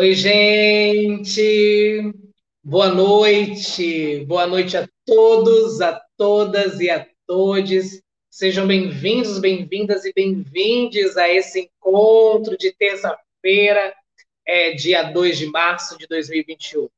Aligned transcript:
Oi, 0.00 0.14
gente! 0.14 2.00
Boa 2.62 2.86
noite! 2.88 4.24
Boa 4.26 4.46
noite 4.46 4.76
a 4.76 4.88
todos, 5.04 5.80
a 5.80 6.00
todas 6.16 6.78
e 6.78 6.88
a 6.88 7.04
todos. 7.26 8.00
Sejam 8.30 8.64
bem-vindos, 8.64 9.40
bem-vindas 9.40 10.04
e 10.04 10.12
bem-vindes 10.14 11.16
a 11.16 11.28
esse 11.28 11.62
encontro 11.62 12.56
de 12.56 12.72
terça-feira, 12.76 13.92
é, 14.46 14.70
dia 14.70 15.02
2 15.02 15.36
de 15.36 15.46
março 15.46 15.98
de 15.98 16.06
2021. 16.06 16.88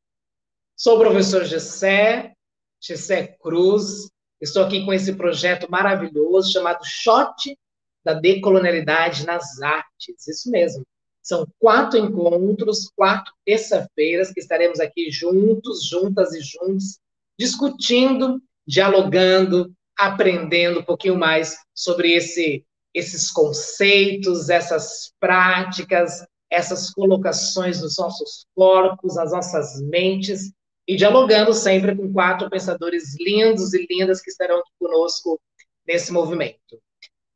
Sou 0.76 0.96
o 0.96 1.00
professor 1.00 1.46
Gessé, 1.46 2.34
Gessé 2.78 3.28
Cruz, 3.40 4.10
estou 4.42 4.62
aqui 4.62 4.84
com 4.84 4.92
esse 4.92 5.14
projeto 5.14 5.70
maravilhoso 5.70 6.52
chamado 6.52 6.84
Shot 6.84 7.56
da 8.04 8.12
Decolonialidade 8.12 9.24
nas 9.24 9.58
Artes. 9.62 10.28
Isso 10.28 10.50
mesmo. 10.50 10.84
São 11.22 11.46
quatro 11.58 11.98
encontros, 11.98 12.90
quatro 12.96 13.32
terça-feiras 13.44 14.32
que 14.32 14.40
estaremos 14.40 14.80
aqui 14.80 15.10
juntos, 15.10 15.84
juntas 15.86 16.32
e 16.32 16.40
juntos, 16.40 16.98
discutindo, 17.38 18.42
dialogando, 18.66 19.72
aprendendo 19.98 20.80
um 20.80 20.84
pouquinho 20.84 21.16
mais 21.16 21.56
sobre 21.74 22.12
esse, 22.12 22.64
esses 22.94 23.30
conceitos, 23.30 24.48
essas 24.48 25.12
práticas, 25.20 26.24
essas 26.50 26.90
colocações 26.90 27.80
dos 27.80 27.96
nossos 27.98 28.46
corpos, 28.54 29.14
nas 29.14 29.32
nossas 29.32 29.80
mentes, 29.82 30.52
e 30.86 30.96
dialogando 30.96 31.54
sempre 31.54 31.94
com 31.94 32.12
quatro 32.12 32.50
pensadores 32.50 33.14
lindos 33.20 33.72
e 33.72 33.86
lindas 33.88 34.20
que 34.20 34.30
estarão 34.30 34.58
aqui 34.58 34.72
conosco 34.78 35.40
nesse 35.86 36.12
movimento. 36.12 36.80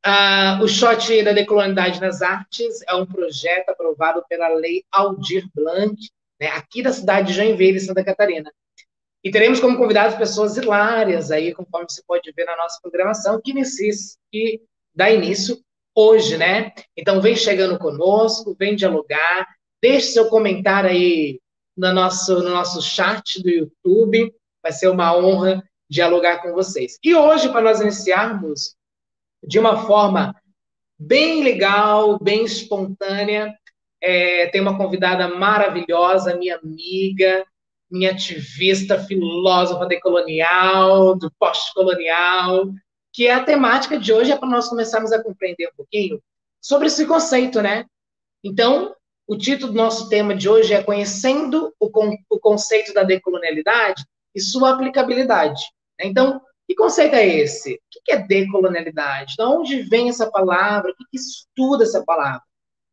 Uh, 0.06 0.62
o 0.62 0.68
Shot 0.68 1.22
da 1.22 1.32
Decolonialidade 1.32 1.98
nas 1.98 2.20
Artes 2.20 2.82
é 2.86 2.94
um 2.94 3.06
projeto 3.06 3.70
aprovado 3.70 4.22
pela 4.28 4.48
Lei 4.48 4.84
Aldir 4.92 5.48
Blanc, 5.54 5.96
né, 6.38 6.48
aqui 6.48 6.82
da 6.82 6.92
cidade 6.92 7.28
de 7.28 7.32
Joinville, 7.32 7.80
Santa 7.80 8.04
Catarina. 8.04 8.52
E 9.24 9.30
teremos 9.30 9.58
como 9.58 9.78
convidados 9.78 10.18
pessoas 10.18 10.58
hilárias 10.58 11.30
aí, 11.30 11.54
conforme 11.54 11.86
você 11.88 12.02
pode 12.06 12.30
ver 12.32 12.44
na 12.44 12.54
nossa 12.54 12.78
programação, 12.82 13.40
que, 13.42 13.52
inicia, 13.52 13.90
que 14.30 14.60
dá 14.94 15.10
início 15.10 15.58
hoje, 15.94 16.36
né? 16.36 16.72
Então, 16.94 17.22
vem 17.22 17.34
chegando 17.34 17.78
conosco, 17.78 18.54
vem 18.58 18.76
dialogar, 18.76 19.48
deixe 19.82 20.08
seu 20.08 20.28
comentário 20.28 20.90
aí 20.90 21.40
no 21.74 21.94
nosso, 21.94 22.42
no 22.42 22.50
nosso 22.50 22.82
chat 22.82 23.42
do 23.42 23.48
YouTube, 23.48 24.34
vai 24.62 24.72
ser 24.72 24.88
uma 24.88 25.16
honra 25.16 25.62
dialogar 25.88 26.42
com 26.42 26.52
vocês. 26.52 26.98
E 27.02 27.14
hoje, 27.14 27.48
para 27.48 27.62
nós 27.62 27.80
iniciarmos 27.80 28.76
de 29.46 29.58
uma 29.58 29.86
forma 29.86 30.34
bem 30.98 31.42
legal, 31.42 32.18
bem 32.18 32.44
espontânea. 32.44 33.54
É, 34.02 34.48
tem 34.48 34.60
uma 34.60 34.76
convidada 34.76 35.28
maravilhosa, 35.28 36.36
minha 36.36 36.56
amiga, 36.56 37.44
minha 37.90 38.10
ativista, 38.10 38.98
filósofa 38.98 39.86
decolonial, 39.86 41.16
do 41.16 41.30
pós-colonial, 41.38 42.70
que 43.12 43.26
é 43.26 43.34
a 43.34 43.44
temática 43.44 43.98
de 43.98 44.12
hoje, 44.12 44.32
é 44.32 44.36
para 44.36 44.48
nós 44.48 44.68
começarmos 44.68 45.12
a 45.12 45.22
compreender 45.22 45.68
um 45.68 45.76
pouquinho 45.76 46.20
sobre 46.60 46.88
esse 46.88 47.06
conceito, 47.06 47.62
né? 47.62 47.86
Então, 48.42 48.94
o 49.26 49.38
título 49.38 49.72
do 49.72 49.78
nosso 49.78 50.08
tema 50.08 50.34
de 50.34 50.48
hoje 50.48 50.74
é 50.74 50.82
Conhecendo 50.82 51.72
o, 51.78 51.88
con 51.88 52.14
o 52.28 52.38
conceito 52.38 52.92
da 52.92 53.04
decolonialidade 53.04 54.04
e 54.34 54.40
sua 54.40 54.70
aplicabilidade. 54.70 55.62
Então, 56.00 56.42
que 56.66 56.74
conceito 56.74 57.14
é 57.14 57.26
esse? 57.26 57.74
O 57.74 57.78
que 58.04 58.12
é 58.12 58.18
decolonialidade? 58.18 59.34
De 59.36 59.42
onde 59.42 59.82
vem 59.82 60.08
essa 60.08 60.30
palavra? 60.30 60.90
O 60.90 60.94
que, 60.94 61.16
estuda 61.16 61.84
essa 61.84 62.02
palavra? 62.04 62.42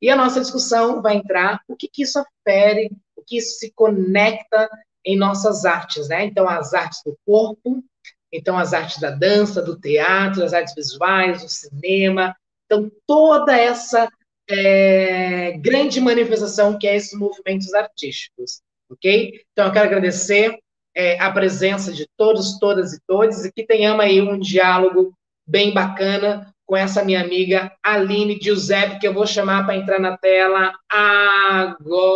E 0.01 0.09
a 0.09 0.15
nossa 0.15 0.41
discussão 0.41 1.01
vai 1.01 1.15
entrar 1.15 1.61
o 1.67 1.75
que, 1.75 1.87
que 1.87 2.03
isso 2.03 2.19
afere, 2.19 2.91
o 3.15 3.23
que 3.23 3.37
isso 3.37 3.59
se 3.59 3.71
conecta 3.71 4.69
em 5.05 5.17
nossas 5.17 5.63
artes, 5.65 6.07
né? 6.09 6.25
Então, 6.25 6.47
as 6.49 6.73
artes 6.73 7.01
do 7.05 7.17
corpo, 7.25 7.83
então 8.31 8.57
as 8.57 8.73
artes 8.73 8.99
da 8.99 9.11
dança, 9.11 9.61
do 9.61 9.79
teatro, 9.79 10.43
as 10.43 10.53
artes 10.53 10.73
visuais, 10.75 11.41
do 11.41 11.49
cinema. 11.49 12.35
Então, 12.65 12.91
toda 13.05 13.57
essa 13.57 14.09
é, 14.49 15.57
grande 15.57 16.01
manifestação 16.01 16.77
que 16.77 16.87
é 16.87 16.95
esses 16.95 17.17
movimentos 17.17 17.73
artísticos, 17.73 18.61
ok? 18.89 19.41
Então, 19.51 19.67
eu 19.67 19.71
quero 19.71 19.85
agradecer 19.87 20.57
é, 20.95 21.19
a 21.19 21.31
presença 21.31 21.91
de 21.91 22.07
todos, 22.17 22.57
todas 22.59 22.93
e 22.93 22.99
todos, 23.07 23.45
e 23.45 23.51
que 23.51 23.63
tenhamos 23.65 24.03
aí 24.03 24.21
um 24.21 24.39
diálogo 24.39 25.13
bem 25.45 25.73
bacana 25.73 26.53
com 26.65 26.77
essa 26.77 27.03
minha 27.03 27.21
amiga 27.21 27.71
Aline 27.83 28.39
Giuseppe, 28.41 28.99
que 28.99 29.07
eu 29.07 29.13
vou 29.13 29.27
chamar 29.27 29.65
para 29.65 29.75
entrar 29.75 29.99
na 29.99 30.17
tela 30.17 30.71
agora. 30.89 32.07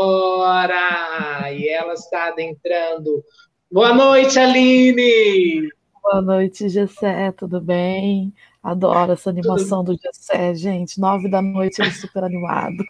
E 1.51 1.67
ela 1.67 1.93
está 1.93 2.29
adentrando. 2.29 3.21
Boa 3.69 3.93
noite, 3.93 4.39
Aline! 4.39 5.69
Boa 6.01 6.21
noite, 6.21 6.69
Gessé, 6.69 7.33
tudo 7.33 7.59
bem? 7.59 8.33
Adoro 8.63 9.11
essa 9.11 9.29
animação 9.29 9.83
tudo... 9.83 9.97
do 9.97 10.01
Gessé, 10.01 10.55
gente. 10.55 10.99
Nove 10.99 11.27
da 11.27 11.41
noite, 11.41 11.81
ele 11.81 11.91
super 11.91 12.23
animado. 12.23 12.81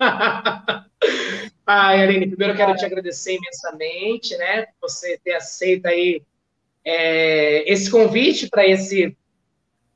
Ai, 1.66 2.02
Aline, 2.02 2.26
primeiro 2.26 2.52
eu 2.52 2.56
quero 2.56 2.76
te 2.76 2.84
agradecer 2.84 3.36
imensamente, 3.36 4.36
né, 4.36 4.66
por 4.66 4.90
você 4.90 5.18
ter 5.24 5.32
aceito 5.32 5.86
aí 5.86 6.22
é, 6.84 7.72
esse 7.72 7.90
convite 7.90 8.50
para 8.50 8.66
esse, 8.66 9.16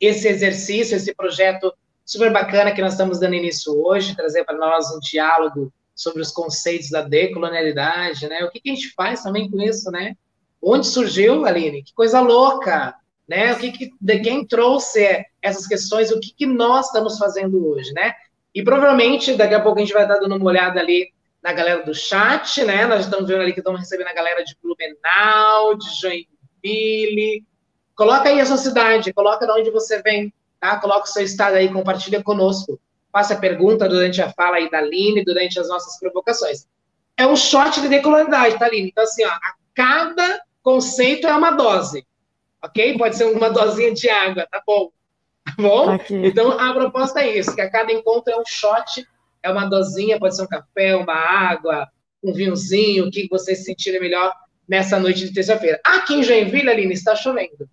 esse 0.01 0.27
exercício, 0.29 0.97
esse 0.97 1.15
projeto 1.15 1.75
super 2.07 2.33
bacana 2.33 2.73
que 2.73 2.81
nós 2.81 2.93
estamos 2.93 3.21
dando 3.21 3.35
início 3.35 3.85
hoje, 3.85 4.17
trazer 4.17 4.45
para 4.45 4.57
nós 4.57 4.91
um 4.91 4.99
diálogo 4.99 5.71
sobre 5.95 6.23
os 6.23 6.31
conceitos 6.31 6.89
da 6.89 7.03
decolonialidade, 7.03 8.27
né, 8.29 8.43
o 8.45 8.51
que, 8.51 8.61
que 8.61 8.71
a 8.71 8.75
gente 8.75 8.95
faz 8.95 9.23
também 9.23 9.51
com 9.51 9.61
isso, 9.61 9.91
né, 9.91 10.17
onde 10.63 10.87
surgiu, 10.87 11.45
Aline, 11.45 11.83
que 11.83 11.93
coisa 11.93 12.19
louca, 12.21 12.95
né, 13.29 13.53
o 13.53 13.59
que, 13.59 13.73
que 13.73 13.91
de 14.01 14.21
quem 14.21 14.47
trouxe 14.47 15.23
essas 15.43 15.67
questões, 15.67 16.11
o 16.11 16.19
que, 16.19 16.33
que 16.33 16.47
nós 16.47 16.87
estamos 16.87 17.19
fazendo 17.19 17.69
hoje, 17.69 17.93
né, 17.93 18.15
e 18.55 18.65
provavelmente 18.65 19.35
daqui 19.35 19.55
a 19.55 19.61
pouco 19.61 19.79
a 19.79 19.83
gente 19.83 19.93
vai 19.93 20.05
estar 20.05 20.17
dando 20.17 20.35
uma 20.35 20.47
olhada 20.47 20.81
ali 20.81 21.13
na 21.43 21.53
galera 21.53 21.83
do 21.85 21.95
chat, 21.95 22.65
né? 22.65 22.87
Nós 22.87 23.05
estamos 23.05 23.29
vendo 23.29 23.43
ali 23.43 23.53
que 23.53 23.61
estamos 23.61 23.81
recebendo 23.81 24.09
a 24.09 24.15
galera 24.15 24.45
de 24.45 24.57
Blumenau, 24.63 25.77
de 25.77 25.89
Joinville. 26.01 27.45
Coloca 27.95 28.29
aí 28.29 28.41
a 28.41 28.47
sua 28.47 28.57
cidade, 28.57 29.13
coloca 29.13 29.47
de 29.47 29.53
onde 29.53 29.71
você 29.71 30.03
vem, 30.03 30.33
tá? 30.61 30.79
Coloca 30.81 31.05
o 31.05 31.13
seu 31.13 31.25
estado 31.25 31.55
aí, 31.55 31.73
compartilha 31.73 32.23
conosco. 32.23 32.81
Faça 33.13 33.37
pergunta 33.37 33.89
durante 33.89 34.21
a 34.21 34.31
fala 34.33 34.57
aí 34.57 34.71
da 34.71 34.79
Aline, 34.79 35.25
durante 35.25 35.59
as 35.59 35.69
nossas 35.69 35.99
provocações. 35.99 36.67
É 37.17 37.27
um 37.27 37.35
shot 37.35 37.81
de 37.81 37.89
decoloridade, 37.89 38.59
tá, 38.59 38.67
Aline? 38.67 38.89
Então, 38.89 39.05
assim, 39.05 39.25
ó, 39.25 39.31
a 39.31 39.55
cada 39.75 40.43
conceito 40.63 41.27
é 41.27 41.33
uma 41.33 41.51
dose, 41.51 42.07
ok? 42.63 42.99
Pode 42.99 43.17
ser 43.17 43.25
uma 43.25 43.49
dosinha 43.51 43.93
de 43.93 44.09
água, 44.09 44.47
tá 44.51 44.63
bom? 44.67 44.91
Tá 45.45 45.55
bom? 45.59 45.91
Aqui. 45.91 46.15
Então, 46.15 46.53
a 46.53 46.73
proposta 46.75 47.21
é 47.21 47.39
isso, 47.39 47.55
que 47.55 47.61
a 47.61 47.71
cada 47.71 47.93
encontro 47.93 48.33
é 48.33 48.37
um 48.37 48.45
shot 48.45 49.07
é 49.43 49.51
uma 49.51 49.67
dosinha, 49.67 50.19
pode 50.19 50.37
ser 50.37 50.43
um 50.43 50.47
café, 50.47 50.97
uma 50.97 51.15
água, 51.15 51.89
um 52.23 52.33
vinhozinho, 52.33 53.07
o 53.07 53.11
que 53.11 53.29
vocês 53.31 53.59
se 53.59 53.65
sentirem 53.65 54.01
melhor 54.01 54.33
nessa 54.69 54.99
noite 54.99 55.27
de 55.27 55.33
terça-feira. 55.33 55.81
Aqui 55.85 56.15
em 56.15 56.23
Joinville, 56.23 56.69
Aline, 56.69 56.93
está 56.93 57.17
chovendo. 57.17 57.69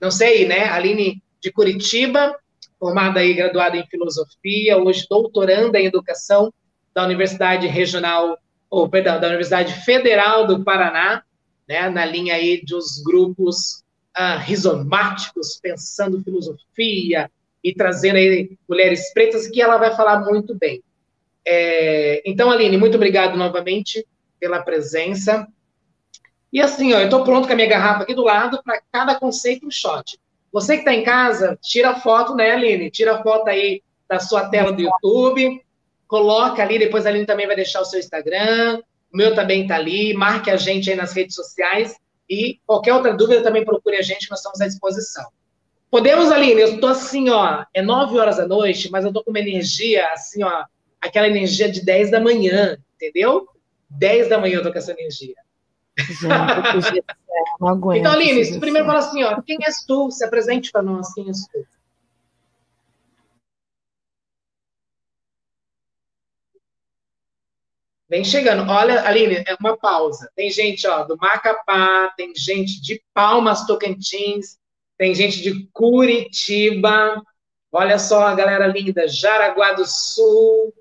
Não 0.00 0.10
sei, 0.10 0.46
né? 0.46 0.64
Aline 0.64 1.22
de 1.40 1.52
Curitiba, 1.52 2.34
formada 2.78 3.20
aí, 3.20 3.34
graduada 3.34 3.76
em 3.76 3.86
filosofia, 3.86 4.78
hoje 4.78 5.06
doutoranda 5.08 5.78
em 5.78 5.86
educação 5.86 6.52
da 6.94 7.04
Universidade 7.04 7.66
Regional, 7.66 8.38
ou 8.68 8.88
perdão, 8.88 9.20
da 9.20 9.28
Universidade 9.28 9.72
Federal 9.84 10.46
do 10.46 10.64
Paraná, 10.64 11.22
né? 11.68 11.88
Na 11.88 12.04
linha 12.04 12.34
aí 12.34 12.62
dos 12.64 13.02
grupos 13.04 13.84
ah, 14.14 14.36
rizomáticos, 14.36 15.58
pensando 15.62 16.22
filosofia 16.22 17.30
e 17.62 17.74
trazendo 17.74 18.16
aí 18.16 18.58
mulheres 18.68 19.12
pretas, 19.12 19.46
que 19.46 19.60
ela 19.60 19.76
vai 19.76 19.94
falar 19.94 20.24
muito 20.24 20.54
bem. 20.54 20.82
É, 21.46 22.22
então, 22.24 22.50
Aline, 22.50 22.76
muito 22.76 22.96
obrigado 22.96 23.36
novamente 23.36 24.06
pela 24.38 24.62
presença. 24.62 25.46
E 26.52 26.60
assim, 26.60 26.92
ó, 26.92 26.98
eu 26.98 27.04
estou 27.04 27.24
pronto 27.24 27.46
com 27.46 27.52
a 27.52 27.56
minha 27.56 27.68
garrafa 27.68 28.02
aqui 28.02 28.14
do 28.14 28.24
lado 28.24 28.60
para 28.62 28.80
cada 28.92 29.14
conceito 29.14 29.66
um 29.66 29.70
shot. 29.70 30.18
Você 30.52 30.74
que 30.74 30.80
está 30.80 30.92
em 30.92 31.04
casa, 31.04 31.56
tira 31.62 31.94
foto, 31.94 32.34
né, 32.34 32.50
Aline? 32.50 32.90
Tira 32.90 33.22
foto 33.22 33.48
aí 33.48 33.82
da 34.08 34.18
sua 34.18 34.48
tela 34.48 34.72
do 34.72 34.82
YouTube, 34.82 35.64
coloca 36.08 36.60
ali, 36.60 36.78
depois 36.78 37.06
a 37.06 37.08
Aline 37.08 37.24
também 37.24 37.46
vai 37.46 37.54
deixar 37.54 37.80
o 37.80 37.84
seu 37.84 38.00
Instagram, 38.00 38.82
o 39.12 39.16
meu 39.16 39.34
também 39.34 39.62
está 39.62 39.76
ali, 39.76 40.12
marque 40.12 40.50
a 40.50 40.56
gente 40.56 40.90
aí 40.90 40.96
nas 40.96 41.12
redes 41.12 41.36
sociais 41.36 41.94
e 42.28 42.58
qualquer 42.66 42.94
outra 42.94 43.14
dúvida 43.14 43.42
também 43.42 43.64
procure 43.64 43.96
a 43.96 44.02
gente, 44.02 44.28
nós 44.28 44.40
estamos 44.40 44.60
à 44.60 44.66
disposição. 44.66 45.24
Podemos, 45.88 46.30
Aline? 46.32 46.60
Eu 46.60 46.74
estou 46.74 46.90
assim, 46.90 47.30
ó, 47.30 47.64
é 47.72 47.82
nove 47.82 48.18
horas 48.18 48.36
da 48.36 48.46
noite, 48.46 48.90
mas 48.90 49.04
eu 49.04 49.10
estou 49.10 49.22
com 49.22 49.30
uma 49.30 49.40
energia 49.40 50.08
assim, 50.12 50.42
ó, 50.42 50.64
aquela 51.00 51.28
energia 51.28 51.70
de 51.70 51.84
10 51.84 52.10
da 52.10 52.20
manhã, 52.20 52.76
entendeu? 52.94 53.48
10 53.88 54.28
da 54.28 54.38
manhã 54.38 54.56
eu 54.56 54.62
tô 54.62 54.70
com 54.70 54.78
essa 54.78 54.92
energia. 54.92 55.34
Gente, 55.96 57.04
não 57.60 57.68
aguento. 57.68 58.00
Então, 58.00 58.12
Aline, 58.12 58.60
primeiro 58.60 58.86
fala 58.86 59.00
assim, 59.00 59.22
ó, 59.22 59.40
quem 59.42 59.58
és 59.62 59.84
tu? 59.84 60.10
Se 60.10 60.24
apresente 60.24 60.70
para 60.70 60.82
nós, 60.82 61.12
quem 61.12 61.28
és 61.28 61.46
tu? 61.48 61.66
Vem 68.08 68.24
chegando. 68.24 68.68
Olha, 68.68 69.06
Aline, 69.06 69.36
é 69.46 69.54
uma 69.60 69.76
pausa. 69.76 70.30
Tem 70.34 70.50
gente, 70.50 70.86
ó, 70.86 71.04
do 71.04 71.16
Macapá, 71.16 72.12
tem 72.16 72.32
gente 72.34 72.80
de 72.82 73.00
Palmas, 73.14 73.66
Tocantins, 73.66 74.58
tem 74.98 75.14
gente 75.14 75.40
de 75.40 75.68
Curitiba. 75.72 77.22
Olha 77.70 77.98
só 78.00 78.26
a 78.26 78.34
galera 78.34 78.66
linda, 78.66 79.06
Jaraguá 79.06 79.74
do 79.74 79.86
Sul. 79.86 80.74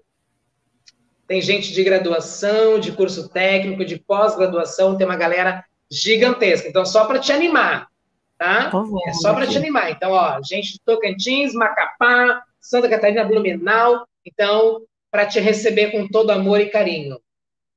Tem 1.30 1.40
gente 1.44 1.72
de 1.72 1.84
graduação, 1.84 2.80
de 2.80 2.92
curso 2.92 3.30
técnico, 3.30 3.86
de 3.86 4.00
pós-graduação, 4.00 4.98
tem 4.98 5.06
uma 5.06 5.16
galera 5.16 5.64
gigantesca. 5.88 6.68
Então, 6.68 6.84
só 6.84 7.06
para 7.06 7.20
te 7.20 7.32
animar, 7.32 7.88
tá? 8.36 8.72
é 9.06 9.14
só 9.14 9.32
para 9.36 9.46
te 9.46 9.56
animar. 9.56 9.92
Então, 9.92 10.10
ó, 10.10 10.42
gente 10.42 10.74
de 10.74 10.80
Tocantins, 10.84 11.54
Macapá, 11.54 12.42
Santa 12.60 12.90
Catarina, 12.90 13.24
Blumenau. 13.26 14.08
Então, 14.26 14.82
para 15.12 15.28
te 15.28 15.40
receber 15.40 15.92
com 15.92 16.08
todo 16.08 16.32
amor 16.32 16.62
e 16.62 16.72
carinho. 16.72 17.20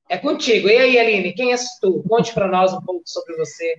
É 0.09 0.17
contigo. 0.17 0.67
E 0.67 0.75
aí, 0.75 0.97
Aline, 0.97 1.31
quem 1.33 1.51
és 1.51 1.77
tu? 1.79 2.03
Conte 2.09 2.33
para 2.33 2.47
nós 2.47 2.73
um 2.73 2.81
pouco 2.81 3.03
sobre 3.05 3.35
você. 3.35 3.75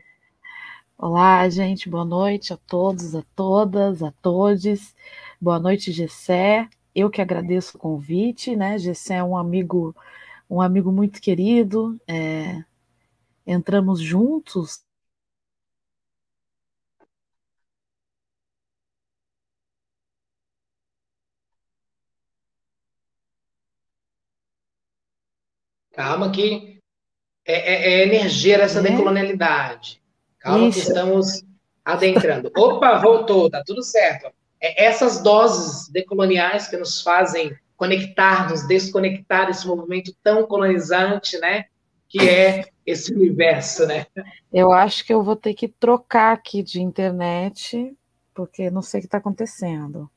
Olá, 0.96 1.48
gente. 1.48 1.90
Boa 1.90 2.04
noite 2.04 2.52
a 2.52 2.56
todos, 2.56 3.16
a 3.16 3.24
todas, 3.34 4.04
a 4.04 4.12
todos. 4.22 4.94
Boa 5.40 5.58
noite, 5.58 5.90
Gessé. 5.90 6.68
Eu 6.94 7.10
que 7.10 7.20
agradeço 7.20 7.76
o 7.76 7.80
convite, 7.80 8.56
né? 8.56 8.78
Gessé 8.78 9.16
é 9.16 9.24
um 9.24 9.36
amigo, 9.36 9.94
um 10.48 10.60
amigo 10.60 10.92
muito 10.92 11.20
querido. 11.20 12.00
É... 12.08 12.62
Entramos 13.46 14.00
juntos 14.00 14.84
Calma 25.94 26.30
que 26.30 26.80
é, 27.46 27.54
é, 27.54 28.00
é 28.00 28.02
energia 28.02 28.56
essa 28.56 28.80
é? 28.80 28.82
decolonialidade. 28.82 30.02
Calma 30.40 30.68
Isso. 30.68 30.80
que 30.80 30.88
estamos 30.88 31.44
adentrando. 31.84 32.50
Opa, 32.56 32.98
voltou, 32.98 33.48
tá 33.48 33.62
tudo 33.64 33.82
certo. 33.82 34.32
É 34.66 34.86
essas 34.86 35.22
doses 35.22 35.90
decoloniais 35.90 36.68
que 36.68 36.76
nos 36.78 37.02
fazem 37.02 37.54
conectar, 37.76 38.48
nos 38.48 38.66
desconectar 38.66 39.46
desse 39.46 39.66
movimento 39.66 40.10
tão 40.22 40.46
colonizante, 40.46 41.38
né? 41.38 41.66
Que 42.08 42.26
é 42.26 42.64
esse 42.86 43.12
universo, 43.12 43.86
né? 43.86 44.06
Eu 44.50 44.72
acho 44.72 45.04
que 45.04 45.12
eu 45.12 45.22
vou 45.22 45.36
ter 45.36 45.52
que 45.52 45.68
trocar 45.68 46.32
aqui 46.32 46.62
de 46.62 46.80
internet, 46.80 47.94
porque 48.32 48.70
não 48.70 48.80
sei 48.80 49.00
o 49.00 49.02
que 49.02 49.06
está 49.06 49.18
acontecendo. 49.18 50.10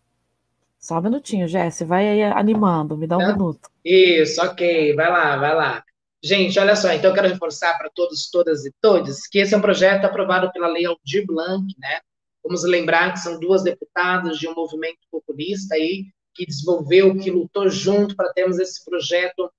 Só 0.79 0.99
um 0.99 1.01
minutinho, 1.01 1.45
Jesse, 1.45 1.83
vai 1.83 2.07
aí 2.07 2.23
animando, 2.23 2.95
me 2.95 3.05
dá 3.05 3.17
um 3.17 3.21
Não? 3.21 3.33
minuto. 3.33 3.69
Isso, 3.83 4.41
ok, 4.41 4.95
vai 4.95 5.09
lá, 5.09 5.35
vai 5.35 5.55
lá. 5.55 5.83
Gente, 6.23 6.57
olha 6.57 6.75
só, 6.77 6.94
então 6.94 7.09
eu 7.09 7.13
quero 7.13 7.27
reforçar 7.27 7.77
para 7.77 7.89
todos, 7.94 8.29
todas 8.29 8.65
e 8.65 8.71
todos 8.79 9.27
que 9.27 9.39
esse 9.39 9.53
é 9.53 9.57
um 9.57 9.61
projeto 9.61 10.05
aprovado 10.05 10.49
pela 10.53 10.67
Lei 10.67 10.85
Aldir 10.85 11.25
Blanc, 11.25 11.65
né? 11.77 11.99
Vamos 12.47 12.63
lembrar 12.63 13.11
que 13.11 13.19
são 13.19 13.38
duas 13.39 13.61
deputadas 13.61 14.38
de 14.38 14.47
um 14.47 14.55
movimento 14.55 14.99
populista 15.11 15.75
aí 15.75 16.05
que 16.33 16.45
desenvolveu, 16.45 17.17
que 17.17 17.29
lutou 17.29 17.69
junto 17.69 18.15
para 18.15 18.31
termos 18.31 18.57
esse 18.57 18.85
projeto 18.85 19.51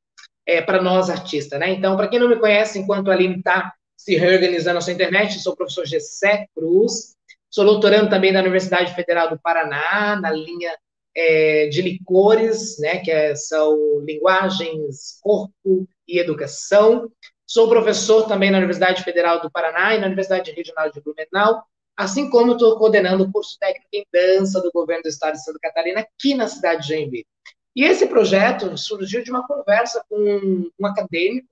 é, 0.47 0.63
para 0.63 0.81
nós 0.81 1.11
artistas, 1.11 1.61
né? 1.61 1.71
Então, 1.71 1.97
para 1.99 2.09
quem 2.09 2.19
não 2.19 2.29
me 2.29 2.39
conhece, 2.39 2.79
enquanto 2.79 3.11
a 3.11 3.13
Aline 3.15 3.37
está 3.37 3.75
se 3.95 4.17
reorganizando 4.17 4.77
na 4.77 4.81
sua 4.81 4.95
internet, 4.95 5.39
sou 5.39 5.53
o 5.53 5.57
professor 5.57 5.85
Gessé 5.85 6.47
Cruz, 6.55 7.15
sou 7.51 7.67
doutorando 7.67 8.09
também 8.09 8.33
da 8.33 8.41
Universidade 8.41 8.95
Federal 8.95 9.29
do 9.29 9.39
Paraná, 9.39 10.19
na 10.19 10.31
linha 10.31 10.75
é, 11.15 11.67
de 11.67 11.83
licores, 11.83 12.79
né, 12.79 13.01
que 13.01 13.11
é, 13.11 13.35
são 13.35 13.77
linguagens, 14.07 15.19
corpo 15.21 15.87
e 16.07 16.19
educação. 16.19 17.11
Sou 17.47 17.69
professor 17.69 18.27
também 18.27 18.51
na 18.51 18.59
Universidade 18.59 19.03
Federal 19.03 19.43
do 19.43 19.51
Paraná 19.51 19.95
e 19.95 20.01
na 20.01 20.07
Universidade 20.07 20.53
Regional 20.53 20.91
de 20.91 21.01
Blumenau, 21.03 21.63
assim 21.99 22.31
como 22.31 22.53
estou 22.53 22.79
coordenando 22.79 23.25
o 23.25 23.33
curso 23.33 23.59
técnico 23.59 23.89
em 23.93 24.07
dança 24.13 24.63
do 24.63 24.71
governo 24.71 25.03
do 25.03 25.09
estado 25.09 25.33
de 25.33 25.43
Santa 25.43 25.59
Catarina, 25.61 26.01
aqui 26.01 26.33
na 26.33 26.47
cidade 26.47 26.83
de 26.83 26.95
Joinville. 26.95 27.27
E 27.75 27.85
esse 27.85 28.07
projeto 28.07 28.79
surgiu 28.79 29.21
de 29.25 29.33
uma 29.33 29.45
conversa 29.45 30.05
com 30.09 30.71
um 30.79 30.87
acadêmico 30.87 31.49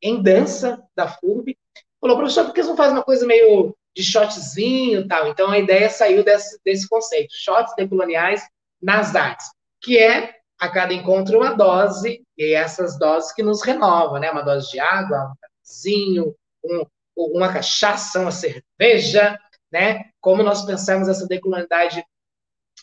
em 0.00 0.22
dança 0.22 0.82
da 0.96 1.06
FURB. 1.06 1.58
Falou, 2.00 2.16
professor, 2.16 2.46
por 2.46 2.54
que 2.54 2.62
você 2.62 2.70
não 2.70 2.76
faz 2.76 2.90
uma 2.90 3.02
coisa 3.02 3.26
meio 3.26 3.76
de 3.94 4.02
shotzinho 4.02 5.00
e 5.00 5.08
tal? 5.08 5.28
Então, 5.28 5.50
a 5.50 5.58
ideia 5.58 5.90
saiu 5.90 6.24
desse, 6.24 6.58
desse 6.64 6.88
conceito, 6.88 7.34
shots 7.36 7.74
decoloniais 7.76 8.42
nas 8.80 9.14
artes, 9.14 9.46
que 9.80 9.98
é 9.98 10.36
a 10.58 10.70
cada 10.70 10.94
encontro 10.94 11.38
uma 11.38 11.52
dose, 11.52 12.22
e 12.38 12.54
essas 12.54 12.98
doses 12.98 13.32
que 13.32 13.42
nos 13.42 13.62
renovam, 13.62 14.18
né? 14.18 14.30
Uma 14.30 14.42
dose 14.42 14.70
de 14.70 14.80
água, 14.80 15.32
um 15.32 15.34
cafezinho, 15.38 16.34
um, 16.64 16.86
uma 17.14 17.52
cachaça, 17.52 18.20
uma 18.20 18.30
cerveja, 18.30 19.38
né? 19.72 20.04
Como 20.20 20.42
nós 20.42 20.64
pensamos 20.64 21.08
essa 21.08 21.26
decolonialidade 21.26 22.04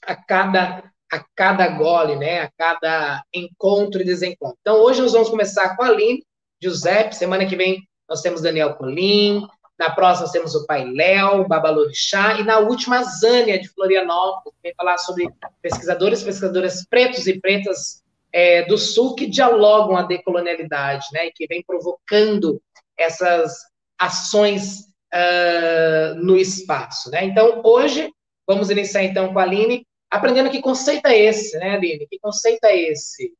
a 0.05 0.15
cada 0.15 0.91
a 1.11 1.25
cada 1.35 1.67
gole, 1.69 2.15
né? 2.15 2.41
A 2.41 2.51
cada 2.57 3.23
encontro 3.33 4.01
e 4.01 4.05
desencontro. 4.05 4.57
Então 4.61 4.81
hoje 4.81 5.01
nós 5.01 5.13
vamos 5.13 5.29
começar 5.29 5.75
com 5.75 5.83
a 5.83 5.87
Aline 5.87 6.23
Giuseppe, 6.61 7.15
semana 7.15 7.45
que 7.45 7.55
vem 7.55 7.83
nós 8.07 8.21
temos 8.21 8.41
Daniel 8.41 8.75
Colim, 8.75 9.47
na 9.79 9.89
próxima 9.89 10.29
temos 10.31 10.55
o 10.55 10.65
Pai 10.65 10.83
Léo, 10.83 11.47
Babalorixá, 11.47 12.39
e 12.39 12.43
na 12.43 12.59
última, 12.59 12.99
a 12.99 13.03
Zânia, 13.03 13.57
de 13.57 13.69
Florianópolis, 13.69 14.53
que 14.55 14.63
vem 14.63 14.73
falar 14.75 14.97
sobre 14.97 15.29
pesquisadores 15.61 16.21
e 16.21 16.25
pesquisadoras 16.25 16.85
pretos 16.89 17.27
e 17.27 17.39
pretas 17.39 18.03
é, 18.33 18.65
do 18.65 18.77
Sul 18.77 19.15
que 19.15 19.25
dialogam 19.25 19.95
a 19.95 20.03
decolonialidade, 20.03 21.05
né, 21.13 21.27
e 21.27 21.31
que 21.31 21.47
vem 21.47 21.63
provocando 21.65 22.61
essas 22.97 23.57
ações 23.97 24.88
uh, 25.13 26.15
no 26.15 26.37
espaço. 26.37 27.09
Né? 27.11 27.25
Então, 27.25 27.61
hoje, 27.63 28.11
vamos 28.47 28.69
iniciar 28.69 29.03
então 29.03 29.33
com 29.33 29.39
a 29.39 29.43
Aline, 29.43 29.85
aprendendo 30.09 30.49
que 30.49 30.61
conceito 30.61 31.05
é 31.07 31.17
esse, 31.17 31.57
né, 31.57 31.71
Aline? 31.71 32.07
Que 32.07 32.19
conceito 32.19 32.63
é 32.63 32.75
esse? 32.75 33.33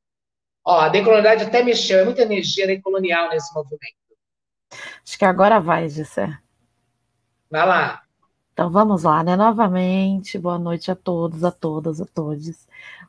Ó, 0.65 0.79
a 0.79 0.89
decolonialidade 0.89 1.49
até 1.49 1.63
mexeu, 1.63 1.99
é 1.99 2.05
muita 2.05 2.21
energia 2.21 2.67
decolonial 2.67 3.29
nesse 3.29 3.53
movimento. 3.53 3.95
Acho 5.03 5.17
que 5.17 5.25
agora 5.25 5.59
vai, 5.59 5.89
Gissé. 5.89 6.37
Vai 7.49 7.65
lá. 7.65 8.03
Então 8.53 8.69
vamos 8.69 9.03
lá, 9.03 9.23
né? 9.23 9.35
Novamente, 9.35 10.37
boa 10.37 10.59
noite 10.59 10.91
a 10.91 10.95
todos, 10.95 11.43
a 11.43 11.51
todas, 11.51 12.01
a 12.01 12.05
todos. 12.05 12.67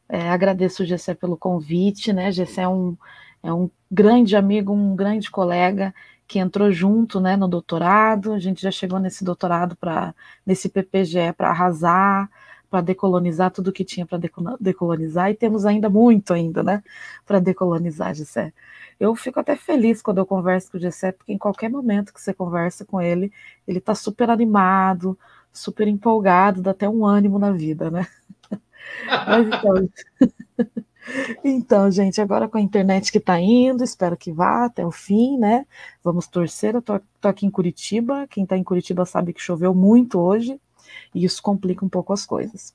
É, 0.09 0.31
agradeço 0.31 0.83
o 0.83 0.87
Gessé 0.87 1.13
pelo 1.13 1.37
convite, 1.37 2.13
né? 2.13 2.31
Gessé 2.31 2.63
é 2.63 2.69
um, 2.69 2.97
é 3.43 3.53
um 3.53 3.69
grande 3.91 4.37
amigo, 4.37 4.73
um 4.73 4.95
grande 4.95 5.31
colega 5.31 5.93
que 6.31 6.39
entrou 6.39 6.71
junto, 6.71 7.21
né, 7.21 7.37
no 7.37 7.49
doutorado. 7.49 8.33
A 8.33 8.39
gente 8.39 8.63
já 8.63 8.71
chegou 8.71 9.01
nesse 9.01 9.25
doutorado 9.25 9.75
para 9.77 10.15
nesse 10.47 10.69
PPGE 10.69 11.33
para 11.37 11.51
arrasar, 11.51 12.31
para 12.71 12.81
decolonizar 12.81 13.51
tudo 13.51 13.73
que 13.73 13.85
tinha 13.85 14.07
para 14.07 14.17
decolonizar 14.61 15.29
e 15.29 15.35
temos 15.35 15.67
ainda 15.67 15.91
muito 15.91 16.33
ainda, 16.33 16.63
né, 16.63 16.85
para 17.27 17.41
decolonizar, 17.41 18.15
Gessé. 18.15 18.53
Eu 18.99 19.17
fico 19.17 19.41
até 19.41 19.57
feliz 19.57 20.01
quando 20.01 20.19
eu 20.19 20.27
converso 20.27 20.71
com 20.71 20.77
o 20.79 20.81
Gessé, 20.81 21.11
porque 21.11 21.33
em 21.33 21.39
qualquer 21.39 21.69
momento 21.69 22.15
que 22.15 22.21
você 22.21 22.33
conversa 22.33 22.85
com 22.85 23.01
ele, 23.01 23.33
ele 23.67 23.79
está 23.79 23.93
super 23.95 24.31
animado, 24.31 25.19
super 25.53 25.89
empolgado, 25.89 26.63
dá 26.63 26.71
até 26.71 26.89
um 26.89 27.05
ânimo 27.05 27.41
na 27.41 27.51
vida, 27.51 27.91
né? 27.91 28.07
Mas 29.27 29.49
então, 29.49 29.89
então, 31.45 31.91
gente, 31.91 32.21
agora 32.21 32.49
com 32.49 32.59
a 32.59 32.61
internet 32.61 33.11
que 33.11 33.19
está 33.19 33.41
indo, 33.41 33.83
espero 33.83 34.17
que 34.17 34.33
vá 34.33 34.67
até 34.67 34.85
o 34.85 34.91
fim, 34.91 35.39
né? 35.39 35.67
Vamos 36.03 36.27
torcer. 36.27 36.75
Eu 36.75 36.83
tô, 36.83 37.01
tô 37.21 37.29
aqui 37.29 37.47
em 37.47 37.51
Curitiba. 37.51 38.27
Quem 38.29 38.45
está 38.45 38.57
em 38.57 38.65
Curitiba 38.65 39.05
sabe 39.05 39.33
que 39.33 39.41
choveu 39.41 39.75
muito 39.75 40.19
hoje, 40.21 40.61
e 41.15 41.25
isso 41.25 41.43
complica 41.43 41.85
um 41.85 41.89
pouco 41.89 42.13
as 42.13 42.27
coisas. 42.27 42.75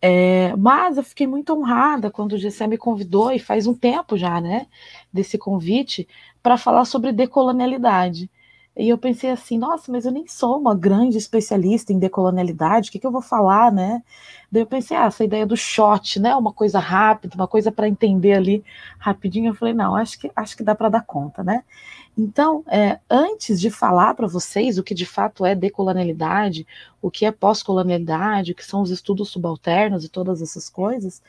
É, 0.00 0.54
mas 0.56 0.96
eu 0.96 1.02
fiquei 1.02 1.26
muito 1.26 1.52
honrada 1.52 2.10
quando 2.10 2.32
o 2.32 2.38
GCE 2.38 2.66
me 2.66 2.78
convidou, 2.78 3.30
e 3.32 3.38
faz 3.38 3.66
um 3.66 3.74
tempo 3.74 4.16
já, 4.16 4.40
né, 4.40 4.66
desse 5.12 5.36
convite, 5.36 6.08
para 6.42 6.56
falar 6.56 6.84
sobre 6.84 7.12
decolonialidade. 7.12 8.30
E 8.76 8.88
eu 8.88 8.96
pensei 8.96 9.30
assim, 9.30 9.58
nossa, 9.58 9.90
mas 9.90 10.06
eu 10.06 10.12
nem 10.12 10.26
sou 10.28 10.58
uma 10.58 10.74
grande 10.74 11.18
especialista 11.18 11.92
em 11.92 11.98
decolonialidade, 11.98 12.88
o 12.88 12.92
que, 12.92 12.98
que 13.00 13.06
eu 13.06 13.10
vou 13.10 13.20
falar, 13.20 13.70
né? 13.72 14.02
Daí 14.50 14.62
eu 14.62 14.66
pensei, 14.66 14.96
ah, 14.96 15.06
essa 15.06 15.24
ideia 15.24 15.46
do 15.46 15.56
shot, 15.56 16.18
né? 16.20 16.34
Uma 16.36 16.52
coisa 16.52 16.78
rápida, 16.78 17.34
uma 17.34 17.48
coisa 17.48 17.70
para 17.72 17.88
entender 17.88 18.32
ali 18.32 18.64
rapidinho. 18.98 19.50
Eu 19.50 19.54
falei, 19.54 19.74
não, 19.74 19.96
acho 19.96 20.18
que 20.18 20.30
acho 20.34 20.56
que 20.56 20.62
dá 20.62 20.74
para 20.74 20.88
dar 20.88 21.04
conta, 21.04 21.42
né? 21.42 21.64
Então, 22.16 22.64
é, 22.68 22.98
antes 23.08 23.60
de 23.60 23.70
falar 23.70 24.14
para 24.14 24.26
vocês 24.26 24.78
o 24.78 24.82
que 24.82 24.94
de 24.94 25.06
fato 25.06 25.44
é 25.46 25.54
decolonialidade, 25.54 26.66
o 27.00 27.10
que 27.10 27.24
é 27.24 27.32
pós-colonialidade, 27.32 28.52
o 28.52 28.54
que 28.54 28.64
são 28.64 28.82
os 28.82 28.90
estudos 28.90 29.30
subalternos 29.30 30.04
e 30.04 30.08
todas 30.08 30.42
essas 30.42 30.68
coisas, 30.68 31.22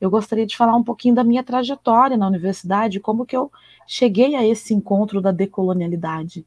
eu 0.00 0.10
gostaria 0.10 0.46
de 0.46 0.56
falar 0.56 0.76
um 0.76 0.84
pouquinho 0.84 1.14
da 1.14 1.24
minha 1.24 1.44
trajetória 1.44 2.16
na 2.16 2.26
universidade, 2.26 3.00
como 3.00 3.26
que 3.26 3.36
eu 3.36 3.50
cheguei 3.86 4.34
a 4.36 4.46
esse 4.46 4.72
encontro 4.74 5.20
da 5.20 5.32
decolonialidade. 5.32 6.46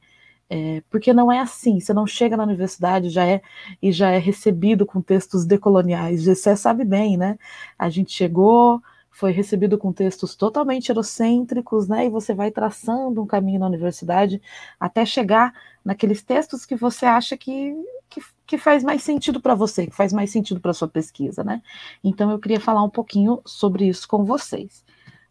É, 0.53 0.83
porque 0.89 1.13
não 1.13 1.31
é 1.31 1.39
assim, 1.39 1.79
você 1.79 1.93
não 1.93 2.05
chega 2.05 2.35
na 2.35 2.43
universidade 2.43 3.09
já 3.09 3.25
é 3.25 3.41
e 3.81 3.89
já 3.89 4.09
é 4.11 4.17
recebido 4.17 4.85
com 4.85 5.01
textos 5.01 5.45
decoloniais. 5.45 6.25
Você 6.25 6.57
sabe 6.57 6.83
bem, 6.83 7.15
né? 7.15 7.39
A 7.79 7.89
gente 7.89 8.11
chegou, 8.11 8.83
foi 9.09 9.31
recebido 9.31 9.77
com 9.77 9.93
textos 9.93 10.35
totalmente 10.35 10.89
eurocêntricos, 10.89 11.87
né? 11.87 12.05
E 12.05 12.09
você 12.09 12.33
vai 12.33 12.51
traçando 12.51 13.21
um 13.21 13.25
caminho 13.25 13.61
na 13.61 13.67
universidade 13.67 14.41
até 14.77 15.05
chegar 15.05 15.53
naqueles 15.85 16.21
textos 16.21 16.65
que 16.65 16.75
você 16.75 17.05
acha 17.05 17.37
que, 17.37 17.73
que, 18.09 18.21
que 18.45 18.57
faz 18.57 18.83
mais 18.83 19.03
sentido 19.03 19.39
para 19.39 19.55
você, 19.55 19.87
que 19.87 19.95
faz 19.95 20.11
mais 20.11 20.31
sentido 20.31 20.59
para 20.59 20.73
sua 20.73 20.89
pesquisa, 20.89 21.45
né? 21.45 21.61
Então 22.03 22.29
eu 22.29 22.37
queria 22.37 22.59
falar 22.59 22.83
um 22.83 22.89
pouquinho 22.89 23.39
sobre 23.45 23.87
isso 23.87 24.05
com 24.05 24.25
vocês. 24.25 24.83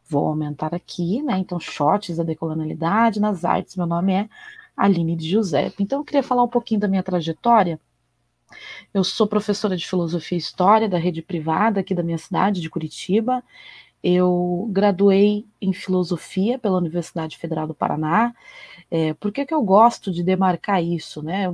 Vou 0.09 0.27
aumentar 0.29 0.75
aqui, 0.75 1.23
né? 1.23 1.39
Então, 1.39 1.61
shots 1.61 2.17
da 2.17 2.25
decolonialidade 2.25 3.21
nas 3.21 3.45
artes. 3.45 3.77
Meu 3.77 3.87
nome 3.87 4.12
é 4.12 4.29
Aline 4.81 5.15
de 5.17 5.29
Giuseppe. 5.29 5.83
Então, 5.83 6.01
eu 6.01 6.05
queria 6.05 6.23
falar 6.23 6.43
um 6.43 6.49
pouquinho 6.49 6.81
da 6.81 6.89
minha 6.89 7.03
trajetória. 7.03 7.79
Eu 8.93 9.05
sou 9.05 9.27
professora 9.27 9.77
de 9.77 9.87
filosofia 9.87 10.37
e 10.37 10.41
história 10.41 10.89
da 10.89 10.99
rede 10.99 11.23
privada 11.23 11.81
aqui 11.81 11.95
da 11.95 12.03
minha 12.03 12.19
cidade, 12.19 12.61
de 12.61 12.71
Curitiba. 12.71 13.45
Eu 14.03 14.69
graduei 14.73 15.47
em 15.61 15.73
filosofia 15.73 16.59
pela 16.59 16.79
Universidade 16.79 17.37
Federal 17.37 17.67
do 17.67 17.75
Paraná. 17.75 18.35
É, 18.91 19.13
por 19.15 19.31
que, 19.31 19.45
que 19.45 19.55
eu 19.55 19.63
gosto 19.63 20.11
de 20.11 20.23
demarcar 20.23 20.83
isso, 20.83 21.23
né? 21.23 21.45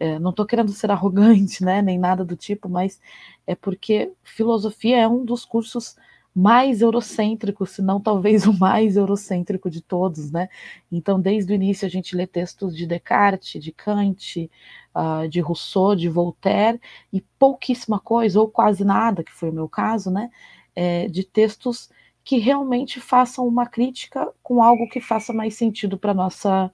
É, 0.00 0.18
não 0.18 0.30
estou 0.30 0.46
querendo 0.46 0.72
ser 0.72 0.90
arrogante, 0.90 1.62
né? 1.62 1.82
Nem 1.82 1.98
nada 1.98 2.24
do 2.24 2.34
tipo, 2.36 2.68
mas 2.68 3.00
é 3.46 3.54
porque 3.54 4.12
filosofia 4.24 4.98
é 4.98 5.08
um 5.08 5.24
dos 5.24 5.44
cursos 5.44 5.96
mais 6.36 6.82
eurocêntrico, 6.82 7.64
se 7.64 7.80
não 7.80 7.98
talvez 7.98 8.46
o 8.46 8.52
mais 8.52 8.94
eurocêntrico 8.94 9.70
de 9.70 9.80
todos, 9.80 10.30
né? 10.30 10.50
Então, 10.92 11.18
desde 11.18 11.50
o 11.50 11.54
início 11.54 11.86
a 11.86 11.88
gente 11.88 12.14
lê 12.14 12.26
textos 12.26 12.76
de 12.76 12.86
Descartes, 12.86 13.62
de 13.62 13.72
Kant, 13.72 14.50
uh, 14.94 15.26
de 15.30 15.40
Rousseau, 15.40 15.96
de 15.96 16.10
Voltaire, 16.10 16.78
e 17.10 17.22
pouquíssima 17.38 17.98
coisa, 17.98 18.38
ou 18.38 18.48
quase 18.48 18.84
nada, 18.84 19.24
que 19.24 19.32
foi 19.32 19.48
o 19.48 19.52
meu 19.52 19.66
caso, 19.66 20.10
né? 20.10 20.30
É, 20.74 21.08
de 21.08 21.24
textos 21.24 21.88
que 22.22 22.36
realmente 22.36 23.00
façam 23.00 23.48
uma 23.48 23.66
crítica 23.66 24.30
com 24.42 24.62
algo 24.62 24.88
que 24.90 25.00
faça 25.00 25.32
mais 25.32 25.54
sentido 25.54 25.96
para 25.96 26.12
nossa 26.12 26.70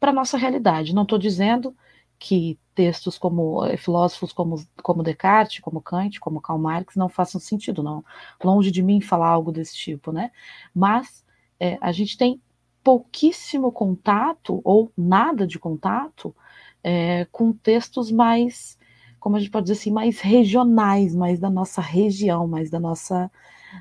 para 0.00 0.12
nossa 0.12 0.38
realidade. 0.38 0.94
Não 0.94 1.02
estou 1.02 1.18
dizendo 1.18 1.76
que 2.20 2.58
textos 2.74 3.18
como 3.18 3.64
eh, 3.64 3.76
filósofos 3.78 4.32
como, 4.32 4.62
como 4.82 5.02
Descartes, 5.02 5.60
como 5.60 5.80
Kant, 5.80 6.20
como 6.20 6.40
Karl 6.40 6.58
Marx 6.58 6.94
não 6.94 7.08
façam 7.08 7.40
sentido, 7.40 7.82
não. 7.82 8.04
Longe 8.44 8.70
de 8.70 8.82
mim 8.82 9.00
falar 9.00 9.28
algo 9.28 9.50
desse 9.50 9.74
tipo, 9.74 10.12
né? 10.12 10.30
Mas 10.74 11.24
é, 11.58 11.78
a 11.80 11.90
gente 11.92 12.18
tem 12.18 12.40
pouquíssimo 12.84 13.72
contato 13.72 14.60
ou 14.64 14.92
nada 14.96 15.46
de 15.46 15.58
contato 15.58 16.36
é, 16.84 17.26
com 17.32 17.52
textos 17.52 18.10
mais, 18.10 18.78
como 19.18 19.36
a 19.36 19.38
gente 19.40 19.50
pode 19.50 19.64
dizer 19.64 19.80
assim, 19.80 19.90
mais 19.90 20.20
regionais, 20.20 21.14
mais 21.14 21.40
da 21.40 21.50
nossa 21.50 21.80
região, 21.80 22.46
mais 22.46 22.70
da 22.70 22.78
nossa 22.78 23.30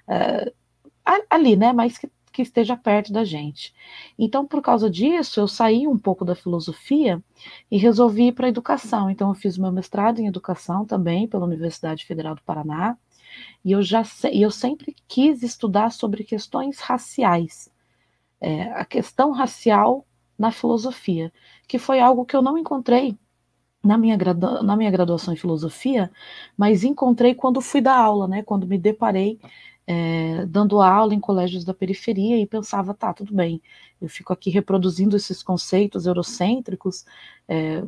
é, 0.07 0.53
ali, 1.29 1.55
né? 1.57 1.73
Mais 1.73 1.97
que 1.97 2.09
que 2.39 2.43
esteja 2.43 2.77
perto 2.77 3.11
da 3.11 3.25
gente. 3.25 3.73
Então, 4.17 4.47
por 4.47 4.61
causa 4.61 4.89
disso, 4.89 5.41
eu 5.41 5.47
saí 5.47 5.85
um 5.85 5.97
pouco 5.97 6.23
da 6.23 6.33
filosofia 6.33 7.21
e 7.69 7.77
resolvi 7.77 8.27
ir 8.27 8.31
para 8.31 8.45
a 8.45 8.49
educação. 8.49 9.09
Então, 9.09 9.27
eu 9.27 9.35
fiz 9.35 9.57
meu 9.57 9.73
mestrado 9.73 10.19
em 10.19 10.27
educação 10.27 10.85
também 10.85 11.27
pela 11.27 11.45
Universidade 11.45 12.05
Federal 12.05 12.35
do 12.35 12.41
Paraná. 12.43 12.97
E 13.63 13.73
eu 13.73 13.81
já 13.81 14.03
eu 14.31 14.49
sempre 14.49 14.95
quis 15.05 15.43
estudar 15.43 15.91
sobre 15.91 16.23
questões 16.23 16.79
raciais, 16.79 17.69
é, 18.39 18.71
a 18.71 18.85
questão 18.85 19.31
racial 19.31 20.05
na 20.37 20.49
filosofia, 20.49 21.33
que 21.67 21.77
foi 21.77 21.99
algo 21.99 22.25
que 22.25 22.37
eu 22.37 22.41
não 22.41 22.57
encontrei 22.57 23.17
na 23.83 23.97
minha, 23.97 24.17
na 24.63 24.77
minha 24.77 24.91
graduação 24.91 25.33
em 25.33 25.37
filosofia, 25.37 26.09
mas 26.55 26.85
encontrei 26.85 27.35
quando 27.35 27.59
fui 27.59 27.81
dar 27.81 27.97
aula, 27.97 28.29
né? 28.29 28.43
Quando 28.43 28.65
me 28.65 28.77
deparei 28.77 29.39
é, 29.91 30.45
dando 30.45 30.79
aula 30.81 31.15
em 31.15 31.19
colégios 31.19 31.65
da 31.65 31.73
periferia 31.73 32.39
e 32.39 32.45
pensava, 32.45 32.93
tá, 32.93 33.11
tudo 33.11 33.33
bem, 33.33 33.59
eu 33.99 34.07
fico 34.07 34.31
aqui 34.31 34.51
reproduzindo 34.51 35.15
esses 35.15 35.41
conceitos 35.41 36.05
eurocêntricos 36.05 37.05
é, 37.47 37.81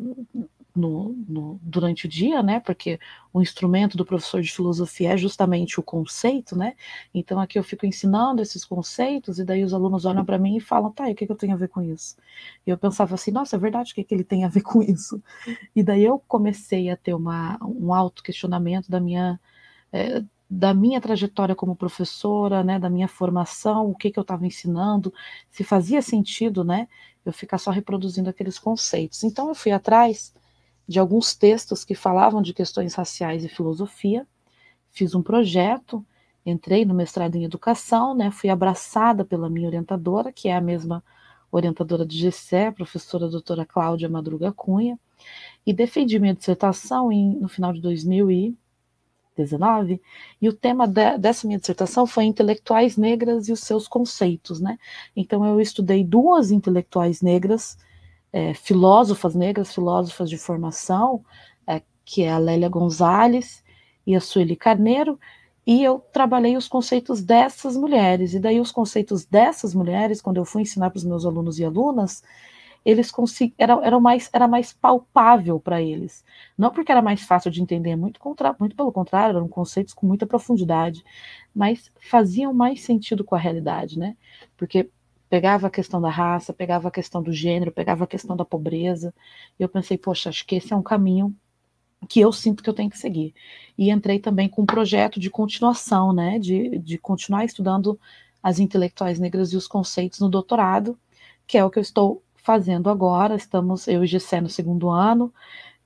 no, 0.76 1.14
no, 1.30 1.60
durante 1.62 2.08
o 2.08 2.10
dia, 2.10 2.42
né? 2.42 2.60
Porque 2.60 3.00
o 3.32 3.40
instrumento 3.40 3.98
do 3.98 4.04
professor 4.04 4.42
de 4.42 4.52
filosofia 4.52 5.14
é 5.14 5.18
justamente 5.18 5.80
o 5.80 5.84
conceito, 5.84 6.58
né? 6.58 6.74
Então 7.14 7.40
aqui 7.40 7.60
eu 7.60 7.64
fico 7.64 7.86
ensinando 7.86 8.42
esses 8.42 8.66
conceitos 8.66 9.38
e 9.38 9.46
daí 9.46 9.64
os 9.64 9.72
alunos 9.72 10.04
olham 10.04 10.26
para 10.26 10.40
mim 10.40 10.58
e 10.58 10.60
falam, 10.60 10.92
tá, 10.92 11.08
e 11.08 11.14
o 11.14 11.16
que, 11.16 11.28
que 11.28 11.32
eu 11.32 11.36
tenho 11.36 11.54
a 11.54 11.58
ver 11.58 11.68
com 11.68 11.84
isso? 11.84 12.18
E 12.66 12.72
eu 12.72 12.80
pensava 12.80 13.14
assim, 13.14 13.30
nossa, 13.30 13.56
é 13.58 13.60
verdade, 13.60 13.92
o 13.92 13.96
que, 13.96 14.04
que 14.04 14.16
ele 14.16 14.24
tem 14.24 14.44
a 14.44 14.50
ver 14.50 14.64
com 14.64 14.82
isso? 14.82 15.22
E 15.76 15.84
daí 15.84 16.04
eu 16.04 16.18
comecei 16.28 16.90
a 16.90 16.98
ter 16.98 17.14
uma, 17.14 17.60
um 17.64 17.94
auto 17.94 18.24
questionamento 18.24 18.90
da 18.90 19.00
minha 19.00 19.40
é, 19.94 20.24
da 20.54 20.74
minha 20.74 21.00
trajetória 21.00 21.56
como 21.56 21.78
professora, 21.78 22.62
né, 22.62 22.78
da 22.78 22.90
minha 22.90 23.08
formação, 23.08 23.90
o 23.90 23.96
que, 23.96 24.12
que 24.12 24.20
eu 24.20 24.22
estava 24.22 24.46
ensinando, 24.46 25.14
se 25.50 25.64
fazia 25.64 26.02
sentido, 26.02 26.62
né, 26.62 26.90
eu 27.26 27.32
ficar 27.32 27.58
só 27.58 27.72
reproduzindo 27.72 28.30
aqueles 28.30 28.60
conceitos. 28.60 29.24
Então 29.24 29.48
eu 29.48 29.56
fui 29.56 29.72
atrás 29.72 30.34
de 30.86 31.00
alguns 31.00 31.34
textos 31.34 31.86
que 31.86 31.96
falavam 31.96 32.42
de 32.42 32.54
questões 32.54 32.94
raciais 32.96 33.46
e 33.46 33.48
filosofia, 33.48 34.28
fiz 34.92 35.16
um 35.16 35.24
projeto, 35.24 36.06
entrei 36.46 36.84
no 36.84 36.94
mestrado 36.94 37.38
em 37.38 37.46
educação, 37.46 38.14
né, 38.14 38.30
fui 38.30 38.50
abraçada 38.50 39.24
pela 39.24 39.50
minha 39.50 39.70
orientadora, 39.70 40.34
que 40.34 40.50
é 40.50 40.56
a 40.58 40.60
mesma 40.60 41.02
orientadora 41.50 42.06
de 42.06 42.30
GCE, 42.30 42.66
a 42.66 42.72
professora 42.74 43.30
doutora 43.30 43.66
Cláudia 43.66 44.10
Madruga 44.10 44.52
Cunha, 44.52 45.00
e 45.66 45.72
defendi 45.72 46.20
minha 46.20 46.36
dissertação 46.36 47.10
em, 47.10 47.38
no 47.40 47.48
final 47.48 47.72
de 47.72 47.80
2000 47.80 48.30
e 48.32 48.58
19, 49.44 50.02
e 50.42 50.50
o 50.50 50.54
tema 50.54 50.88
de, 50.88 51.18
dessa 51.18 51.48
minha 51.48 51.60
dissertação 51.60 52.06
foi 52.06 52.26
intelectuais 52.26 52.98
negras 52.98 53.48
e 53.48 53.52
os 53.52 53.62
seus 53.62 53.88
conceitos, 53.88 54.60
né? 54.60 54.78
Então 55.16 55.46
eu 55.46 55.60
estudei 55.60 56.04
duas 56.04 56.52
intelectuais 56.52 57.22
negras, 57.22 57.78
é, 58.32 58.54
filósofas 58.54 59.36
negras, 59.36 59.74
filósofas 59.74 60.30
de 60.30 60.38
formação, 60.38 61.24
é, 61.68 61.82
que 62.06 62.24
é 62.24 62.32
a 62.32 62.38
Lélia 62.38 62.70
Gonzalez 62.70 63.64
e 64.06 64.16
a 64.16 64.22
Sueli 64.22 64.56
Carneiro, 64.56 65.20
e 65.66 65.84
eu 65.84 66.00
trabalhei 66.12 66.58
os 66.58 66.68
conceitos 66.68 67.22
dessas 67.22 67.78
mulheres, 67.78 68.34
e 68.34 68.40
daí 68.40 68.60
os 68.60 68.72
conceitos 68.72 69.26
dessas 69.26 69.76
mulheres, 69.76 70.22
quando 70.22 70.38
eu 70.38 70.46
fui 70.46 70.64
ensinar 70.64 70.90
para 70.90 70.98
os 70.98 71.04
meus 71.04 71.26
alunos 71.26 71.60
e 71.60 71.66
alunas, 71.66 72.24
eles 72.84 73.12
conseguiam, 73.12 73.56
era, 73.58 73.74
era, 73.84 74.00
mais, 74.00 74.30
era 74.34 74.48
mais 74.48 74.74
palpável 74.74 75.60
para 75.60 75.82
eles. 75.82 76.24
Não 76.58 76.72
porque 76.72 76.92
era 76.92 77.02
mais 77.02 77.22
fácil 77.22 77.52
de 77.52 77.62
entender, 77.62 77.96
muito, 77.96 78.20
contra, 78.20 78.56
muito 78.60 78.76
pelo 78.76 78.92
contrário, 78.92 79.38
eram 79.38 79.48
conceitos 79.48 79.94
com 79.94 80.08
muita 80.08 80.26
profundidade, 80.26 81.04
mas 81.54 81.92
faziam 82.10 82.54
mais 82.54 82.82
sentido 82.82 83.24
com 83.24 83.36
a 83.36 83.40
realidade, 83.40 84.00
né? 84.00 84.18
Porque 84.58 84.90
pegava 85.30 85.68
a 85.68 85.70
questão 85.70 86.02
da 86.02 86.10
raça, 86.10 86.54
pegava 86.54 86.88
a 86.90 86.92
questão 86.92 87.22
do 87.22 87.32
gênero, 87.32 87.72
pegava 87.72 88.04
a 88.04 88.08
questão 88.08 88.36
da 88.36 88.44
pobreza, 88.44 89.14
e 89.60 89.64
eu 89.64 89.70
pensei, 89.70 89.98
poxa, 89.98 90.30
acho 90.30 90.46
que 90.46 90.56
esse 90.56 90.74
é 90.74 90.76
um 90.76 90.84
caminho 90.84 91.36
que 92.10 92.20
eu 92.20 92.34
sinto 92.34 92.64
que 92.64 92.70
eu 92.70 92.74
tenho 92.74 92.90
que 92.90 92.98
seguir. 92.98 93.34
E 93.78 93.92
entrei 93.92 94.20
também 94.20 94.50
com 94.50 94.64
um 94.64 94.66
projeto 94.66 95.20
de 95.20 95.30
continuação, 95.30 96.12
né, 96.12 96.40
de, 96.40 96.80
de 96.80 96.98
continuar 96.98 97.46
estudando 97.46 98.00
as 98.42 98.60
intelectuais 98.60 99.20
negras 99.20 99.54
e 99.54 99.58
os 99.58 99.68
conceitos 99.68 100.20
no 100.20 100.30
doutorado, 100.30 100.98
que 101.46 101.58
é 101.58 101.64
o 101.64 101.70
que 101.70 101.78
eu 101.78 101.82
estou 101.82 102.24
fazendo 102.42 102.90
agora. 102.90 103.36
Estamos, 103.36 103.88
eu 103.88 104.04
e 104.04 104.08
Gessé, 104.08 104.42
no 104.42 104.50
segundo 104.50 104.90
ano. 104.90 105.34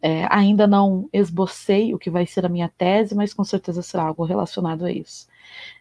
É, 0.02 0.28
ainda 0.30 0.68
não 0.68 1.10
esbocei 1.12 1.94
o 1.94 1.98
que 1.98 2.10
vai 2.10 2.28
ser 2.28 2.46
a 2.46 2.50
minha 2.50 2.70
tese, 2.70 3.16
mas 3.16 3.34
com 3.34 3.44
certeza 3.44 3.82
será 3.82 4.04
algo 4.04 4.24
relacionado 4.24 4.86
a 4.86 4.92
isso. 4.92 5.28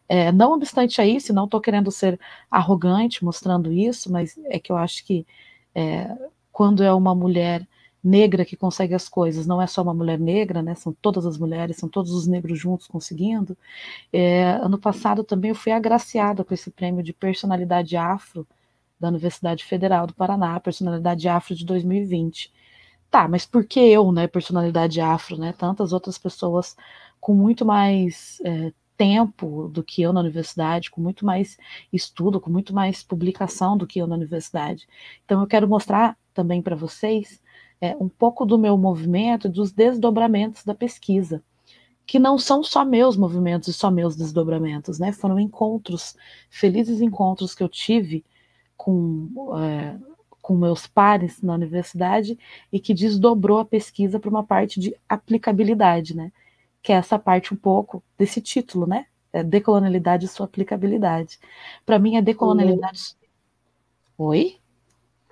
É, 0.09 0.33
não 0.33 0.53
obstante 0.53 1.01
a 1.01 1.07
isso, 1.07 1.33
não 1.33 1.45
estou 1.47 1.61
querendo 1.61 1.91
ser 1.91 2.19
arrogante 2.51 3.25
mostrando 3.25 3.73
isso, 3.73 4.11
mas 4.13 4.39
é 4.47 4.59
que 4.59 4.71
eu 4.73 4.77
acho 4.77 5.05
que 5.05 5.27
é, 5.75 6.11
quando 6.53 6.83
é 6.83 6.93
uma 6.93 7.15
mulher 7.15 7.67
negra 8.03 8.45
que 8.45 8.57
consegue 8.57 8.95
as 8.95 9.09
coisas, 9.09 9.47
não 9.47 9.63
é 9.63 9.67
só 9.67 9.83
uma 9.83 9.95
mulher 9.95 10.19
negra, 10.19 10.63
né? 10.63 10.75
São 10.75 10.93
todas 10.93 11.25
as 11.27 11.39
mulheres, 11.39 11.77
são 11.79 11.89
todos 11.89 12.13
os 12.13 12.27
negros 12.27 12.59
juntos 12.59 12.87
conseguindo. 12.87 13.57
É, 14.13 14.53
ano 14.63 14.79
passado 14.79 15.25
também 15.25 15.51
eu 15.51 15.55
fui 15.55 15.73
agraciada 15.73 16.45
com 16.45 16.53
esse 16.55 16.71
prêmio 16.71 17.03
de 17.03 17.13
personalidade 17.15 17.97
afro 17.97 18.47
da 18.99 19.09
Universidade 19.09 19.65
Federal 19.65 20.07
do 20.07 20.15
Paraná, 20.15 20.59
personalidade 20.61 21.29
afro 21.29 21.55
de 21.55 21.65
2020. 21.65 22.53
Tá, 23.11 23.29
mas 23.29 23.47
por 23.47 23.65
que 23.65 23.81
eu, 23.81 24.11
né, 24.13 24.27
personalidade 24.27 25.01
afro, 25.01 25.37
né? 25.39 25.53
Tantas 25.53 25.93
outras 25.93 26.19
pessoas 26.19 26.77
com 27.21 27.35
muito 27.35 27.65
mais 27.65 28.41
é, 28.45 28.73
tempo 28.97 29.69
do 29.69 29.83
que 29.83 30.03
eu 30.03 30.13
na 30.13 30.21
universidade, 30.21 30.91
com 30.91 31.01
muito 31.01 31.25
mais 31.25 31.57
estudo, 31.93 32.41
com 32.41 32.51
muito 32.51 32.75
mais 32.75 33.03
publicação 33.03 33.77
do 33.77 33.87
que 33.87 33.99
eu 33.99 34.07
na 34.07 34.17
universidade. 34.17 34.87
Então 35.25 35.41
eu 35.41 35.47
quero 35.47 35.69
mostrar 35.69 36.17
também 36.33 36.63
para 36.63 36.77
vocês 36.77 37.41
é, 37.81 37.97
um 37.97 38.09
pouco 38.09 38.45
do 38.47 38.59
meu 38.59 38.77
movimento, 38.77 39.49
dos 39.49 39.73
desdobramentos 39.73 40.65
da 40.65 40.75
pesquisa, 40.75 41.43
que 42.07 42.19
não 42.19 42.39
são 42.39 42.63
só 42.63 42.85
meus 42.85 43.17
movimentos 43.17 43.69
e 43.69 43.73
só 43.73 43.91
meus 43.91 44.17
desdobramentos, 44.17 44.99
né? 44.99 45.13
Foram 45.13 45.39
encontros, 45.39 46.17
felizes 46.51 47.01
encontros 47.01 47.55
que 47.55 47.63
eu 47.63 47.69
tive 47.69 48.25
com, 48.77 49.31
é, 49.59 49.97
com 50.43 50.57
meus 50.57 50.87
pares 50.87 51.43
na 51.43 51.55
universidade 51.55 52.39
e 52.73 52.79
que 52.79 52.95
desdobrou 52.95 53.59
a 53.59 53.65
pesquisa 53.65 54.19
para 54.19 54.31
uma 54.31 54.45
parte 54.45 54.79
de 54.81 54.95
aplicabilidade, 55.09 56.17
né? 56.17 56.33
Que 56.83 56.93
é 56.93 56.97
essa 56.97 57.19
parte 57.19 57.55
um 57.55 57.57
pouco 57.57 58.03
desse 58.19 58.41
título, 58.41 58.87
né? 58.87 59.07
é 59.35 59.43
decolonialidade 59.43 60.27
e 60.27 60.29
sua 60.29 60.47
aplicabilidade. 60.47 61.41
Para 61.85 61.99
mim, 61.99 62.17
a 62.17 62.21
decolonialidade. 62.21 63.17
Oi? 64.17 64.59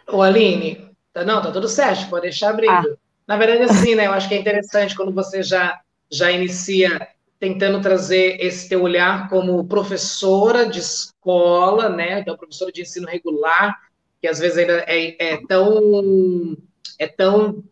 Ô, 0.08 0.20
Aline, 0.20 0.90
tá, 1.12 1.24
não, 1.24 1.40
tá 1.40 1.52
tudo 1.52 1.68
certo, 1.68 2.10
pode 2.10 2.22
deixar 2.22 2.50
abrindo. 2.50 2.72
Ah. 2.72 2.96
Na 3.28 3.36
verdade, 3.36 3.62
assim, 3.62 3.94
né? 3.94 4.08
Eu 4.08 4.12
acho 4.12 4.28
que 4.28 4.34
é 4.34 4.40
interessante 4.40 4.96
quando 4.96 5.12
você 5.12 5.40
já, 5.40 5.80
já 6.10 6.32
inicia 6.32 7.08
tentando 7.42 7.80
trazer 7.80 8.36
esse 8.40 8.68
teu 8.68 8.82
olhar 8.82 9.28
como 9.28 9.66
professora 9.66 10.64
de 10.64 10.78
escola, 10.78 11.88
né? 11.88 12.20
Então, 12.20 12.36
professora 12.36 12.70
de 12.70 12.82
ensino 12.82 13.08
regular, 13.08 13.80
que 14.20 14.28
às 14.28 14.38
vezes 14.38 14.58
ainda 14.58 14.84
é, 14.86 15.32
é 15.32 15.46
tão 15.48 16.56
é 17.00 17.08
tão 17.08 17.64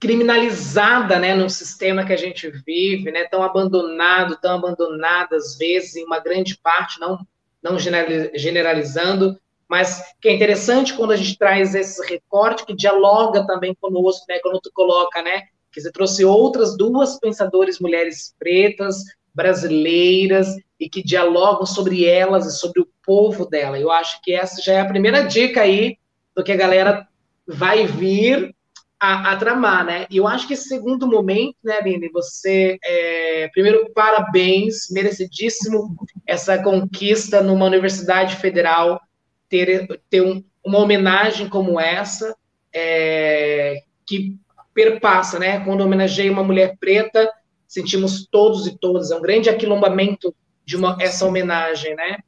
criminalizada, 0.00 1.20
né, 1.20 1.32
no 1.32 1.48
sistema 1.48 2.04
que 2.04 2.12
a 2.12 2.16
gente 2.16 2.50
vive, 2.66 3.12
né, 3.12 3.22
tão 3.28 3.40
abandonado, 3.44 4.36
tão 4.40 4.56
abandonada 4.56 5.36
às 5.36 5.56
vezes 5.56 5.94
em 5.94 6.04
uma 6.04 6.18
grande 6.18 6.58
parte, 6.58 6.98
não 6.98 7.24
não 7.62 7.78
generalizando, 7.78 9.38
mas 9.68 10.02
que 10.20 10.28
é 10.28 10.34
interessante 10.34 10.94
quando 10.94 11.12
a 11.12 11.16
gente 11.16 11.38
traz 11.38 11.72
esse 11.76 12.04
recorte 12.04 12.66
que 12.66 12.74
dialoga 12.74 13.46
também 13.46 13.76
conosco, 13.80 14.24
né, 14.28 14.40
quando 14.42 14.60
tu 14.60 14.72
coloca, 14.74 15.22
né, 15.22 15.44
que 15.72 15.80
você 15.80 15.90
trouxe 15.90 16.24
outras 16.24 16.76
duas 16.76 17.18
pensadoras 17.18 17.78
mulheres 17.78 18.34
pretas, 18.38 19.02
brasileiras, 19.34 20.56
e 20.78 20.88
que 20.88 21.02
dialogam 21.02 21.66
sobre 21.66 22.06
elas 22.06 22.46
e 22.46 22.58
sobre 22.58 22.80
o 22.80 22.88
povo 23.04 23.44
dela. 23.44 23.78
Eu 23.78 23.90
acho 23.90 24.20
que 24.22 24.32
essa 24.32 24.62
já 24.62 24.74
é 24.74 24.80
a 24.80 24.88
primeira 24.88 25.22
dica 25.22 25.60
aí 25.60 25.98
do 26.34 26.42
que 26.42 26.52
a 26.52 26.56
galera 26.56 27.06
vai 27.46 27.86
vir 27.86 28.54
a, 28.98 29.32
a, 29.32 29.36
tramar, 29.36 29.84
né? 29.84 30.06
E 30.10 30.16
eu 30.16 30.26
acho 30.26 30.46
que 30.46 30.54
esse 30.54 30.68
segundo 30.68 31.06
momento, 31.06 31.56
né, 31.64 31.78
Aline, 31.78 32.10
você, 32.10 32.78
é, 32.84 33.48
primeiro, 33.48 33.90
parabéns, 33.94 34.90
merecidíssimo 34.90 35.96
essa 36.26 36.62
conquista 36.62 37.42
numa 37.42 37.64
universidade 37.64 38.36
federal, 38.36 39.00
ter, 39.48 40.00
ter 40.08 40.20
um, 40.22 40.44
uma 40.64 40.78
homenagem 40.78 41.48
como 41.48 41.80
essa, 41.80 42.36
é, 42.72 43.82
que 44.06 44.38
perpassa, 44.80 45.38
né? 45.38 45.62
Quando 45.62 45.82
homenageei 45.82 46.30
uma 46.30 46.42
mulher 46.42 46.76
preta, 46.80 47.30
sentimos 47.68 48.26
todos 48.26 48.66
e 48.66 48.78
todas, 48.78 49.10
é 49.10 49.16
um 49.16 49.20
grande 49.20 49.50
aquilombamento 49.50 50.34
de 50.64 50.76
uma, 50.76 50.96
essa 50.98 51.26
homenagem, 51.26 51.94
né? 51.94 52.18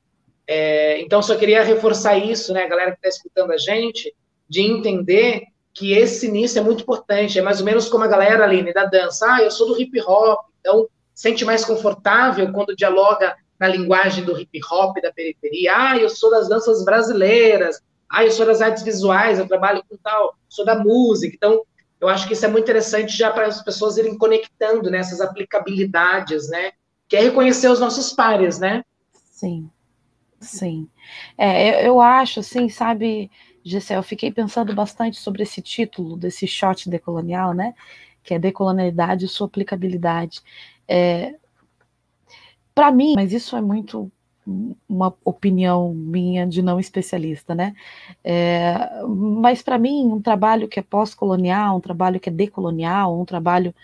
É, 0.47 1.01
então, 1.01 1.23
só 1.23 1.35
queria 1.37 1.63
reforçar 1.63 2.19
isso, 2.19 2.53
né, 2.53 2.65
a 2.65 2.69
galera 2.69 2.91
que 2.91 2.99
está 2.99 3.09
escutando 3.09 3.53
a 3.53 3.57
gente, 3.57 4.15
de 4.49 4.61
entender 4.61 5.45
que 5.73 5.93
esse 5.95 6.27
início 6.27 6.59
é 6.59 6.63
muito 6.63 6.83
importante. 6.83 7.39
É 7.39 7.43
mais 7.43 7.61
ou 7.61 7.65
menos 7.65 7.89
como 7.89 8.05
a 8.05 8.09
galera, 8.09 8.45
Aline, 8.45 8.73
da 8.75 8.85
dança. 8.85 9.27
Ah, 9.27 9.43
eu 9.43 9.51
sou 9.51 9.69
do 9.69 9.81
hip 9.81 9.99
hop, 10.03 10.39
então 10.61 10.87
sente 11.15 11.45
mais 11.45 11.65
confortável 11.65 12.53
quando 12.53 12.77
dialoga 12.77 13.35
na 13.59 13.69
linguagem 13.69 14.25
do 14.25 14.39
hip 14.39 14.61
hop 14.71 15.01
da 15.01 15.13
periferia. 15.13 15.73
Ah, 15.75 15.97
eu 15.97 16.11
sou 16.11 16.31
das 16.31 16.49
danças 16.49 16.85
brasileiras. 16.85 17.81
Ah, 18.11 18.25
eu 18.25 18.31
sou 18.31 18.45
das 18.45 18.61
artes 18.61 18.83
visuais, 18.83 19.39
eu 19.39 19.49
trabalho 19.49 19.83
com 19.89 19.97
tal, 19.97 20.35
sou 20.49 20.67
da 20.67 20.79
música. 20.79 21.35
Então, 21.35 21.63
eu 22.03 22.09
acho 22.09 22.27
que 22.27 22.35
isso 22.35 22.45
é 22.45 22.49
muito 22.49 22.65
interessante 22.65 23.17
já 23.17 23.31
para 23.33 23.47
as 23.47 23.63
pessoas 23.63 23.97
irem 23.97 24.19
conectando 24.19 24.91
nessas 24.91 25.21
né, 25.21 25.27
aplicabilidades, 25.27 26.51
né? 26.51 26.73
Que 27.09 27.17
é 27.17 27.21
reconhecer 27.23 27.69
os 27.69 27.81
nossos 27.81 28.13
pares, 28.13 28.59
né? 28.59 28.85
Sim, 29.31 29.71
sim. 30.41 30.91
É, 31.39 31.87
eu 31.87 32.01
acho, 32.01 32.41
assim, 32.41 32.69
sabe, 32.69 33.31
Gessé, 33.65 33.97
eu 33.97 34.03
fiquei 34.03 34.33
pensando 34.33 34.75
bastante 34.75 35.19
sobre 35.19 35.45
esse 35.45 35.63
título 35.63 36.17
desse 36.17 36.47
shot 36.49 36.91
decolonial, 36.91 37.55
né? 37.55 37.75
Que 38.25 38.35
é 38.35 38.39
decolonialidade 38.39 39.27
e 39.27 39.29
sua 39.29 39.47
aplicabilidade. 39.47 40.43
É, 40.89 41.37
Para 42.75 42.91
mim, 42.91 43.15
mas 43.17 43.33
isso 43.33 43.57
é 43.57 43.61
muito 43.63 44.11
uma 44.89 45.15
opinião 45.25 45.95
minha 45.95 46.47
de 46.47 46.63
não 46.63 46.81
especialista, 46.81 47.55
né? 47.55 47.75
É, 48.25 49.03
mas 49.07 49.63
para 49.63 49.79
mim, 49.79 50.11
um 50.11 50.21
trabalho 50.21 50.69
que 50.69 50.81
é 50.81 50.83
pós-colonial, 50.83 51.77
um 51.77 51.81
trabalho 51.81 52.21
que 52.21 52.29
é 52.29 52.33
decolonial, 52.33 53.21
um 53.21 53.25
trabalho 53.25 53.75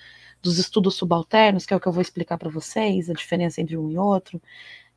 dos 0.43 0.59
estudos 0.59 0.95
subalternos, 0.95 1.67
que 1.67 1.75
é 1.75 1.77
o 1.77 1.81
que 1.81 1.87
eu 1.89 1.93
vou 1.93 2.03
explicar 2.03 2.39
para 2.39 2.51
vocês, 2.51 3.11
a 3.11 3.15
diferença 3.15 3.61
entre 3.61 3.77
um 3.77 3.91
e 3.91 3.99
outro, 3.99 4.41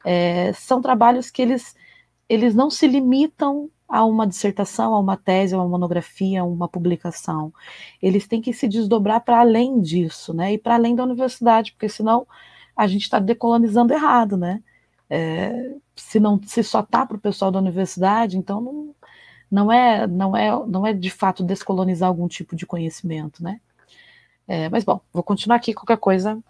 é, 0.05 0.53
são 0.53 0.81
trabalhos 0.81 1.29
que 1.31 1.41
eles, 1.41 1.75
eles 2.29 2.55
não 2.55 2.69
se 2.69 2.88
limitam 2.88 3.69
a 3.88 4.05
uma 4.05 4.25
dissertação, 4.25 4.95
a 4.95 4.99
uma 4.99 5.17
tese, 5.17 5.53
a 5.53 5.57
uma 5.57 5.67
monografia, 5.67 6.41
a 6.41 6.45
uma 6.45 6.67
publicação. 6.67 7.53
Eles 8.01 8.27
têm 8.27 8.41
que 8.41 8.53
se 8.53 8.67
desdobrar 8.67 9.21
para 9.21 9.39
além 9.41 9.81
disso, 9.81 10.33
né? 10.33 10.53
E 10.53 10.57
para 10.57 10.75
além 10.75 10.95
da 10.95 11.03
universidade, 11.03 11.73
porque 11.73 11.89
senão 11.89 12.25
a 12.75 12.88
gente 12.88 13.03
está 13.03 13.19
decolonizando 13.19 13.93
errado, 13.93 14.38
né? 14.38 14.63
É, 15.12 15.76
se 15.95 16.19
não 16.21 16.41
se 16.41 16.63
só 16.63 16.82
tá 16.82 17.06
para 17.06 17.17
o 17.17 17.19
pessoal 17.19 17.52
da 17.52 17.60
universidade, 17.60 18.38
então 18.38 18.62
não, 18.62 18.95
não 19.52 19.71
é 19.71 20.08
não 20.08 20.38
é 20.38 20.65
não 20.67 20.88
é 20.88 20.93
de 20.93 21.10
fato 21.10 21.43
descolonizar 21.43 22.08
algum 22.10 22.28
tipo 22.30 22.56
de 22.56 22.65
conhecimento, 22.65 23.43
né? 23.43 23.60
É, 24.47 24.69
mas 24.69 24.84
bom, 24.86 25.02
vou 25.13 25.24
continuar 25.24 25.58
aqui 25.58 25.74
qualquer 25.74 25.97
coisa 25.97 26.41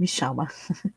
me 0.00 0.06
chama. 0.06 0.48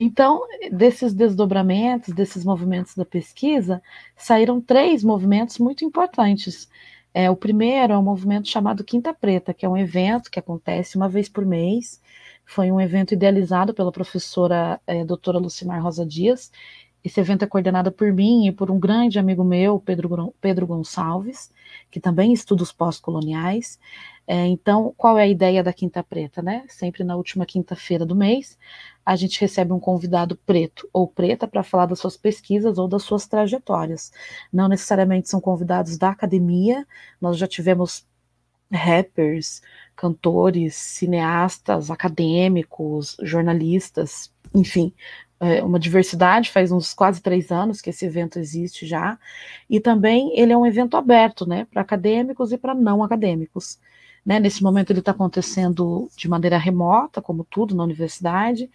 Então, 0.00 0.42
desses 0.72 1.12
desdobramentos, 1.14 2.14
desses 2.14 2.44
movimentos 2.44 2.94
da 2.94 3.04
pesquisa, 3.04 3.82
saíram 4.16 4.60
três 4.60 5.04
movimentos 5.04 5.58
muito 5.58 5.84
importantes. 5.84 6.68
É, 7.12 7.30
o 7.30 7.36
primeiro 7.36 7.92
é 7.92 7.98
um 7.98 8.02
movimento 8.02 8.48
chamado 8.48 8.84
Quinta 8.84 9.12
Preta, 9.12 9.52
que 9.54 9.66
é 9.66 9.68
um 9.68 9.76
evento 9.76 10.30
que 10.30 10.38
acontece 10.38 10.96
uma 10.96 11.08
vez 11.08 11.28
por 11.28 11.44
mês. 11.44 12.00
Foi 12.52 12.72
um 12.72 12.80
evento 12.80 13.14
idealizado 13.14 13.72
pela 13.72 13.92
professora 13.92 14.80
é, 14.84 15.04
doutora 15.04 15.38
Lucimar 15.38 15.80
Rosa 15.80 16.04
Dias. 16.04 16.50
Esse 17.02 17.20
evento 17.20 17.44
é 17.44 17.46
coordenado 17.46 17.92
por 17.92 18.12
mim 18.12 18.48
e 18.48 18.50
por 18.50 18.72
um 18.72 18.78
grande 18.80 19.20
amigo 19.20 19.44
meu, 19.44 19.78
Pedro, 19.78 20.34
Pedro 20.40 20.66
Gonçalves, 20.66 21.52
que 21.92 22.00
também 22.00 22.32
estuda 22.32 22.64
os 22.64 22.72
pós-coloniais. 22.72 23.78
É, 24.26 24.48
então, 24.48 24.92
qual 24.96 25.16
é 25.16 25.22
a 25.22 25.28
ideia 25.28 25.62
da 25.62 25.72
Quinta 25.72 26.02
Preta, 26.02 26.42
né? 26.42 26.64
Sempre 26.66 27.04
na 27.04 27.14
última 27.14 27.46
quinta-feira 27.46 28.04
do 28.04 28.16
mês, 28.16 28.58
a 29.06 29.14
gente 29.14 29.40
recebe 29.40 29.72
um 29.72 29.78
convidado 29.78 30.34
preto 30.34 30.88
ou 30.92 31.06
preta 31.06 31.46
para 31.46 31.62
falar 31.62 31.86
das 31.86 32.00
suas 32.00 32.16
pesquisas 32.16 32.78
ou 32.78 32.88
das 32.88 33.04
suas 33.04 33.28
trajetórias. 33.28 34.10
Não 34.52 34.66
necessariamente 34.66 35.28
são 35.28 35.40
convidados 35.40 35.96
da 35.96 36.10
academia, 36.10 36.84
nós 37.20 37.38
já 37.38 37.46
tivemos 37.46 38.09
rappers, 38.72 39.62
cantores, 39.96 40.74
cineastas, 40.74 41.90
acadêmicos, 41.90 43.16
jornalistas, 43.22 44.32
enfim, 44.54 44.92
é 45.40 45.62
uma 45.62 45.78
diversidade, 45.78 46.50
faz 46.50 46.70
uns 46.70 46.92
quase 46.92 47.22
três 47.22 47.50
anos 47.50 47.80
que 47.80 47.90
esse 47.90 48.04
evento 48.04 48.38
existe 48.38 48.86
já, 48.86 49.18
e 49.68 49.80
também 49.80 50.38
ele 50.38 50.52
é 50.52 50.56
um 50.56 50.66
evento 50.66 50.96
aberto, 50.96 51.46
né, 51.46 51.66
para 51.70 51.80
acadêmicos 51.80 52.52
e 52.52 52.58
para 52.58 52.74
não 52.74 53.02
acadêmicos. 53.02 53.78
Né? 54.24 54.38
Nesse 54.38 54.62
momento 54.62 54.90
ele 54.90 55.00
está 55.00 55.12
acontecendo 55.12 56.10
de 56.16 56.28
maneira 56.28 56.58
remota, 56.58 57.22
como 57.22 57.44
tudo 57.44 57.74
na 57.74 57.84
universidade. 57.84 58.70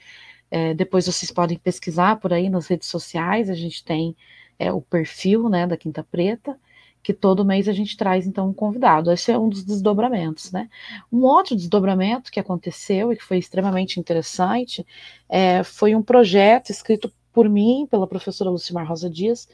É, 0.49 0.73
depois 0.73 1.05
vocês 1.05 1.31
podem 1.31 1.57
pesquisar 1.57 2.17
por 2.17 2.33
aí 2.33 2.49
nas 2.49 2.67
redes 2.67 2.87
sociais. 2.87 3.49
A 3.49 3.53
gente 3.53 3.83
tem 3.83 4.15
é, 4.57 4.71
o 4.71 4.81
perfil 4.81 5.49
né, 5.49 5.67
da 5.67 5.77
Quinta 5.77 6.03
Preta, 6.03 6.57
que 7.05 7.13
todo 7.13 7.45
mês 7.45 7.67
a 7.67 7.71
gente 7.71 7.95
traz 7.95 8.25
então 8.25 8.49
um 8.49 8.53
convidado. 8.53 9.11
Esse 9.11 9.31
é 9.31 9.37
um 9.37 9.47
dos 9.47 9.63
desdobramentos, 9.63 10.51
né? 10.51 10.67
Um 11.11 11.21
outro 11.21 11.55
desdobramento 11.55 12.31
que 12.31 12.39
aconteceu 12.39 13.13
e 13.13 13.15
que 13.15 13.23
foi 13.23 13.37
extremamente 13.37 13.99
interessante 13.99 14.83
é, 15.29 15.63
foi 15.63 15.93
um 15.93 16.01
projeto 16.01 16.71
escrito 16.71 17.13
por 17.31 17.47
mim, 17.47 17.87
pela 17.91 18.07
professora 18.07 18.49
Lucimar 18.49 18.87
Rosa 18.87 19.07
Dias, 19.07 19.47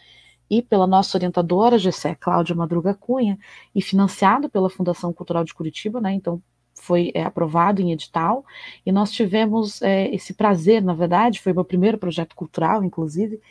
e 0.49 0.61
pela 0.61 0.87
nossa 0.87 1.17
orientadora, 1.17 1.77
Gessé 1.77 2.15
Cláudia 2.15 2.55
Madruga 2.55 2.93
Cunha, 2.93 3.37
e 3.75 3.81
financiado 3.81 4.49
pela 4.49 4.69
Fundação 4.69 5.11
Cultural 5.11 5.43
de 5.43 5.53
Curitiba, 5.53 5.99
né? 5.99 6.13
Então 6.13 6.41
foi 6.73 7.11
é, 7.13 7.21
aprovado 7.21 7.81
em 7.81 7.91
edital, 7.91 8.45
e 8.85 8.93
nós 8.93 9.11
tivemos 9.11 9.81
é, 9.81 10.07
esse 10.15 10.33
prazer, 10.33 10.81
na 10.81 10.93
verdade, 10.93 11.41
foi 11.41 11.51
meu 11.51 11.65
primeiro 11.65 11.97
projeto 11.97 12.33
cultural, 12.33 12.81
inclusive, 12.81 13.41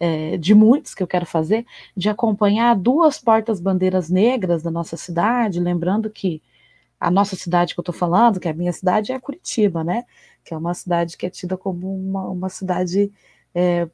é, 0.00 0.38
de 0.38 0.54
muitos 0.54 0.94
que 0.94 1.02
eu 1.02 1.06
quero 1.06 1.26
fazer, 1.26 1.66
de 1.94 2.08
acompanhar 2.08 2.74
duas 2.74 3.18
portas-bandeiras 3.20 4.08
negras 4.08 4.62
da 4.62 4.70
nossa 4.70 4.96
cidade, 4.96 5.60
lembrando 5.60 6.08
que 6.10 6.42
a 6.98 7.10
nossa 7.10 7.36
cidade 7.36 7.74
que 7.74 7.80
eu 7.80 7.82
estou 7.82 7.94
falando, 7.94 8.40
que 8.40 8.48
é 8.48 8.50
a 8.50 8.54
minha 8.54 8.72
cidade, 8.72 9.12
é 9.12 9.20
Curitiba, 9.20 9.84
né? 9.84 10.04
Que 10.44 10.54
é 10.54 10.56
uma 10.56 10.74
cidade 10.74 11.16
que 11.16 11.26
é 11.26 11.30
tida 11.30 11.56
como 11.56 11.94
uma, 11.94 12.28
uma 12.28 12.48
cidade 12.48 13.12
é, 13.54 13.88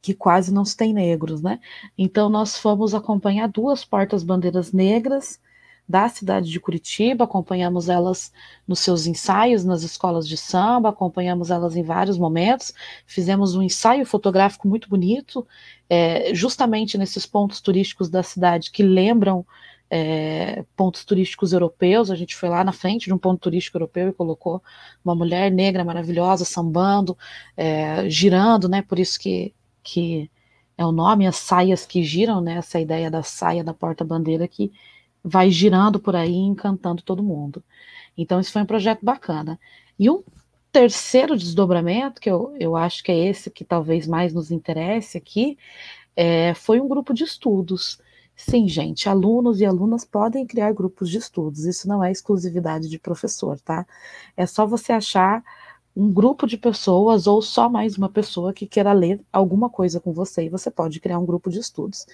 que 0.00 0.14
quase 0.14 0.52
não 0.52 0.64
se 0.64 0.76
tem 0.76 0.92
negros, 0.92 1.42
né? 1.42 1.60
Então 1.96 2.28
nós 2.28 2.58
fomos 2.58 2.94
acompanhar 2.94 3.48
duas 3.48 3.84
portas-bandeiras 3.84 4.72
negras 4.72 5.40
da 5.88 6.08
cidade 6.08 6.50
de 6.50 6.60
Curitiba, 6.60 7.24
acompanhamos 7.24 7.88
elas 7.88 8.30
nos 8.66 8.80
seus 8.80 9.06
ensaios 9.06 9.64
nas 9.64 9.82
escolas 9.82 10.28
de 10.28 10.36
samba, 10.36 10.90
acompanhamos 10.90 11.50
elas 11.50 11.76
em 11.76 11.82
vários 11.82 12.18
momentos, 12.18 12.74
fizemos 13.06 13.54
um 13.54 13.62
ensaio 13.62 14.04
fotográfico 14.04 14.68
muito 14.68 14.88
bonito, 14.88 15.46
é, 15.88 16.34
justamente 16.34 16.98
nesses 16.98 17.24
pontos 17.24 17.60
turísticos 17.60 18.10
da 18.10 18.22
cidade 18.22 18.70
que 18.70 18.82
lembram 18.82 19.46
é, 19.90 20.64
pontos 20.76 21.04
turísticos 21.04 21.52
europeus. 21.52 22.10
A 22.10 22.14
gente 22.14 22.36
foi 22.36 22.48
lá 22.48 22.62
na 22.62 22.72
frente 22.72 23.06
de 23.06 23.14
um 23.14 23.18
ponto 23.18 23.40
turístico 23.40 23.78
europeu 23.78 24.08
e 24.08 24.12
colocou 24.12 24.62
uma 25.04 25.14
mulher 25.14 25.50
negra 25.50 25.84
maravilhosa 25.84 26.44
sambando, 26.44 27.16
é, 27.56 28.08
girando, 28.10 28.68
né? 28.68 28.82
Por 28.82 28.98
isso 28.98 29.18
que, 29.18 29.54
que 29.82 30.30
é 30.76 30.84
o 30.84 30.92
nome, 30.92 31.26
as 31.26 31.36
saias 31.36 31.86
que 31.86 32.02
giram, 32.02 32.40
né? 32.40 32.56
Essa 32.58 32.78
ideia 32.78 33.10
da 33.10 33.22
saia 33.22 33.64
da 33.64 33.72
porta-bandeira 33.72 34.46
que 34.46 34.70
vai 35.28 35.50
girando 35.50 36.00
por 36.00 36.16
aí, 36.16 36.34
encantando 36.34 37.02
todo 37.02 37.22
mundo. 37.22 37.62
Então, 38.16 38.40
isso 38.40 38.52
foi 38.52 38.62
um 38.62 38.66
projeto 38.66 39.04
bacana. 39.04 39.58
E 39.98 40.10
um 40.10 40.22
terceiro 40.72 41.36
desdobramento, 41.36 42.20
que 42.20 42.30
eu, 42.30 42.54
eu 42.58 42.76
acho 42.76 43.02
que 43.02 43.12
é 43.12 43.28
esse 43.28 43.50
que 43.50 43.64
talvez 43.64 44.06
mais 44.06 44.32
nos 44.32 44.50
interesse 44.50 45.16
aqui, 45.18 45.58
é, 46.16 46.54
foi 46.54 46.80
um 46.80 46.88
grupo 46.88 47.14
de 47.14 47.24
estudos. 47.24 48.00
Sim, 48.36 48.68
gente, 48.68 49.08
alunos 49.08 49.60
e 49.60 49.66
alunas 49.66 50.04
podem 50.04 50.46
criar 50.46 50.72
grupos 50.72 51.10
de 51.10 51.18
estudos, 51.18 51.64
isso 51.64 51.88
não 51.88 52.02
é 52.04 52.12
exclusividade 52.12 52.88
de 52.88 52.98
professor, 52.98 53.58
tá? 53.60 53.84
É 54.36 54.46
só 54.46 54.64
você 54.64 54.92
achar 54.92 55.42
um 55.96 56.12
grupo 56.12 56.46
de 56.46 56.56
pessoas 56.56 57.26
ou 57.26 57.42
só 57.42 57.68
mais 57.68 57.98
uma 57.98 58.08
pessoa 58.08 58.52
que 58.52 58.66
queira 58.66 58.92
ler 58.92 59.20
alguma 59.32 59.68
coisa 59.68 59.98
com 59.98 60.12
você 60.12 60.44
e 60.44 60.48
você 60.48 60.70
pode 60.70 61.00
criar 61.00 61.18
um 61.18 61.26
grupo 61.26 61.50
de 61.50 61.58
estudos. 61.58 62.06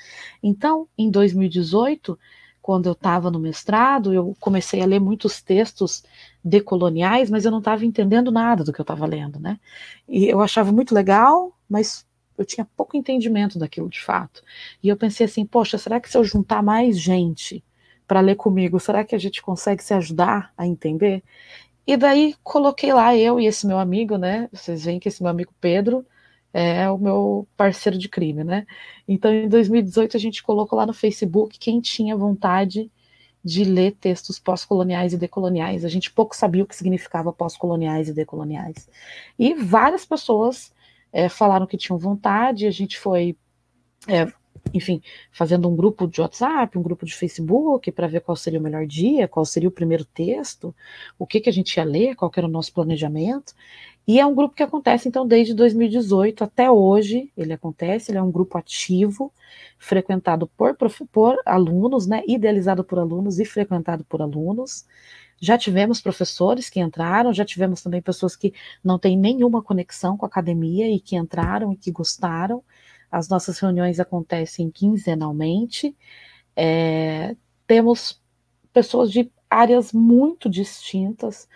Então, 0.43 0.89
em 0.97 1.11
2018, 1.11 2.19
quando 2.65 2.87
eu 2.87 2.95
estava 2.95 3.31
no 3.31 3.39
mestrado, 3.39 4.15
eu 4.15 4.35
comecei 4.41 4.81
a 4.81 4.87
ler 4.87 4.99
muitos 4.99 5.43
textos 5.43 6.03
decoloniais, 6.43 7.29
mas 7.29 7.45
eu 7.45 7.51
não 7.51 7.59
estava 7.59 7.85
entendendo 7.85 8.33
nada 8.33 8.65
do 8.65 8.73
que 8.73 8.81
eu 8.81 8.85
estava 8.85 9.05
lendo, 9.05 9.39
né? 9.39 9.61
E 10.09 10.27
eu 10.29 10.41
achava 10.41 10.73
muito 10.73 10.95
legal, 10.95 11.55
mas 11.69 12.07
eu 12.39 12.45
tinha 12.47 12.67
pouco 12.75 12.97
entendimento 12.97 13.59
daquilo 13.59 13.87
de 13.91 14.01
fato. 14.01 14.43
E 14.83 14.89
eu 14.89 14.97
pensei 14.97 15.27
assim, 15.27 15.45
poxa, 15.45 15.77
será 15.77 16.01
que 16.01 16.09
se 16.09 16.17
eu 16.17 16.25
juntar 16.25 16.63
mais 16.63 16.99
gente 16.99 17.63
para 18.07 18.21
ler 18.21 18.37
comigo, 18.37 18.81
será 18.81 19.05
que 19.05 19.15
a 19.15 19.19
gente 19.19 19.43
consegue 19.43 19.85
se 19.85 19.93
ajudar 19.93 20.51
a 20.57 20.67
entender? 20.67 21.23
E 21.87 21.99
daí 21.99 22.35
coloquei 22.43 22.95
lá 22.95 23.15
eu 23.15 23.39
e 23.39 23.45
esse 23.45 23.67
meu 23.67 23.79
amigo, 23.79 24.17
né? 24.17 24.49
Vocês 24.51 24.87
veem 24.87 24.99
que 24.99 25.09
esse 25.09 25.23
meu 25.23 25.31
amigo 25.31 25.53
Pedro 25.61 26.03
é 26.55 26.89
o 26.89 26.97
meu 26.97 27.49
parceiro 27.57 27.99
de 27.99 28.09
crime, 28.09 28.45
né? 28.45 28.65
Então, 29.09 29.33
em 29.35 29.49
2018, 29.49 30.17
a 30.17 30.21
gente 30.21 30.43
colocou 30.43 30.79
lá 30.79 30.87
no 30.87 30.95
Facebook 30.95 31.59
quem 31.59 31.81
tinha 31.81 32.17
vontade 32.17 32.91
de 33.45 33.65
ler 33.65 33.93
textos 34.01 34.39
pós-coloniais 34.39 35.13
e 35.13 35.19
decoloniais. 35.19 35.85
A 35.85 35.89
gente 35.89 36.13
pouco 36.13 36.35
sabia 36.35 36.63
o 36.63 36.67
que 36.67 36.77
significava 36.77 37.33
pós-coloniais 37.33 38.09
e 38.09 38.15
decoloniais. 38.15 38.89
E 39.37 39.53
várias 39.55 40.07
pessoas 40.07 40.73
é, 41.13 41.29
falaram 41.29 41.67
que 41.67 41.77
tinham 41.77 41.99
vontade, 41.99 42.67
a 42.67 42.71
gente 42.71 42.99
foi, 42.99 43.37
é, 44.09 44.33
enfim, 44.73 45.03
fazendo 45.31 45.69
um 45.69 45.77
grupo 45.77 46.07
de 46.07 46.21
WhatsApp, 46.21 46.79
um 46.79 46.83
grupo 46.83 47.05
de 47.05 47.15
Facebook, 47.15 47.91
para 47.93 48.07
ver 48.07 48.21
qual 48.21 48.37
seria 48.37 48.59
o 48.59 48.63
melhor 48.63 48.87
dia, 48.87 49.29
qual 49.29 49.45
seria 49.45 49.69
o 49.69 49.73
primeiro 49.73 50.05
texto, 50.05 50.75
o 51.19 51.27
que, 51.27 51.41
que 51.41 51.49
a 51.49 51.53
gente 51.53 51.77
ia 51.77 51.85
ler, 51.85 52.17
qual 52.17 52.31
era 52.37 52.47
o 52.47 52.51
nosso 52.51 52.73
planejamento. 52.73 53.55
E 54.07 54.21
é 54.21 54.27
um 54.27 54.35
grupo 54.35 54.55
que 54.55 54.63
acontece, 54.63 55.09
então, 55.09 55.27
desde 55.27 55.55
2018 55.55 56.45
até 56.45 56.71
hoje, 56.71 57.33
ele 57.37 57.53
acontece, 57.55 58.11
ele 58.11 58.19
é 58.19 58.23
um 58.23 58.31
grupo 58.31 58.59
ativo, 58.59 59.33
frequentado 59.79 60.47
por, 60.47 60.77
por 61.11 61.39
alunos, 61.47 62.07
né, 62.07 62.23
idealizado 62.27 62.85
por 62.85 62.99
alunos 62.99 63.39
e 63.39 63.45
frequentado 63.45 64.05
por 64.05 64.21
alunos. 64.21 64.85
Já 65.41 65.59
tivemos 65.59 66.01
professores 66.01 66.69
que 66.71 66.81
entraram, 66.81 67.33
já 67.33 67.45
tivemos 67.45 67.83
também 67.83 68.01
pessoas 68.03 68.37
que 68.37 68.53
não 68.83 68.99
têm 68.99 69.17
nenhuma 69.17 69.63
conexão 69.63 70.17
com 70.17 70.25
a 70.27 70.29
academia 70.29 70.89
e 70.89 71.01
que 71.01 71.17
entraram 71.17 71.73
e 71.73 71.77
que 71.77 71.91
gostaram. 71.91 72.63
As 73.15 73.29
nossas 73.29 73.59
reuniões 73.61 74.01
acontecem 74.01 74.71
quinzenalmente. 74.73 75.97
É, 76.57 77.37
temos 77.67 78.21
pessoas 78.73 79.11
de 79.13 79.31
áreas 79.49 79.93
muito 79.93 80.51
distintas. 80.51 81.49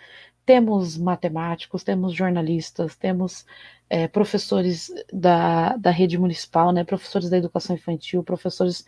Temos 0.49 0.97
matemáticos, 0.97 1.83
temos 1.83 2.11
jornalistas, 2.11 2.95
temos 2.95 3.45
é, 3.87 4.07
professores 4.07 4.91
da, 5.13 5.77
da 5.77 5.91
rede 5.91 6.17
municipal, 6.17 6.71
né, 6.71 6.83
professores 6.83 7.29
da 7.29 7.37
educação 7.37 7.75
infantil, 7.75 8.23
professores 8.23 8.83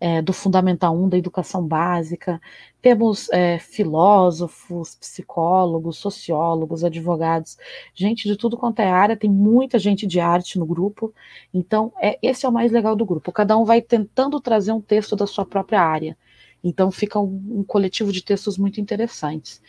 é, 0.00 0.20
do 0.20 0.32
Fundamental 0.32 0.92
1, 0.92 1.08
da 1.10 1.16
educação 1.16 1.64
básica, 1.64 2.42
temos 2.82 3.30
é, 3.30 3.60
filósofos, 3.60 4.96
psicólogos, 4.96 5.98
sociólogos, 5.98 6.82
advogados, 6.82 7.58
gente 7.94 8.26
de 8.28 8.36
tudo 8.36 8.56
quanto 8.56 8.80
é 8.80 8.90
área, 8.90 9.16
tem 9.16 9.30
muita 9.30 9.78
gente 9.78 10.08
de 10.08 10.18
arte 10.18 10.58
no 10.58 10.66
grupo, 10.66 11.14
então 11.54 11.92
é, 12.02 12.18
esse 12.20 12.44
é 12.44 12.48
o 12.48 12.52
mais 12.52 12.72
legal 12.72 12.96
do 12.96 13.06
grupo, 13.06 13.30
cada 13.30 13.56
um 13.56 13.64
vai 13.64 13.80
tentando 13.80 14.40
trazer 14.40 14.72
um 14.72 14.80
texto 14.80 15.14
da 15.14 15.28
sua 15.28 15.46
própria 15.46 15.80
área. 15.80 16.16
Então 16.64 16.90
fica 16.90 17.20
um, 17.20 17.58
um 17.58 17.64
coletivo 17.64 18.10
de 18.10 18.22
textos 18.22 18.56
muito 18.56 18.80
interessantes. 18.80 19.60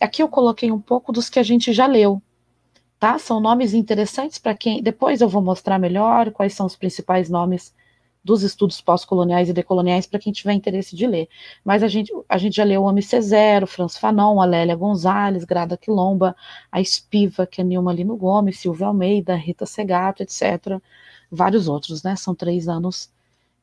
Aqui 0.00 0.20
eu 0.22 0.28
coloquei 0.28 0.72
um 0.72 0.80
pouco 0.80 1.12
dos 1.12 1.30
que 1.30 1.38
a 1.38 1.44
gente 1.44 1.72
já 1.72 1.86
leu, 1.86 2.20
tá? 2.98 3.18
São 3.18 3.40
nomes 3.40 3.72
interessantes 3.72 4.38
para 4.38 4.54
quem. 4.56 4.82
Depois 4.82 5.20
eu 5.20 5.28
vou 5.28 5.40
mostrar 5.40 5.78
melhor 5.78 6.32
quais 6.32 6.52
são 6.52 6.66
os 6.66 6.74
principais 6.74 7.30
nomes 7.30 7.72
dos 8.22 8.42
estudos 8.42 8.80
pós-coloniais 8.80 9.48
e 9.48 9.52
decoloniais 9.52 10.06
para 10.06 10.18
quem 10.18 10.32
tiver 10.32 10.52
interesse 10.52 10.94
de 10.94 11.06
ler. 11.06 11.28
Mas 11.64 11.82
a 11.82 11.88
gente, 11.88 12.12
a 12.28 12.36
gente 12.36 12.56
já 12.56 12.64
leu 12.64 12.82
o 12.82 12.92
MC0, 12.92 13.66
Franz 13.66 13.96
Fanon, 13.96 14.40
a 14.40 14.44
Lélia 14.44 14.76
Gonzalez, 14.76 15.44
Grada 15.44 15.76
Quilomba, 15.76 16.36
a 16.70 16.80
Espiva, 16.80 17.46
que 17.46 17.60
é 17.60 17.64
Nilma 17.64 17.92
Lino 17.92 18.16
Gomes, 18.16 18.58
Silvia 18.58 18.88
Almeida, 18.88 19.34
Rita 19.36 19.64
Segato, 19.64 20.22
etc. 20.22 20.80
Vários 21.30 21.68
outros, 21.68 22.02
né? 22.02 22.16
São 22.16 22.34
três 22.34 22.68
anos 22.68 23.10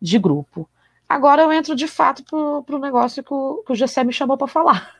de 0.01 0.17
grupo. 0.17 0.67
Agora 1.07 1.43
eu 1.43 1.53
entro 1.53 1.75
de 1.75 1.87
fato 1.87 2.23
para 2.23 2.75
o 2.75 2.79
negócio 2.79 3.23
que 3.23 3.33
o, 3.33 3.63
que 3.65 3.71
o 3.71 3.75
Gessé 3.75 4.03
me 4.03 4.11
chamou 4.11 4.37
para 4.37 4.47
falar. 4.47 4.95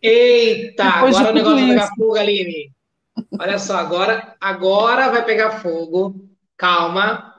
Eita, 0.00 0.84
agora 0.84 1.30
o 1.30 1.34
negócio 1.34 1.56
vai 1.56 1.68
pegar 1.68 1.88
fogo, 1.96 2.16
Aline. 2.16 2.72
Olha 3.38 3.58
só, 3.58 3.76
agora, 3.76 4.36
agora 4.40 5.10
vai 5.10 5.24
pegar 5.24 5.60
fogo. 5.60 6.28
Calma, 6.56 7.34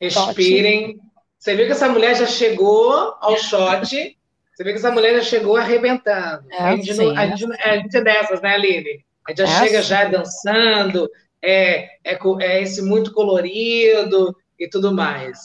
respirem. 0.00 1.00
Você 1.38 1.54
viu 1.54 1.66
que 1.66 1.72
essa 1.72 1.88
mulher 1.88 2.16
já 2.16 2.26
chegou 2.26 3.14
ao 3.20 3.36
shot. 3.36 3.86
Você 3.86 4.62
viu 4.62 4.72
que 4.72 4.78
essa 4.78 4.90
mulher 4.90 5.16
já 5.16 5.22
chegou 5.22 5.56
arrebentando. 5.56 6.46
É, 6.50 6.58
a, 6.58 6.76
gente 6.76 6.94
sim, 6.94 7.16
a, 7.16 7.26
gente, 7.26 7.44
a 7.60 7.76
gente 7.76 7.96
é 7.96 8.00
dessas, 8.02 8.40
né, 8.40 8.54
Aline? 8.54 9.04
A 9.26 9.30
gente 9.30 9.38
já 9.38 9.44
é 9.44 9.66
chega 9.66 9.78
assim. 9.80 9.88
já 9.88 10.04
dançando, 10.04 11.10
é, 11.42 11.88
é, 12.04 12.18
é 12.40 12.62
esse 12.62 12.80
muito 12.80 13.12
colorido 13.12 14.34
e 14.58 14.68
tudo 14.68 14.94
mais. 14.94 15.38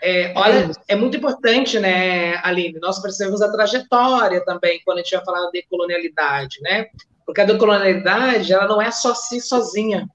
É, 0.00 0.32
olha, 0.36 0.70
é 0.86 0.94
muito 0.94 1.16
importante, 1.16 1.78
né, 1.78 2.36
Aline? 2.44 2.78
Nós 2.80 3.00
percebemos 3.00 3.42
a 3.42 3.50
trajetória 3.50 4.44
também 4.44 4.80
quando 4.84 4.98
a 4.98 5.02
gente 5.02 5.16
vai 5.16 5.24
falar 5.24 5.50
de 5.50 5.62
colonialidade, 5.68 6.60
né? 6.60 6.86
Porque 7.26 7.40
a 7.40 7.44
decolonialidade, 7.44 8.52
ela 8.52 8.68
não 8.68 8.80
é 8.80 8.90
só 8.90 9.14
si 9.14 9.40
sozinha, 9.40 10.08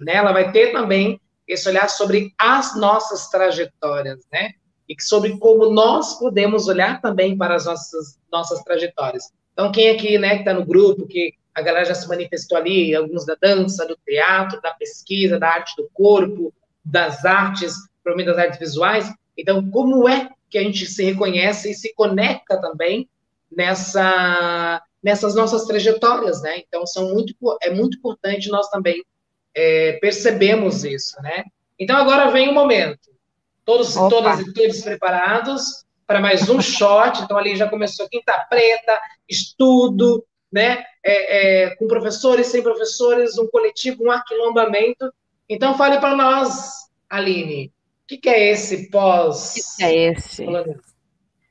né? 0.00 0.14
Ela 0.14 0.32
vai 0.32 0.50
ter 0.52 0.72
também 0.72 1.20
esse 1.46 1.68
olhar 1.68 1.88
sobre 1.88 2.34
as 2.38 2.76
nossas 2.76 3.28
trajetórias, 3.28 4.20
né? 4.32 4.52
E 4.88 5.00
sobre 5.02 5.38
como 5.38 5.70
nós 5.70 6.18
podemos 6.18 6.66
olhar 6.66 7.00
também 7.00 7.36
para 7.36 7.54
as 7.56 7.66
nossas, 7.66 8.18
nossas 8.32 8.62
trajetórias. 8.62 9.30
Então, 9.52 9.70
quem 9.70 9.90
aqui, 9.90 10.18
né, 10.18 10.34
que 10.34 10.40
está 10.40 10.54
no 10.54 10.64
grupo, 10.64 11.06
que 11.06 11.32
a 11.54 11.62
galera 11.62 11.86
já 11.86 11.94
se 11.94 12.06
manifestou 12.08 12.58
ali, 12.58 12.94
alguns 12.94 13.24
da 13.24 13.34
dança, 13.40 13.86
do 13.86 13.96
teatro, 14.04 14.60
da 14.60 14.74
pesquisa, 14.74 15.38
da 15.38 15.48
arte 15.48 15.74
do 15.76 15.88
corpo, 15.92 16.52
das 16.84 17.24
artes, 17.24 17.74
provavelmente 18.02 18.34
das 18.34 18.44
artes 18.44 18.58
visuais. 18.58 19.10
Então, 19.36 19.68
como 19.70 20.08
é 20.08 20.30
que 20.48 20.58
a 20.58 20.62
gente 20.62 20.86
se 20.86 21.04
reconhece 21.04 21.70
e 21.70 21.74
se 21.74 21.92
conecta 21.94 22.60
também 22.60 23.08
nessa 23.50 24.82
nessas 25.02 25.36
nossas 25.36 25.64
trajetórias, 25.66 26.42
né? 26.42 26.58
Então, 26.66 26.84
são 26.84 27.14
muito, 27.14 27.32
é 27.62 27.70
muito 27.70 27.96
importante 27.96 28.48
nós 28.48 28.68
também 28.70 29.04
é, 29.54 29.92
percebemos 30.00 30.82
isso, 30.82 31.16
né? 31.22 31.44
Então, 31.78 31.96
agora 31.96 32.28
vem 32.32 32.48
o 32.48 32.52
momento. 32.52 33.08
Todos, 33.64 33.94
todas 33.94 34.40
e 34.40 34.52
todos 34.52 34.80
preparados 34.80 35.84
para 36.08 36.20
mais 36.20 36.48
um 36.50 36.58
shot. 36.62 37.22
Então, 37.22 37.38
ali 37.38 37.54
já 37.54 37.68
começou 37.68 38.08
Quinta 38.08 38.36
Preta, 38.50 39.00
estudo, 39.28 40.26
né? 40.52 40.82
É, 41.04 41.66
é, 41.66 41.76
com 41.76 41.86
professores, 41.86 42.48
sem 42.48 42.60
professores, 42.60 43.38
um 43.38 43.46
coletivo, 43.46 44.06
um 44.06 44.10
aquilombamento. 44.10 45.12
Então, 45.48 45.78
fale 45.78 46.00
para 46.00 46.16
nós, 46.16 46.88
Aline, 47.08 47.72
que, 48.06 48.18
que, 48.18 48.28
é 48.28 48.50
esse 48.50 48.90
pós? 48.90 49.54
O 49.56 49.76
que, 49.76 49.84
é 49.84 50.10
esse? 50.10 50.46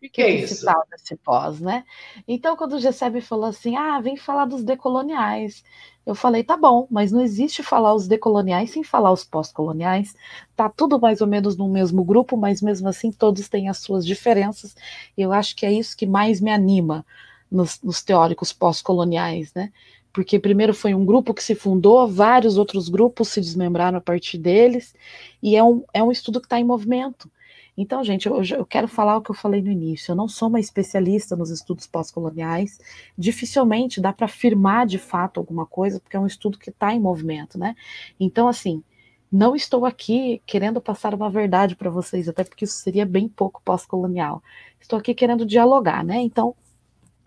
que, 0.06 0.10
que 0.10 0.22
é 0.22 0.30
isso? 0.30 0.66
desse 0.90 1.16
pós, 1.18 1.60
né? 1.60 1.84
Então, 2.28 2.56
quando 2.56 2.74
o 2.74 2.80
Gessebe 2.80 3.22
falou 3.22 3.46
assim, 3.46 3.76
ah, 3.76 4.00
vem 4.00 4.16
falar 4.16 4.46
dos 4.46 4.64
decoloniais, 4.64 5.64
eu 6.06 6.14
falei, 6.14 6.44
tá 6.44 6.56
bom, 6.56 6.88
mas 6.90 7.12
não 7.12 7.22
existe 7.22 7.64
falar 7.64 7.94
os 7.94 8.08
decoloniais 8.08 8.72
sem 8.72 8.84
falar 8.84 9.12
os 9.12 9.24
pós-coloniais. 9.24 10.16
Tá 10.56 10.70
tudo 10.70 11.00
mais 11.00 11.22
ou 11.22 11.28
menos 11.28 11.58
no 11.58 11.68
mesmo 11.68 12.04
grupo, 12.04 12.38
mas 12.38 12.62
mesmo 12.62 12.88
assim 12.88 13.12
todos 13.12 13.50
têm 13.50 13.70
as 13.70 13.80
suas 13.80 14.06
diferenças. 14.06 14.76
E 15.18 15.22
eu 15.22 15.32
acho 15.32 15.56
que 15.56 15.66
é 15.66 15.72
isso 15.72 15.98
que 15.98 16.06
mais 16.06 16.40
me 16.40 16.52
anima 16.52 17.06
nos, 17.50 17.82
nos 17.82 18.04
teóricos 18.04 18.54
pós-coloniais, 18.54 19.52
né? 19.54 19.72
Porque 20.16 20.40
primeiro 20.40 20.74
foi 20.74 20.96
um 20.96 21.06
grupo 21.06 21.34
que 21.34 21.44
se 21.44 21.54
fundou, 21.54 22.08
vários 22.08 22.58
outros 22.58 22.88
grupos 22.88 23.28
se 23.28 23.42
desmembraram 23.42 23.98
a 23.98 24.02
partir 24.02 24.38
deles, 24.38 24.96
e 25.44 25.58
é 25.58 25.64
um, 25.64 25.84
é 25.94 26.02
um 26.02 26.10
estudo 26.10 26.40
que 26.40 26.46
está 26.46 26.58
em 26.58 26.64
movimento. 26.64 27.30
Então, 27.78 28.02
gente, 28.02 28.26
eu, 28.26 28.42
eu 28.42 28.66
quero 28.66 28.88
falar 28.88 29.18
o 29.18 29.22
que 29.22 29.30
eu 29.30 29.36
falei 29.36 29.62
no 29.62 29.70
início. 29.70 30.14
Eu 30.14 30.16
não 30.16 30.30
sou 30.30 30.48
uma 30.48 30.62
especialista 30.62 31.36
nos 31.36 31.50
estudos 31.50 31.86
pós-coloniais. 31.86 32.80
Dificilmente 33.18 34.00
dá 34.00 34.14
para 34.14 34.28
afirmar 34.28 34.86
de 34.86 34.98
fato 34.98 35.38
alguma 35.38 35.66
coisa, 35.66 36.00
porque 36.00 36.16
é 36.16 36.20
um 36.20 36.26
estudo 36.26 36.58
que 36.58 36.70
está 36.70 36.94
em 36.94 37.00
movimento, 37.00 37.60
né? 37.60 37.76
Então, 38.18 38.48
assim, 38.48 38.82
não 39.30 39.54
estou 39.54 39.86
aqui 39.86 40.42
querendo 40.46 40.80
passar 40.80 41.14
uma 41.14 41.30
verdade 41.30 41.76
para 41.76 41.90
vocês, 41.90 42.30
até 42.30 42.46
porque 42.46 42.64
isso 42.64 42.78
seria 42.78 43.06
bem 43.06 43.28
pouco 43.28 43.62
pós-colonial. 43.66 44.42
Estou 44.80 44.98
aqui 44.98 45.14
querendo 45.14 45.46
dialogar, 45.46 46.06
né? 46.06 46.22
Então, 46.22 46.56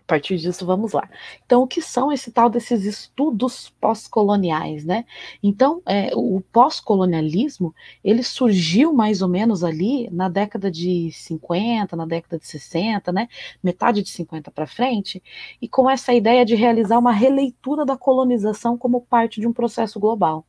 partir 0.09 0.37
disso, 0.37 0.65
vamos 0.65 0.93
lá. 0.93 1.07
Então, 1.45 1.61
o 1.61 1.67
que 1.67 1.81
são 1.81 2.11
esse 2.11 2.31
tal 2.31 2.49
desses 2.49 2.83
estudos 2.83 3.69
pós-coloniais, 3.79 4.83
né? 4.83 5.05
Então, 5.43 5.81
é, 5.85 6.11
o 6.15 6.41
pós-colonialismo, 6.51 7.73
ele 8.03 8.23
surgiu 8.23 8.91
mais 8.91 9.21
ou 9.21 9.29
menos 9.29 9.63
ali 9.63 10.09
na 10.11 10.27
década 10.27 10.71
de 10.71 11.11
50, 11.11 11.95
na 11.95 12.05
década 12.07 12.39
de 12.39 12.47
60, 12.47 13.11
né? 13.11 13.27
Metade 13.63 14.01
de 14.01 14.09
50 14.09 14.49
para 14.49 14.65
frente, 14.65 15.21
e 15.61 15.67
com 15.67 15.87
essa 15.89 16.11
ideia 16.13 16.43
de 16.43 16.55
realizar 16.55 16.97
uma 16.97 17.11
releitura 17.11 17.85
da 17.85 17.95
colonização 17.95 18.77
como 18.77 19.01
parte 19.01 19.39
de 19.39 19.47
um 19.47 19.53
processo 19.53 19.99
global. 19.99 20.45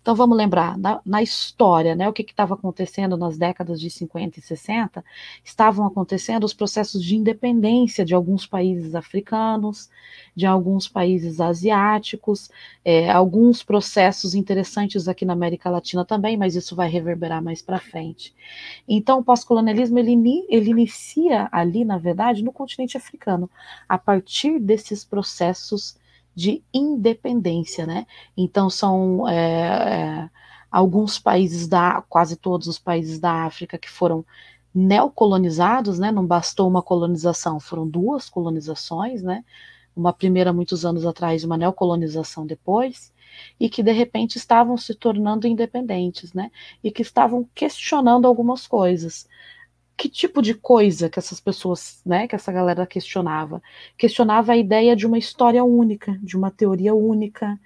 Então 0.00 0.14
vamos 0.14 0.36
lembrar, 0.36 0.78
na, 0.78 1.00
na 1.04 1.22
história, 1.22 1.94
né, 1.94 2.08
o 2.08 2.12
que 2.12 2.22
estava 2.22 2.54
acontecendo 2.54 3.16
nas 3.16 3.36
décadas 3.36 3.80
de 3.80 3.90
50 3.90 4.38
e 4.38 4.42
60, 4.42 5.04
estavam 5.44 5.86
acontecendo 5.86 6.44
os 6.44 6.54
processos 6.54 7.04
de 7.04 7.16
independência 7.16 8.04
de 8.04 8.14
alguns 8.14 8.46
países 8.46 8.94
africanos, 8.94 9.90
de 10.34 10.46
alguns 10.46 10.88
países 10.88 11.40
asiáticos, 11.40 12.50
é, 12.84 13.10
alguns 13.10 13.62
processos 13.62 14.34
interessantes 14.34 15.08
aqui 15.08 15.24
na 15.24 15.34
América 15.34 15.68
Latina 15.68 16.04
também, 16.04 16.36
mas 16.36 16.54
isso 16.54 16.74
vai 16.74 16.88
reverberar 16.88 17.42
mais 17.42 17.60
para 17.60 17.78
frente. 17.78 18.34
Então 18.88 19.18
o 19.18 19.24
pós-colonialismo 19.24 19.98
ele, 19.98 20.46
ele 20.48 20.70
inicia 20.70 21.48
ali, 21.52 21.84
na 21.84 21.98
verdade, 21.98 22.42
no 22.42 22.52
continente 22.52 22.96
africano, 22.96 23.50
a 23.88 23.98
partir 23.98 24.58
desses 24.58 25.04
processos 25.04 25.96
de 26.38 26.62
independência, 26.72 27.84
né? 27.84 28.06
Então 28.36 28.70
são 28.70 29.28
é, 29.28 29.34
é, 30.24 30.30
alguns 30.70 31.18
países 31.18 31.66
da, 31.66 32.00
quase 32.08 32.36
todos 32.36 32.68
os 32.68 32.78
países 32.78 33.18
da 33.18 33.44
África 33.44 33.76
que 33.76 33.90
foram 33.90 34.24
neocolonizados, 34.72 35.98
né? 35.98 36.12
Não 36.12 36.24
bastou 36.24 36.68
uma 36.68 36.80
colonização, 36.80 37.58
foram 37.58 37.88
duas 37.88 38.30
colonizações, 38.30 39.20
né? 39.20 39.44
Uma 39.96 40.12
primeira 40.12 40.52
muitos 40.52 40.86
anos 40.86 41.04
atrás, 41.04 41.42
uma 41.42 41.56
neocolonização 41.56 42.46
depois, 42.46 43.12
e 43.58 43.68
que 43.68 43.82
de 43.82 43.90
repente 43.90 44.36
estavam 44.36 44.76
se 44.76 44.94
tornando 44.94 45.48
independentes, 45.48 46.32
né? 46.32 46.52
E 46.84 46.92
que 46.92 47.02
estavam 47.02 47.48
questionando 47.52 48.28
algumas 48.28 48.64
coisas 48.64 49.26
que 49.98 50.08
tipo 50.08 50.40
de 50.40 50.54
coisa 50.54 51.10
que 51.10 51.18
essas 51.18 51.40
pessoas, 51.40 52.00
né, 52.06 52.28
que 52.28 52.36
essa 52.36 52.52
galera 52.52 52.86
questionava? 52.86 53.60
Questionava 53.98 54.52
a 54.52 54.56
ideia 54.56 54.94
de 54.94 55.04
uma 55.06 55.18
história 55.18 55.64
única, 55.64 56.16
de 56.22 56.36
uma 56.36 56.52
teoria 56.52 56.94
única, 56.94 57.58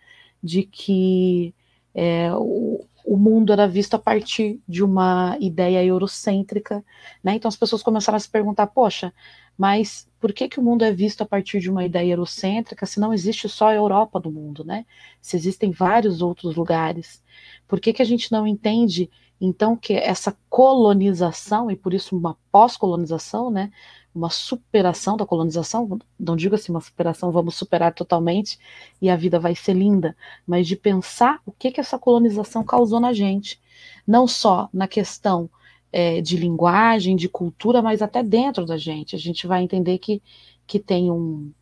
de 0.42 0.62
que 0.62 1.54
é, 1.94 2.32
o, 2.34 2.86
o 3.04 3.16
mundo 3.18 3.52
era 3.52 3.68
visto 3.68 3.94
a 3.94 3.98
partir 3.98 4.60
de 4.66 4.82
uma 4.82 5.36
ideia 5.40 5.84
eurocêntrica, 5.84 6.82
né? 7.22 7.34
Então 7.34 7.50
as 7.50 7.56
pessoas 7.56 7.82
começaram 7.82 8.16
a 8.16 8.20
se 8.20 8.30
perguntar, 8.30 8.66
poxa, 8.68 9.12
mas 9.58 10.08
por 10.18 10.32
que, 10.32 10.48
que 10.48 10.58
o 10.58 10.62
mundo 10.62 10.84
é 10.84 10.90
visto 10.90 11.20
a 11.20 11.26
partir 11.26 11.60
de 11.60 11.70
uma 11.70 11.84
ideia 11.84 12.12
eurocêntrica 12.12 12.86
se 12.86 12.98
não 12.98 13.12
existe 13.12 13.46
só 13.46 13.68
a 13.68 13.74
Europa 13.74 14.18
no 14.24 14.32
mundo, 14.32 14.64
né? 14.64 14.86
Se 15.20 15.36
existem 15.36 15.70
vários 15.70 16.22
outros 16.22 16.56
lugares. 16.56 17.22
Por 17.68 17.78
que, 17.78 17.92
que 17.92 18.00
a 18.00 18.06
gente 18.06 18.32
não 18.32 18.46
entende 18.46 19.10
então, 19.44 19.76
que 19.76 19.94
essa 19.94 20.37
colonização, 20.48 21.68
e 21.68 21.74
por 21.74 21.92
isso 21.92 22.16
uma 22.16 22.38
pós-colonização, 22.52 23.50
né, 23.50 23.72
uma 24.14 24.31
superação 24.31 25.16
da 25.16 25.26
colonização, 25.26 25.98
não 26.16 26.37
digo 26.37 26.55
assim 26.55 26.70
uma 26.70 26.81
superação, 26.81 27.33
vamos 27.33 27.57
superar 27.57 27.92
totalmente 27.92 28.57
e 29.00 29.11
a 29.11 29.16
vida 29.16 29.40
vai 29.40 29.57
ser 29.57 29.72
linda, 29.72 30.16
mas 30.46 30.68
de 30.68 30.76
pensar 30.76 31.40
o 31.44 31.50
que, 31.50 31.72
que 31.72 31.81
essa 31.81 31.98
colonização 31.98 32.62
causou 32.62 33.00
na 33.00 33.12
gente, 33.12 33.61
não 34.07 34.28
só 34.28 34.68
na 34.72 34.87
questão 34.87 35.50
é, 35.90 36.20
de 36.20 36.37
linguagem, 36.37 37.16
de 37.16 37.28
cultura, 37.28 37.83
mas 37.83 38.00
até 38.00 38.22
dentro 38.22 38.64
da 38.64 38.76
gente. 38.76 39.16
A 39.16 39.18
gente 39.18 39.48
vai 39.48 39.64
entender 39.64 39.98
que, 39.98 40.22
que 40.68 40.78
tem 40.78 41.11
um, 41.11 41.52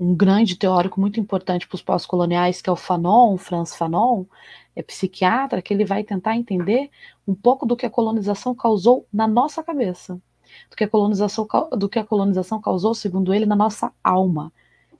um 0.00 0.14
grande 0.14 0.56
teórico 0.56 0.98
muito 0.98 1.20
importante 1.20 1.68
para 1.68 1.74
os 1.76 1.82
pós-coloniais, 1.82 2.62
que 2.62 2.70
é 2.70 2.72
o 2.72 2.76
Fanon, 2.76 3.36
Franz 3.36 3.76
Fanon, 3.76 4.24
é 4.80 4.82
psiquiatra, 4.82 5.62
que 5.62 5.72
ele 5.72 5.84
vai 5.84 6.02
tentar 6.02 6.36
entender 6.36 6.90
um 7.26 7.34
pouco 7.34 7.64
do 7.66 7.76
que 7.76 7.86
a 7.86 7.90
colonização 7.90 8.54
causou 8.54 9.06
na 9.12 9.26
nossa 9.26 9.62
cabeça, 9.62 10.20
do 10.68 10.76
que 10.76 10.84
a 10.84 10.88
colonização, 10.88 11.46
do 11.72 11.88
que 11.88 11.98
a 11.98 12.04
colonização 12.04 12.60
causou, 12.60 12.94
segundo 12.94 13.32
ele, 13.32 13.46
na 13.46 13.56
nossa 13.56 13.92
alma, 14.02 14.52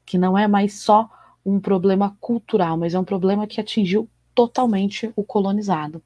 que 0.07 0.17
não 0.17 0.37
é 0.37 0.47
mais 0.47 0.81
só 0.81 1.09
um 1.45 1.59
problema 1.59 2.17
cultural, 2.21 2.77
mas 2.77 2.95
é 2.95 2.99
um 2.99 3.05
problema 3.05 3.47
que 3.47 3.61
atingiu 3.61 4.09
totalmente 4.35 5.13
o 5.17 5.25
colonizado. 5.25 6.03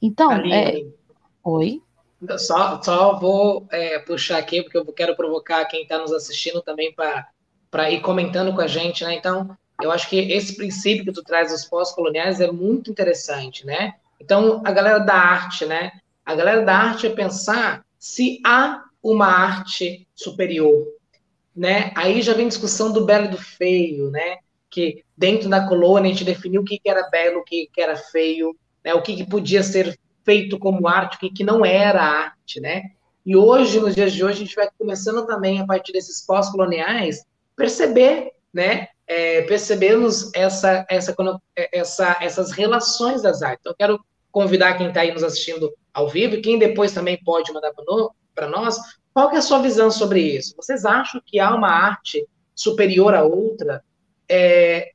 Então, 0.00 0.32
é... 0.32 0.84
oi. 1.42 1.82
Só, 2.38 2.80
só 2.82 3.18
vou 3.18 3.66
é, 3.70 3.98
puxar 3.98 4.38
aqui, 4.38 4.62
porque 4.62 4.78
eu 4.78 4.86
quero 4.86 5.14
provocar 5.14 5.64
quem 5.66 5.82
está 5.82 5.98
nos 5.98 6.12
assistindo 6.12 6.62
também 6.62 6.92
para 6.92 7.28
para 7.70 7.90
ir 7.90 8.00
comentando 8.00 8.54
com 8.54 8.60
a 8.60 8.66
gente, 8.66 9.04
né? 9.04 9.14
Então, 9.14 9.56
eu 9.82 9.90
acho 9.90 10.08
que 10.08 10.18
esse 10.32 10.56
princípio 10.56 11.04
que 11.04 11.12
tu 11.12 11.22
traz 11.22 11.52
dos 11.52 11.64
pós-coloniais 11.64 12.40
é 12.40 12.50
muito 12.50 12.90
interessante, 12.90 13.66
né? 13.66 13.94
Então, 14.20 14.62
a 14.64 14.72
galera 14.72 14.98
da 14.98 15.14
arte, 15.14 15.66
né? 15.66 15.92
A 16.24 16.34
galera 16.34 16.62
da 16.62 16.76
arte 16.76 17.06
é 17.06 17.10
pensar 17.10 17.84
se 17.98 18.40
há 18.44 18.84
uma 19.02 19.26
arte 19.26 20.06
superior, 20.14 20.86
né? 21.54 21.92
Aí 21.94 22.22
já 22.22 22.32
vem 22.32 22.48
discussão 22.48 22.92
do 22.92 23.04
belo 23.04 23.26
e 23.26 23.30
do 23.30 23.38
feio, 23.38 24.10
né? 24.10 24.38
Que 24.70 25.04
dentro 25.16 25.48
da 25.48 25.66
colônia 25.66 26.10
a 26.10 26.12
gente 26.12 26.24
definiu 26.24 26.62
o 26.62 26.64
que 26.64 26.80
era 26.84 27.08
belo, 27.08 27.40
o 27.40 27.44
que 27.44 27.68
era 27.78 27.96
feio, 27.96 28.56
né? 28.84 28.94
O 28.94 29.02
que, 29.02 29.24
podia 29.26 29.62
ser 29.62 29.98
feito 30.24 30.58
como 30.58 30.88
arte, 30.88 31.16
o 31.16 31.32
que, 31.32 31.44
não 31.44 31.64
era 31.64 32.02
arte, 32.02 32.60
né? 32.60 32.82
E 33.24 33.36
hoje, 33.36 33.80
nos 33.80 33.94
dias 33.94 34.12
de 34.12 34.24
hoje, 34.24 34.42
a 34.42 34.44
gente 34.44 34.56
vai 34.56 34.68
começando 34.78 35.26
também, 35.26 35.60
a 35.60 35.66
partir 35.66 35.92
desses 35.92 36.24
pós-coloniais, 36.24 37.24
perceber, 37.56 38.32
né? 38.52 38.88
É, 39.08 39.42
percebermos 39.42 40.32
essa, 40.34 40.84
essa, 40.90 41.14
essa, 41.72 42.16
essas 42.20 42.50
relações 42.50 43.22
das 43.22 43.40
artes. 43.40 43.60
Então, 43.60 43.72
eu 43.72 43.76
quero 43.76 44.04
convidar 44.32 44.76
quem 44.76 44.88
está 44.88 45.00
aí 45.00 45.12
nos 45.12 45.22
assistindo 45.22 45.72
ao 45.94 46.08
vivo 46.08 46.34
e 46.34 46.42
quem 46.42 46.58
depois 46.58 46.92
também 46.92 47.18
pode 47.24 47.52
mandar 47.52 47.72
para 48.34 48.48
nós, 48.48 48.78
qual 49.14 49.30
é 49.30 49.38
a 49.38 49.42
sua 49.42 49.60
visão 49.60 49.90
sobre 49.90 50.20
isso? 50.20 50.54
Vocês 50.56 50.84
acham 50.84 51.22
que 51.24 51.40
há 51.40 51.54
uma 51.54 51.70
arte 51.70 52.26
superior 52.54 53.14
à 53.14 53.22
outra? 53.22 53.82
É, 54.28 54.92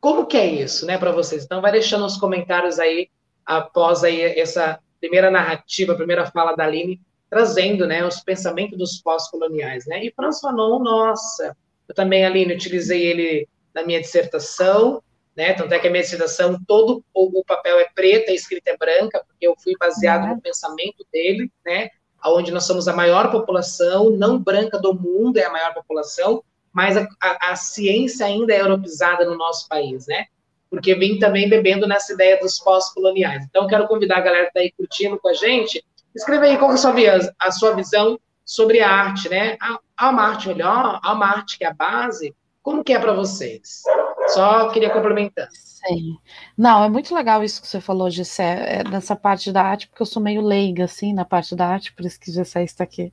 como 0.00 0.26
que 0.26 0.36
é 0.36 0.46
isso, 0.46 0.84
né, 0.84 0.98
para 0.98 1.12
vocês? 1.12 1.44
Então, 1.44 1.60
vai 1.60 1.70
deixando 1.70 2.04
os 2.04 2.16
comentários 2.16 2.80
aí, 2.80 3.08
após 3.46 4.02
aí 4.02 4.20
essa 4.20 4.80
primeira 4.98 5.30
narrativa, 5.30 5.92
a 5.92 5.96
primeira 5.96 6.26
fala 6.26 6.56
da 6.56 6.64
Aline, 6.64 7.00
trazendo, 7.30 7.86
né, 7.86 8.04
os 8.04 8.18
pensamentos 8.20 8.76
dos 8.76 9.00
pós-coloniais, 9.00 9.86
né? 9.86 10.04
E 10.04 10.12
Franz 10.12 10.40
Fanon, 10.40 10.80
nossa, 10.80 11.56
eu 11.88 11.94
também, 11.94 12.24
Aline, 12.24 12.54
utilizei 12.54 13.04
ele 13.04 13.48
na 13.74 13.84
minha 13.84 14.00
dissertação, 14.00 15.02
né? 15.36 15.52
Tanto 15.54 15.72
é 15.72 15.78
que 15.78 15.88
a 15.88 15.90
minha 15.90 16.02
dissertação, 16.02 16.58
todo 16.66 17.04
o 17.14 17.44
papel 17.44 17.78
é 17.78 17.88
preto, 17.94 18.30
a 18.30 18.34
escrita 18.34 18.70
é 18.70 18.76
branca, 18.76 19.22
porque 19.26 19.46
eu 19.46 19.54
fui 19.62 19.74
baseado 19.78 20.24
uhum. 20.24 20.36
no 20.36 20.40
pensamento 20.40 21.06
dele, 21.12 21.50
né? 21.64 21.90
Onde 22.24 22.52
nós 22.52 22.64
somos 22.64 22.86
a 22.86 22.94
maior 22.94 23.30
população, 23.30 24.10
não 24.10 24.38
branca 24.38 24.78
do 24.78 24.94
mundo, 24.94 25.38
é 25.38 25.44
a 25.44 25.50
maior 25.50 25.74
população, 25.74 26.42
mas 26.72 26.96
a, 26.96 27.06
a, 27.20 27.52
a 27.52 27.56
ciência 27.56 28.26
ainda 28.26 28.54
é 28.54 28.60
europeizada 28.60 29.24
no 29.24 29.36
nosso 29.36 29.68
país, 29.68 30.06
né? 30.06 30.26
Porque 30.70 30.94
vim 30.94 31.18
também 31.18 31.48
bebendo 31.48 31.86
nessa 31.86 32.12
ideia 32.12 32.38
dos 32.38 32.58
pós-coloniais. 32.58 33.44
Então, 33.44 33.66
quero 33.66 33.86
convidar 33.88 34.18
a 34.18 34.22
galera 34.22 34.44
que 34.44 34.50
está 34.50 34.60
aí 34.60 34.72
curtindo 34.72 35.18
com 35.18 35.28
a 35.28 35.34
gente, 35.34 35.84
escreva 36.14 36.44
aí 36.44 36.56
qual 36.56 36.70
é 36.70 36.74
a 36.74 36.76
sua, 36.78 36.94
a 37.38 37.50
sua 37.50 37.74
visão 37.74 38.18
sobre 38.44 38.80
a 38.80 38.90
arte, 38.90 39.28
né? 39.28 39.56
Há 39.96 40.10
uma 40.10 40.22
arte 40.22 40.48
melhor, 40.48 41.00
há 41.02 41.12
uma 41.12 41.26
arte 41.26 41.58
que 41.58 41.64
é 41.64 41.68
a 41.68 41.74
base. 41.74 42.34
Como 42.62 42.84
que 42.84 42.92
é 42.92 42.98
para 42.98 43.12
vocês? 43.12 43.82
Só 44.28 44.68
queria 44.70 44.90
complementar. 44.90 45.48
Sim. 45.50 46.16
Não, 46.56 46.84
é 46.84 46.88
muito 46.88 47.12
legal 47.14 47.42
isso 47.42 47.60
que 47.60 47.66
você 47.66 47.80
falou, 47.80 48.08
Gessé, 48.08 48.80
é, 48.80 48.84
nessa 48.84 49.16
parte 49.16 49.50
da 49.50 49.62
arte, 49.62 49.88
porque 49.88 50.02
eu 50.02 50.06
sou 50.06 50.22
meio 50.22 50.40
leiga, 50.40 50.84
assim, 50.84 51.12
na 51.12 51.24
parte 51.24 51.56
da 51.56 51.66
arte, 51.66 51.92
por 51.92 52.04
isso 52.04 52.20
que 52.20 52.30
Gessé 52.30 52.62
está 52.62 52.84
aqui 52.84 53.12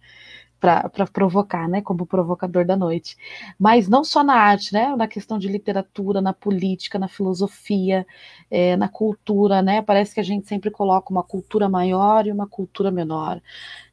para 0.60 1.08
provocar, 1.12 1.68
né, 1.68 1.82
como 1.82 2.06
provocador 2.06 2.66
da 2.66 2.76
noite. 2.76 3.18
Mas 3.58 3.88
não 3.88 4.04
só 4.04 4.24
na 4.24 4.36
arte, 4.36 4.74
né, 4.74 4.96
na 4.96 5.08
questão 5.08 5.40
de 5.40 5.48
literatura, 5.48 6.22
na 6.22 6.34
política, 6.34 7.00
na 7.00 7.08
filosofia, 7.08 8.06
é, 8.52 8.76
na 8.76 8.90
cultura, 8.90 9.62
né, 9.62 9.82
parece 9.82 10.14
que 10.14 10.20
a 10.20 10.24
gente 10.24 10.48
sempre 10.48 10.70
coloca 10.70 11.12
uma 11.12 11.24
cultura 11.24 11.70
maior 11.70 12.28
e 12.28 12.32
uma 12.32 12.48
cultura 12.48 12.92
menor. 12.92 13.42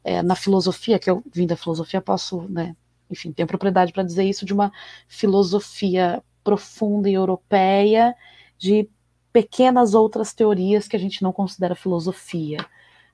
É, 0.04 0.22
na 0.22 0.34
filosofia, 0.34 0.98
que 0.98 1.10
eu 1.10 1.22
vim 1.32 1.46
da 1.46 1.56
filosofia, 1.56 2.00
posso, 2.00 2.42
né, 2.48 2.74
enfim, 3.10 3.32
tenho 3.32 3.46
propriedade 3.46 3.92
para 3.92 4.02
dizer 4.02 4.24
isso 4.24 4.44
de 4.44 4.52
uma 4.52 4.72
filosofia 5.08 6.22
profunda 6.42 7.08
e 7.08 7.14
europeia, 7.14 8.14
de 8.58 8.88
pequenas 9.32 9.94
outras 9.94 10.32
teorias 10.34 10.88
que 10.88 10.96
a 10.96 10.98
gente 10.98 11.22
não 11.22 11.32
considera 11.32 11.74
filosofia 11.74 12.58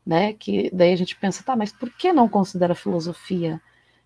né? 0.06 0.32
Que 0.32 0.70
daí 0.72 0.92
a 0.92 0.96
gente 0.96 1.16
pensa, 1.16 1.42
tá, 1.42 1.56
mas 1.56 1.72
por 1.72 1.90
que 1.90 2.12
não 2.12 2.28
considera 2.28 2.74
filosofia? 2.74 3.60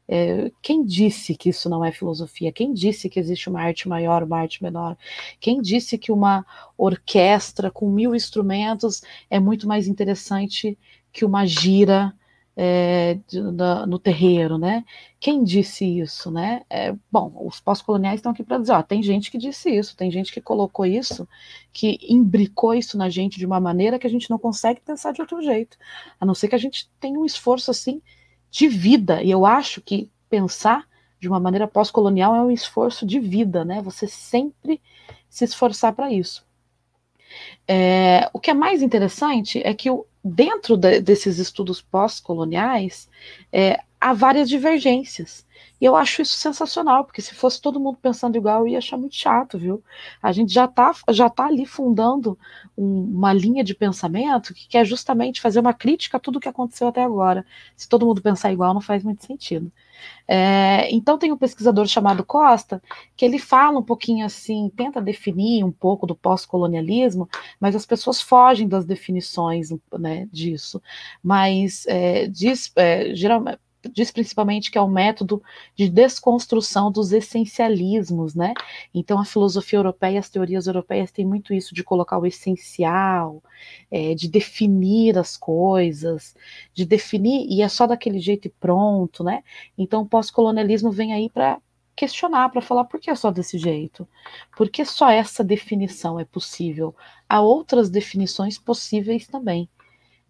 É, 0.09 0.52
quem 0.62 0.85
disse 0.85 1.35
que 1.35 1.48
isso 1.48 1.68
não 1.68 1.85
é 1.85 1.90
filosofia? 1.90 2.52
Quem 2.52 2.72
disse 2.72 3.09
que 3.09 3.18
existe 3.18 3.48
uma 3.48 3.61
arte 3.61 3.88
maior, 3.88 4.22
uma 4.22 4.38
arte 4.38 4.62
menor? 4.62 4.96
Quem 5.40 5.61
disse 5.61 5.98
que 5.98 6.12
uma 6.12 6.46
orquestra 6.78 7.70
com 7.70 7.90
mil 7.90 8.14
instrumentos 8.14 9.02
é 9.28 9.40
muito 9.40 9.66
mais 9.66 9.88
interessante 9.88 10.78
que 11.12 11.24
uma 11.24 11.44
gira 11.44 12.14
é, 12.57 13.19
de, 13.29 13.53
da, 13.53 13.87
no 13.87 13.99
terreiro, 13.99 14.57
né? 14.57 14.83
Quem 15.21 15.45
disse 15.45 15.85
isso, 15.85 16.31
né? 16.31 16.62
É, 16.71 16.95
bom, 17.12 17.31
os 17.47 17.61
pós-coloniais 17.61 18.16
estão 18.19 18.33
aqui 18.33 18.42
para 18.42 18.59
dizer, 18.59 18.73
ó, 18.73 18.83
tem 18.83 19.03
gente 19.03 19.31
que 19.31 19.37
disse 19.37 19.69
isso, 19.69 19.95
tem 19.95 20.11
gente 20.11 20.33
que 20.33 20.40
colocou 20.40 20.87
isso, 20.87 21.29
que 21.73 21.99
imbricou 22.09 22.73
isso 22.73 22.97
na 22.97 23.11
gente 23.11 23.38
de 23.38 23.45
uma 23.45 23.61
maneira 23.61 23.99
que 23.99 24.07
a 24.07 24.11
gente 24.11 24.31
não 24.31 24.38
consegue 24.38 24.81
pensar 24.81 25.12
de 25.12 25.21
outro 25.21 25.42
jeito, 25.42 25.77
a 26.19 26.25
não 26.25 26.35
ser 26.35 26.49
que 26.49 26.55
a 26.55 26.59
gente 26.59 26.88
tenha 26.99 27.21
um 27.21 27.27
esforço 27.27 27.71
assim 27.71 28.01
de 28.51 28.69
vida. 28.69 29.23
E 29.23 29.31
eu 29.31 29.45
acho 29.45 29.83
que 29.83 30.11
pensar 30.31 30.87
de 31.21 31.29
uma 31.29 31.38
maneira 31.38 31.69
pós-colonial 31.69 32.35
é 32.35 32.42
um 32.42 32.51
esforço 32.51 33.05
de 33.05 33.21
vida, 33.21 33.64
né? 33.64 33.83
Você 33.83 34.07
sempre 34.07 34.81
se 35.29 35.45
esforçar 35.45 35.92
para 35.92 36.11
isso. 36.11 36.47
É, 37.69 38.31
o 38.33 38.38
que 38.38 38.51
é 38.51 38.55
mais 38.55 38.83
interessante 38.83 39.61
é 39.64 39.75
que 39.75 39.90
o, 39.90 40.07
dentro 40.26 40.76
de, 40.76 41.00
desses 41.00 41.38
estudos 41.38 41.80
pós-coloniais 41.80 43.08
é, 43.52 43.78
há 44.00 44.12
várias 44.12 44.48
divergências. 44.48 45.45
E 45.81 45.85
eu 45.85 45.95
acho 45.97 46.23
isso 46.23 46.35
sensacional, 46.35 47.05
porque 47.05 47.21
se 47.21 47.35
fosse 47.35 47.61
todo 47.61 47.81
mundo 47.81 47.99
pensando 48.01 48.37
igual, 48.37 48.61
eu 48.61 48.69
ia 48.69 48.79
achar 48.79 48.97
muito 48.97 49.14
chato, 49.14 49.59
viu? 49.59 49.83
A 50.23 50.33
gente 50.33 50.53
já 50.53 50.64
está 50.64 50.92
já 51.11 51.29
tá 51.29 51.47
ali 51.47 51.66
fundando 51.66 52.38
um, 52.77 53.05
uma 53.05 53.33
linha 53.33 53.62
de 53.62 53.75
pensamento 53.75 54.55
que 54.55 54.69
quer 54.69 54.85
justamente 54.85 55.40
fazer 55.40 55.61
uma 55.61 55.75
crítica 55.75 56.16
a 56.16 56.21
tudo 56.21 56.40
que 56.40 56.49
aconteceu 56.49 56.88
até 56.88 57.03
agora. 57.03 57.45
Se 57.77 57.88
todo 57.88 58.07
mundo 58.07 58.23
pensar 58.23 58.53
igual, 58.53 58.75
não 58.75 58.81
faz 58.81 59.05
muito 59.05 59.25
sentido. 59.25 59.71
É, 60.29 60.92
então 60.92 61.19
tem 61.19 61.33
um 61.33 61.37
pesquisador 61.37 61.87
chamado 61.87 62.25
Costa, 62.25 62.83
que 63.16 63.25
ele 63.25 63.38
fala 63.38 63.79
um 63.79 63.83
pouquinho 63.83 64.27
assim, 64.27 64.71
tenta 64.77 65.01
definir 65.01 65.64
um 65.64 65.73
pouco 65.73 66.07
do 66.07 66.14
pós-colonialismo, 66.14 67.29
mas 67.61 67.77
as 67.77 67.87
pessoas 67.87 68.21
fogem 68.21 68.69
das 68.69 68.85
definições 68.85 69.71
né, 69.99 70.29
disso. 70.33 70.83
Mas 71.23 71.85
é, 71.87 72.27
diz, 72.27 72.73
é, 72.77 73.14
geralmente 73.14 73.59
diz 73.88 74.11
principalmente 74.11 74.70
que 74.70 74.79
é 74.79 74.81
o 74.81 74.85
um 74.85 74.90
método 74.90 75.42
de 75.75 75.88
desconstrução 75.88 76.90
dos 76.90 77.12
essencialismos, 77.12 78.35
né? 78.35 78.55
Então 78.94 79.18
a 79.18 79.25
filosofia 79.25 79.79
europeia, 79.79 80.20
as 80.20 80.29
teorias 80.29 80.66
europeias 80.66 81.11
têm 81.11 81.27
muito 81.27 81.53
isso 81.55 81.75
de 81.75 81.85
colocar 81.85 82.18
o 82.18 82.27
essencial, 82.27 83.42
é, 83.90 84.14
de 84.14 84.29
definir 84.29 85.18
as 85.18 85.37
coisas, 85.37 86.35
de 86.75 86.85
definir 86.85 87.46
e 87.49 87.62
é 87.62 87.68
só 87.68 87.87
daquele 87.87 88.20
jeito 88.20 88.46
e 88.46 88.51
pronto, 88.51 89.25
né? 89.25 89.42
Então 89.77 90.03
o 90.03 90.09
pós-colonialismo 90.09 90.90
vem 90.90 91.12
aí 91.12 91.31
para 91.31 91.61
questionar, 91.96 92.51
para 92.51 92.61
falar 92.61 92.85
por 92.85 93.01
que 93.01 93.11
é 93.11 93.14
só 93.14 93.31
desse 93.31 93.59
jeito? 93.59 94.07
Por 94.57 94.68
que 94.68 94.85
só 94.85 95.11
essa 95.11 95.42
definição 95.42 96.20
é 96.20 96.25
possível? 96.25 96.94
Há 97.29 97.40
outras 97.40 97.88
definições 97.88 98.59
possíveis 98.59 99.27
também. 99.27 99.68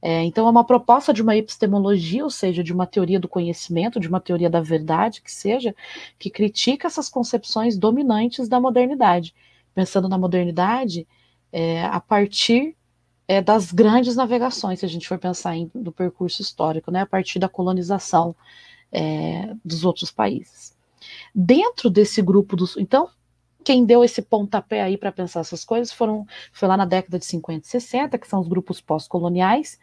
É, 0.03 0.23
então, 0.25 0.47
é 0.47 0.51
uma 0.51 0.65
proposta 0.65 1.13
de 1.13 1.23
uma 1.23 1.37
epistemologia, 1.37 2.23
ou 2.23 2.31
seja, 2.31 2.63
de 2.63 2.73
uma 2.73 2.87
teoria 2.87 3.19
do 3.19 3.29
conhecimento, 3.29 3.99
de 3.99 4.09
uma 4.09 4.21
teoria 4.21 4.51
da 4.51 4.61
verdade, 4.61 5.23
que 5.23 5.33
seja, 5.33 5.75
que 6.19 6.31
critica 6.31 6.87
essas 6.87 7.09
concepções 7.09 7.77
dominantes 7.77 8.49
da 8.49 8.61
modernidade. 8.61 9.35
Pensando 9.75 10.09
na 10.09 10.19
modernidade 10.19 11.07
é, 11.53 11.85
a 11.85 11.99
partir 12.01 12.77
é, 13.27 13.41
das 13.41 13.73
grandes 13.73 14.15
navegações, 14.17 14.81
se 14.81 14.87
a 14.87 14.89
gente 14.89 15.09
for 15.09 15.19
pensar 15.19 15.57
em, 15.57 15.71
no 15.75 15.91
percurso 15.91 16.43
histórico, 16.43 16.91
né, 16.91 17.01
a 17.01 17.07
partir 17.07 17.39
da 17.39 17.49
colonização 17.49 18.37
é, 18.93 19.55
dos 19.65 19.85
outros 19.85 20.11
países. 20.11 20.77
Dentro 21.35 21.91
desse 21.91 22.23
grupo 22.23 22.57
dos. 22.57 22.77
Então, 22.77 23.09
quem 23.67 23.85
deu 23.85 24.05
esse 24.05 24.23
pontapé 24.23 24.81
aí 24.81 24.97
para 24.97 25.11
pensar 25.11 25.41
essas 25.41 25.65
coisas 25.65 25.93
foram 25.93 26.25
foi 26.53 26.69
lá 26.69 26.77
na 26.77 26.85
década 26.85 27.19
de 27.19 27.27
50 27.27 27.67
e 27.67 27.69
60, 27.69 28.17
que 28.17 28.29
são 28.29 28.39
os 28.39 28.47
grupos 28.47 28.81
pós-coloniais, 28.81 29.77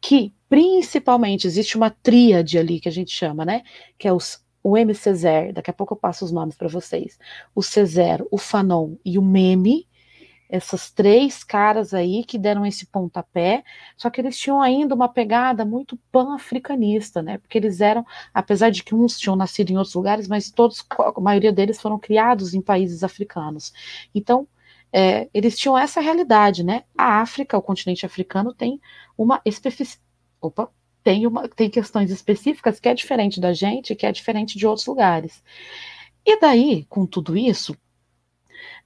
que 0.00 0.32
principalmente 0.48 1.44
existe 1.44 1.76
uma 1.76 1.90
tríade 1.90 2.56
ali 2.56 2.78
que 2.78 2.88
a 2.88 2.92
gente 2.92 3.10
chama, 3.10 3.44
né? 3.44 3.64
Que 3.98 4.06
é 4.06 4.12
os, 4.12 4.40
o 4.62 4.76
MCZER, 4.76 5.52
daqui 5.52 5.68
a 5.68 5.72
pouco 5.72 5.94
eu 5.94 5.98
passo 5.98 6.24
os 6.24 6.30
nomes 6.30 6.54
para 6.54 6.68
vocês. 6.68 7.18
O 7.52 7.60
C0, 7.60 8.24
o 8.30 8.38
Fanon 8.38 8.94
e 9.04 9.18
o 9.18 9.22
MEME, 9.22 9.88
essas 10.48 10.90
três 10.90 11.42
caras 11.42 11.94
aí 11.94 12.24
que 12.24 12.38
deram 12.38 12.64
esse 12.66 12.86
pontapé, 12.86 13.64
só 13.96 14.10
que 14.10 14.20
eles 14.20 14.38
tinham 14.38 14.60
ainda 14.60 14.94
uma 14.94 15.08
pegada 15.08 15.64
muito 15.64 15.96
pan-africanista, 16.12 17.22
né? 17.22 17.38
Porque 17.38 17.58
eles 17.58 17.80
eram, 17.80 18.04
apesar 18.32 18.70
de 18.70 18.82
que 18.82 18.94
uns 18.94 19.18
tinham 19.18 19.36
nascido 19.36 19.70
em 19.70 19.76
outros 19.76 19.94
lugares, 19.94 20.28
mas 20.28 20.50
todos, 20.50 20.84
a 21.16 21.20
maioria 21.20 21.52
deles 21.52 21.80
foram 21.80 21.98
criados 21.98 22.54
em 22.54 22.60
países 22.60 23.02
africanos. 23.02 23.72
Então, 24.14 24.46
é, 24.92 25.28
eles 25.34 25.58
tinham 25.58 25.76
essa 25.76 26.00
realidade, 26.00 26.62
né? 26.62 26.84
A 26.96 27.20
África, 27.20 27.58
o 27.58 27.62
continente 27.62 28.06
africano, 28.06 28.54
tem 28.54 28.80
uma 29.18 29.40
especificidade. 29.44 30.04
Opa, 30.40 30.70
tem, 31.02 31.26
uma, 31.26 31.48
tem 31.48 31.68
questões 31.68 32.10
específicas 32.10 32.78
que 32.78 32.88
é 32.88 32.94
diferente 32.94 33.40
da 33.40 33.52
gente, 33.52 33.94
que 33.94 34.06
é 34.06 34.12
diferente 34.12 34.56
de 34.58 34.66
outros 34.66 34.86
lugares. 34.86 35.42
E 36.24 36.38
daí, 36.40 36.84
com 36.88 37.04
tudo 37.06 37.36
isso, 37.36 37.76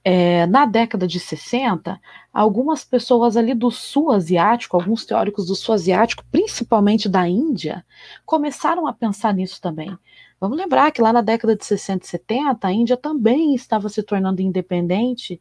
é, 0.03 0.45
na 0.47 0.65
década 0.65 1.07
de 1.07 1.19
60, 1.19 1.99
algumas 2.33 2.83
pessoas 2.83 3.35
ali 3.35 3.53
do 3.53 3.69
sul 3.69 4.11
asiático, 4.11 4.77
alguns 4.77 5.05
teóricos 5.05 5.47
do 5.47 5.55
sul 5.55 5.75
asiático, 5.75 6.23
principalmente 6.31 7.09
da 7.09 7.27
Índia, 7.27 7.85
começaram 8.25 8.87
a 8.87 8.93
pensar 8.93 9.33
nisso 9.33 9.61
também. 9.61 9.97
Vamos 10.39 10.57
lembrar 10.57 10.91
que 10.91 11.01
lá 11.01 11.11
na 11.11 11.21
década 11.21 11.55
de 11.55 11.65
60 11.65 12.05
e 12.05 12.07
70, 12.07 12.67
a 12.67 12.71
Índia 12.71 12.95
também 12.95 13.53
estava 13.53 13.89
se 13.89 14.01
tornando 14.01 14.41
independente 14.41 15.39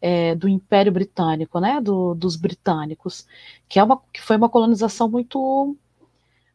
é, 0.00 0.34
do 0.34 0.48
Império 0.48 0.90
Britânico, 0.90 1.60
né, 1.60 1.80
do, 1.80 2.14
dos 2.14 2.34
britânicos, 2.36 3.26
que, 3.68 3.78
é 3.78 3.84
uma, 3.84 4.00
que 4.12 4.20
foi 4.20 4.36
uma 4.36 4.48
colonização 4.48 5.08
muito 5.08 5.76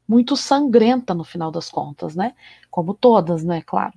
muito 0.08 0.38
sangrenta 0.38 1.16
no 1.16 1.24
final 1.24 1.50
das 1.50 1.68
contas, 1.68 2.16
né, 2.16 2.36
como 2.70 2.94
todas, 2.94 3.44
né, 3.44 3.62
claro. 3.66 3.94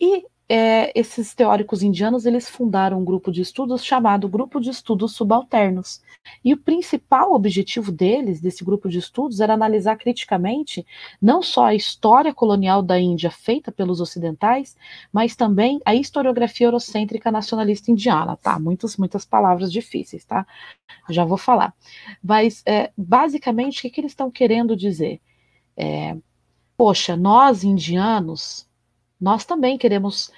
E 0.00 0.24
é, 0.48 0.92
esses 0.98 1.34
teóricos 1.34 1.82
indianos 1.82 2.26
eles 2.26 2.48
fundaram 2.48 3.00
um 3.00 3.04
grupo 3.04 3.30
de 3.30 3.40
estudos 3.40 3.84
chamado 3.84 4.28
Grupo 4.28 4.60
de 4.60 4.70
Estudos 4.70 5.14
Subalternos. 5.14 6.02
E 6.44 6.52
o 6.52 6.56
principal 6.56 7.32
objetivo 7.32 7.90
deles, 7.90 8.40
desse 8.40 8.64
grupo 8.64 8.88
de 8.88 8.98
estudos, 8.98 9.40
era 9.40 9.54
analisar 9.54 9.96
criticamente 9.96 10.86
não 11.20 11.42
só 11.42 11.66
a 11.66 11.74
história 11.74 12.34
colonial 12.34 12.82
da 12.82 12.98
Índia 13.00 13.30
feita 13.30 13.72
pelos 13.72 14.00
ocidentais, 14.00 14.76
mas 15.12 15.34
também 15.34 15.80
a 15.84 15.94
historiografia 15.94 16.66
eurocêntrica 16.66 17.30
nacionalista 17.30 17.90
indiana, 17.90 18.36
tá? 18.36 18.58
Muitas, 18.58 18.96
muitas 18.96 19.24
palavras 19.24 19.72
difíceis, 19.72 20.24
tá? 20.24 20.46
Já 21.08 21.24
vou 21.24 21.38
falar. 21.38 21.74
Mas, 22.22 22.62
é, 22.66 22.92
basicamente, 22.96 23.78
o 23.78 23.82
que, 23.82 23.90
que 23.90 24.00
eles 24.00 24.12
estão 24.12 24.30
querendo 24.30 24.76
dizer? 24.76 25.20
É, 25.76 26.16
poxa, 26.76 27.16
nós 27.16 27.64
indianos 27.64 28.70
nós 29.22 29.44
também 29.44 29.78
queremos 29.78 30.30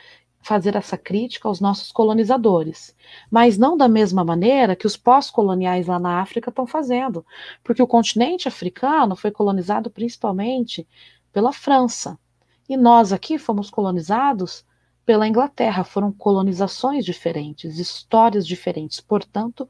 fazer 0.42 0.76
essa 0.76 0.98
crítica 0.98 1.48
aos 1.48 1.58
nossos 1.58 1.90
colonizadores, 1.90 2.94
mas 3.30 3.56
não 3.56 3.78
da 3.78 3.88
mesma 3.88 4.22
maneira 4.22 4.76
que 4.76 4.86
os 4.86 4.94
pós-coloniais 4.94 5.86
lá 5.86 5.98
na 5.98 6.20
África 6.20 6.50
estão 6.50 6.66
fazendo, 6.66 7.24
porque 7.64 7.82
o 7.82 7.86
continente 7.86 8.46
africano 8.46 9.16
foi 9.16 9.30
colonizado 9.30 9.90
principalmente 9.90 10.86
pela 11.32 11.50
França, 11.50 12.18
e 12.68 12.76
nós 12.76 13.10
aqui 13.10 13.38
fomos 13.38 13.70
colonizados 13.70 14.66
pela 15.06 15.26
Inglaterra, 15.26 15.82
foram 15.82 16.12
colonizações 16.12 17.06
diferentes, 17.06 17.78
histórias 17.78 18.46
diferentes, 18.46 19.00
portanto, 19.00 19.68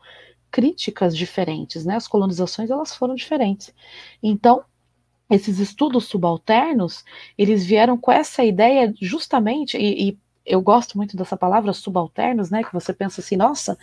críticas 0.50 1.16
diferentes, 1.16 1.84
né? 1.84 1.96
As 1.96 2.06
colonizações 2.06 2.70
elas 2.70 2.94
foram 2.94 3.14
diferentes. 3.16 3.74
Então, 4.22 4.64
esses 5.30 5.58
estudos 5.58 6.06
subalternos, 6.06 7.04
eles 7.36 7.64
vieram 7.64 7.96
com 7.96 8.12
essa 8.12 8.44
ideia 8.44 8.92
justamente, 9.00 9.76
e, 9.78 10.10
e, 10.10 10.18
eu 10.46 10.60
gosto 10.60 10.98
muito 10.98 11.16
dessa 11.16 11.38
palavra 11.38 11.72
subalternos, 11.72 12.50
né, 12.50 12.62
que 12.62 12.72
você 12.72 12.92
pensa 12.92 13.22
assim, 13.22 13.34
nossa, 13.34 13.78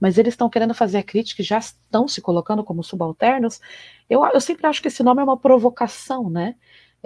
mas 0.00 0.16
eles 0.16 0.34
estão 0.34 0.48
querendo 0.48 0.72
fazer 0.72 0.98
a 0.98 1.02
crítica 1.02 1.42
e 1.42 1.44
já 1.44 1.58
estão 1.58 2.06
se 2.06 2.20
colocando 2.20 2.62
como 2.62 2.84
subalternos, 2.84 3.60
eu, 4.08 4.24
eu 4.26 4.40
sempre 4.40 4.66
acho 4.66 4.80
que 4.80 4.88
esse 4.88 5.02
nome 5.02 5.20
é 5.20 5.24
uma 5.24 5.36
provocação, 5.36 6.30
né, 6.30 6.54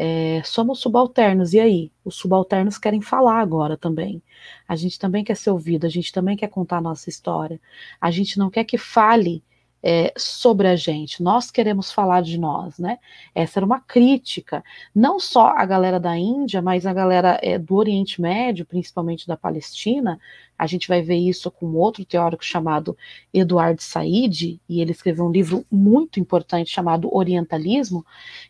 é, 0.00 0.40
somos 0.44 0.78
subalternos, 0.78 1.52
e 1.52 1.58
aí? 1.58 1.92
Os 2.04 2.14
subalternos 2.14 2.78
querem 2.78 3.02
falar 3.02 3.40
agora 3.40 3.76
também. 3.76 4.22
A 4.68 4.76
gente 4.76 4.96
também 4.96 5.24
quer 5.24 5.36
ser 5.36 5.50
ouvido, 5.50 5.86
a 5.86 5.88
gente 5.88 6.12
também 6.12 6.36
quer 6.36 6.46
contar 6.46 6.76
a 6.76 6.80
nossa 6.80 7.08
história. 7.08 7.60
A 8.00 8.08
gente 8.12 8.38
não 8.38 8.48
quer 8.48 8.62
que 8.62 8.78
fale 8.78 9.42
é, 9.90 10.12
sobre 10.18 10.68
a 10.68 10.76
gente. 10.76 11.22
Nós 11.22 11.50
queremos 11.50 11.90
falar 11.90 12.20
de 12.20 12.36
nós, 12.36 12.78
né? 12.78 12.98
Essa 13.34 13.58
era 13.58 13.64
uma 13.64 13.80
crítica, 13.80 14.62
não 14.94 15.18
só 15.18 15.46
a 15.56 15.64
galera 15.64 15.98
da 15.98 16.14
Índia, 16.14 16.60
mas 16.60 16.84
a 16.84 16.92
galera 16.92 17.40
é, 17.42 17.58
do 17.58 17.74
Oriente 17.74 18.20
Médio, 18.20 18.66
principalmente 18.66 19.26
da 19.26 19.34
Palestina. 19.34 20.20
A 20.58 20.66
gente 20.66 20.88
vai 20.88 21.00
ver 21.00 21.16
isso 21.16 21.50
com 21.50 21.72
outro 21.72 22.04
teórico 22.04 22.44
chamado 22.44 22.98
Eduardo 23.32 23.80
Said, 23.80 24.60
e 24.68 24.82
ele 24.82 24.92
escreveu 24.92 25.24
um 25.24 25.32
livro 25.32 25.64
muito 25.72 26.20
importante 26.20 26.70
chamado 26.70 27.08
Orientalismo, 27.10 28.04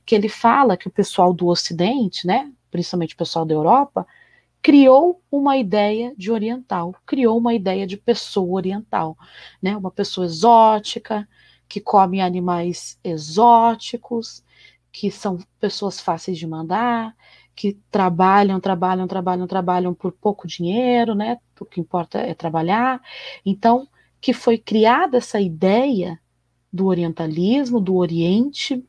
que 0.05 0.16
ele 0.16 0.28
fala 0.28 0.76
que 0.76 0.89
o 0.89 0.91
pessoal 0.91 1.32
do 1.32 1.47
Ocidente, 1.47 2.26
né, 2.26 2.51
principalmente 2.68 3.14
o 3.14 3.16
pessoal 3.16 3.45
da 3.45 3.55
Europa, 3.55 4.05
criou 4.63 5.23
uma 5.31 5.57
ideia 5.57 6.15
de 6.17 6.31
oriental, 6.31 6.95
criou 7.07 7.39
uma 7.39 7.55
ideia 7.55 7.87
de 7.87 7.97
pessoa 7.97 8.57
oriental, 8.57 9.17
né? 9.63 9.77
Uma 9.77 9.91
pessoa 9.91 10.27
exótica, 10.27 11.29
que 11.69 11.81
come 11.81 12.21
animais 12.21 12.99
exóticos, 13.05 14.43
que 14.91 15.11
são 15.11 15.39
pessoas 15.61 16.01
fáceis 16.01 16.39
de 16.39 16.47
mandar, 16.47 17.15
que 17.55 17.79
trabalham, 17.91 18.61
trabalham, 18.61 19.07
trabalham, 19.07 19.47
trabalham 19.47 19.95
por 19.95 20.13
pouco 20.13 20.47
dinheiro, 20.47 21.15
né? 21.15 21.39
O 21.61 21.65
que 21.65 21.81
importa 21.81 22.19
é 22.19 22.35
trabalhar. 22.35 23.01
Então, 23.45 23.89
que 24.21 24.33
foi 24.33 24.59
criada 24.59 25.19
essa 25.19 25.41
ideia 25.41 26.21
do 26.73 26.87
orientalismo, 26.87 27.81
do 27.81 27.97
Oriente, 27.97 28.85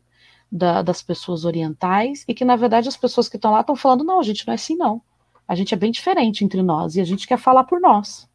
da, 0.52 0.82
das 0.82 1.02
pessoas 1.02 1.46
orientais, 1.46 2.26
e 2.28 2.34
que 2.34 2.46
na 2.46 2.56
verdade 2.56 2.88
as 2.90 2.98
pessoas 2.98 3.30
que 3.30 3.38
estão 3.38 3.52
lá 3.52 3.62
estão 3.62 3.76
falando: 3.76 4.04
não, 4.04 4.20
a 4.20 4.24
gente 4.24 4.46
não 4.48 4.52
é 4.54 4.56
assim, 4.56 4.76
não. 4.76 5.02
A 5.50 5.56
gente 5.56 5.74
é 5.74 5.78
bem 5.78 5.90
diferente 5.90 6.46
entre 6.46 6.62
nós 6.62 6.96
e 6.96 7.02
a 7.02 7.04
gente 7.04 7.28
quer 7.28 7.40
falar 7.40 7.64
por 7.64 7.82
nós. 7.82 8.30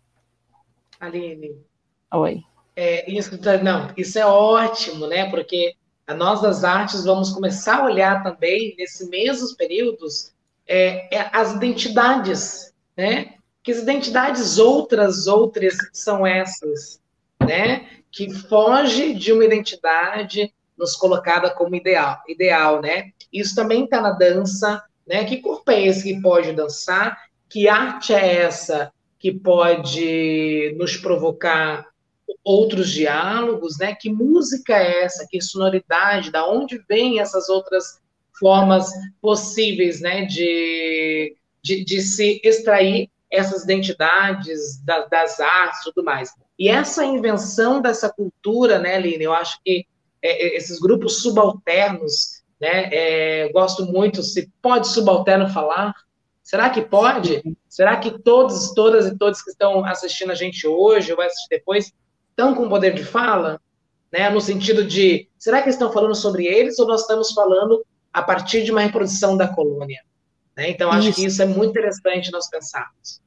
Aline. 0.98 1.56
Oi. 2.12 2.42
É, 2.74 3.08
isso, 3.08 3.38
tá, 3.38 3.56
não, 3.58 3.92
isso 3.96 4.18
é 4.18 4.26
ótimo, 4.26 5.06
né? 5.06 5.30
Porque 5.30 5.76
a 6.08 6.12
nós 6.12 6.42
das 6.42 6.64
artes 6.64 7.04
vamos 7.04 7.30
começar 7.30 7.78
a 7.78 7.84
olhar 7.84 8.24
também, 8.24 8.74
nesses 8.76 9.08
mesmos 9.08 9.52
períodos, 9.52 10.32
é, 10.66 11.16
é, 11.16 11.30
as 11.32 11.54
identidades, 11.54 12.74
né? 12.96 13.34
Que 13.62 13.70
as 13.70 13.78
identidades 13.78 14.58
outras, 14.58 15.28
outras 15.28 15.76
são 15.92 16.26
essas, 16.26 17.00
né? 17.40 17.88
Que 18.10 18.28
foge 18.34 19.14
de 19.14 19.32
uma 19.32 19.44
identidade 19.44 20.52
nos 20.76 20.96
colocada 20.96 21.48
como 21.54 21.76
ideal, 21.76 22.20
ideal, 22.26 22.82
né? 22.82 23.12
Isso 23.32 23.54
também 23.54 23.84
está 23.84 24.00
na 24.00 24.10
dança, 24.10 24.82
né? 25.06 25.24
Que 25.24 25.38
corpo 25.38 25.70
é 25.70 25.86
esse 25.86 26.02
que 26.02 26.20
pode 26.20 26.52
dançar? 26.52 27.18
Que 27.48 27.68
arte 27.68 28.12
é 28.12 28.42
essa 28.42 28.92
que 29.18 29.32
pode 29.32 30.74
nos 30.78 30.96
provocar 30.96 31.86
outros 32.42 32.90
diálogos, 32.90 33.78
né? 33.78 33.94
Que 33.94 34.10
música 34.10 34.76
é 34.76 35.04
essa? 35.04 35.26
Que 35.28 35.40
sonoridade? 35.40 36.30
Da 36.30 36.46
onde 36.46 36.82
vêm 36.88 37.20
essas 37.20 37.48
outras 37.48 38.00
formas 38.38 38.90
possíveis, 39.20 40.00
né? 40.00 40.24
De, 40.24 41.36
de, 41.62 41.84
de 41.84 42.00
se 42.02 42.40
extrair 42.44 43.08
essas 43.30 43.64
identidades 43.64 44.82
da, 44.84 45.06
das 45.06 45.40
artes 45.40 45.80
e 45.80 45.84
tudo 45.84 46.04
mais. 46.04 46.30
E 46.58 46.68
essa 46.68 47.04
invenção 47.04 47.80
dessa 47.80 48.08
cultura, 48.08 48.78
né, 48.78 48.94
Aline, 48.94 49.24
eu 49.24 49.32
acho 49.32 49.58
que 49.64 49.86
é, 50.22 50.46
é 50.46 50.56
esses 50.56 50.78
grupos 50.78 51.20
subalternos 51.20 52.43
né? 52.64 52.88
É, 52.90 53.52
gosto 53.52 53.84
muito, 53.84 54.22
se 54.22 54.50
pode 54.62 54.88
subalterno 54.88 55.46
falar? 55.50 55.94
Será 56.42 56.70
que 56.70 56.80
pode? 56.80 57.42
Será 57.68 57.98
que 57.98 58.18
todos, 58.22 58.72
todas 58.72 59.06
e 59.06 59.18
todos 59.18 59.42
que 59.42 59.50
estão 59.50 59.84
assistindo 59.84 60.32
a 60.32 60.34
gente 60.34 60.66
hoje 60.66 61.10
ou 61.10 61.18
vai 61.18 61.26
assistir 61.26 61.48
depois 61.50 61.92
estão 62.30 62.54
com 62.54 62.66
poder 62.66 62.94
de 62.94 63.04
fala? 63.04 63.60
Né? 64.10 64.30
No 64.30 64.40
sentido 64.40 64.82
de, 64.82 65.28
será 65.38 65.60
que 65.60 65.68
estão 65.68 65.92
falando 65.92 66.14
sobre 66.14 66.46
eles 66.46 66.78
ou 66.78 66.86
nós 66.86 67.02
estamos 67.02 67.32
falando 67.32 67.84
a 68.10 68.22
partir 68.22 68.64
de 68.64 68.70
uma 68.70 68.80
reprodução 68.80 69.36
da 69.36 69.46
colônia? 69.46 70.00
Né? 70.56 70.70
Então, 70.70 70.90
acho 70.90 71.10
isso. 71.10 71.20
que 71.20 71.26
isso 71.26 71.42
é 71.42 71.46
muito 71.46 71.70
interessante 71.70 72.32
nós 72.32 72.48
pensarmos. 72.48 73.20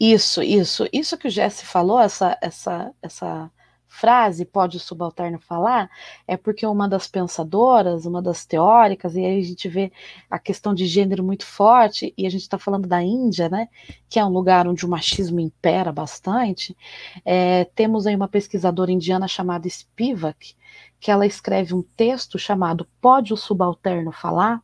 Isso, 0.00 0.42
isso. 0.42 0.88
Isso 0.90 1.18
que 1.18 1.28
o 1.28 1.30
Jesse 1.30 1.66
falou, 1.66 2.00
essa, 2.00 2.38
essa, 2.40 2.90
essa 3.02 3.50
frase 3.94 4.44
pode 4.44 4.76
o 4.76 4.80
subalterno 4.80 5.38
falar, 5.38 5.88
é 6.26 6.36
porque 6.36 6.66
uma 6.66 6.88
das 6.88 7.06
pensadoras, 7.06 8.04
uma 8.04 8.20
das 8.20 8.44
teóricas, 8.44 9.14
e 9.14 9.24
aí 9.24 9.38
a 9.38 9.44
gente 9.44 9.68
vê 9.68 9.92
a 10.28 10.38
questão 10.38 10.74
de 10.74 10.84
gênero 10.86 11.22
muito 11.22 11.46
forte, 11.46 12.12
e 12.18 12.26
a 12.26 12.30
gente 12.30 12.42
está 12.42 12.58
falando 12.58 12.88
da 12.88 13.02
Índia, 13.02 13.48
né, 13.48 13.68
que 14.08 14.18
é 14.18 14.24
um 14.24 14.30
lugar 14.30 14.66
onde 14.66 14.84
o 14.84 14.88
machismo 14.88 15.38
impera 15.38 15.92
bastante, 15.92 16.76
é, 17.24 17.64
temos 17.76 18.06
aí 18.06 18.16
uma 18.16 18.28
pesquisadora 18.28 18.90
indiana 18.90 19.28
chamada 19.28 19.68
Spivak, 19.68 20.56
que 20.98 21.10
ela 21.10 21.26
escreve 21.26 21.74
um 21.74 21.82
texto 21.82 22.38
chamado 22.38 22.88
Pode 23.00 23.32
o 23.32 23.36
Subalterno 23.36 24.10
Falar? 24.10 24.60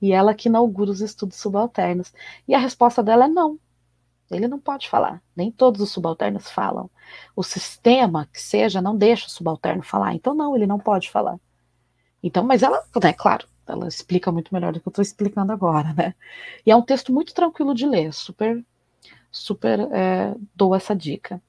E 0.00 0.10
ela 0.12 0.34
que 0.34 0.48
inaugura 0.48 0.90
os 0.90 1.00
estudos 1.00 1.36
subalternos. 1.36 2.12
E 2.48 2.54
a 2.54 2.58
resposta 2.58 3.02
dela 3.04 3.26
é 3.26 3.28
não, 3.28 3.58
ele 4.34 4.48
não 4.48 4.58
pode 4.58 4.88
falar. 4.88 5.22
Nem 5.36 5.50
todos 5.50 5.80
os 5.80 5.90
subalternos 5.90 6.50
falam. 6.50 6.90
O 7.34 7.42
sistema 7.42 8.28
que 8.32 8.40
seja 8.40 8.80
não 8.80 8.96
deixa 8.96 9.26
o 9.26 9.30
subalterno 9.30 9.82
falar. 9.82 10.14
Então, 10.14 10.34
não, 10.34 10.54
ele 10.56 10.66
não 10.66 10.78
pode 10.78 11.10
falar. 11.10 11.38
Então, 12.22 12.44
mas 12.44 12.62
ela, 12.62 12.82
é 13.02 13.12
claro, 13.12 13.46
ela 13.66 13.88
explica 13.88 14.30
muito 14.30 14.52
melhor 14.54 14.72
do 14.72 14.80
que 14.80 14.86
eu 14.86 14.90
estou 14.90 15.02
explicando 15.02 15.52
agora, 15.52 15.92
né? 15.92 16.14
E 16.64 16.70
é 16.70 16.76
um 16.76 16.82
texto 16.82 17.12
muito 17.12 17.34
tranquilo 17.34 17.74
de 17.74 17.86
ler, 17.86 18.12
super, 18.12 18.64
super 19.30 19.80
é, 19.92 20.34
dou 20.54 20.74
essa 20.74 20.94
dica. 20.94 21.42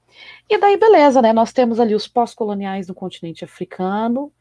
E 0.49 0.57
daí, 0.57 0.77
beleza, 0.77 1.21
né? 1.21 1.33
Nós 1.33 1.51
temos 1.53 1.79
ali 1.79 1.95
os 1.95 2.07
pós-coloniais 2.07 2.87
no 2.87 2.93
continente 2.93 3.43
africano, 3.43 4.31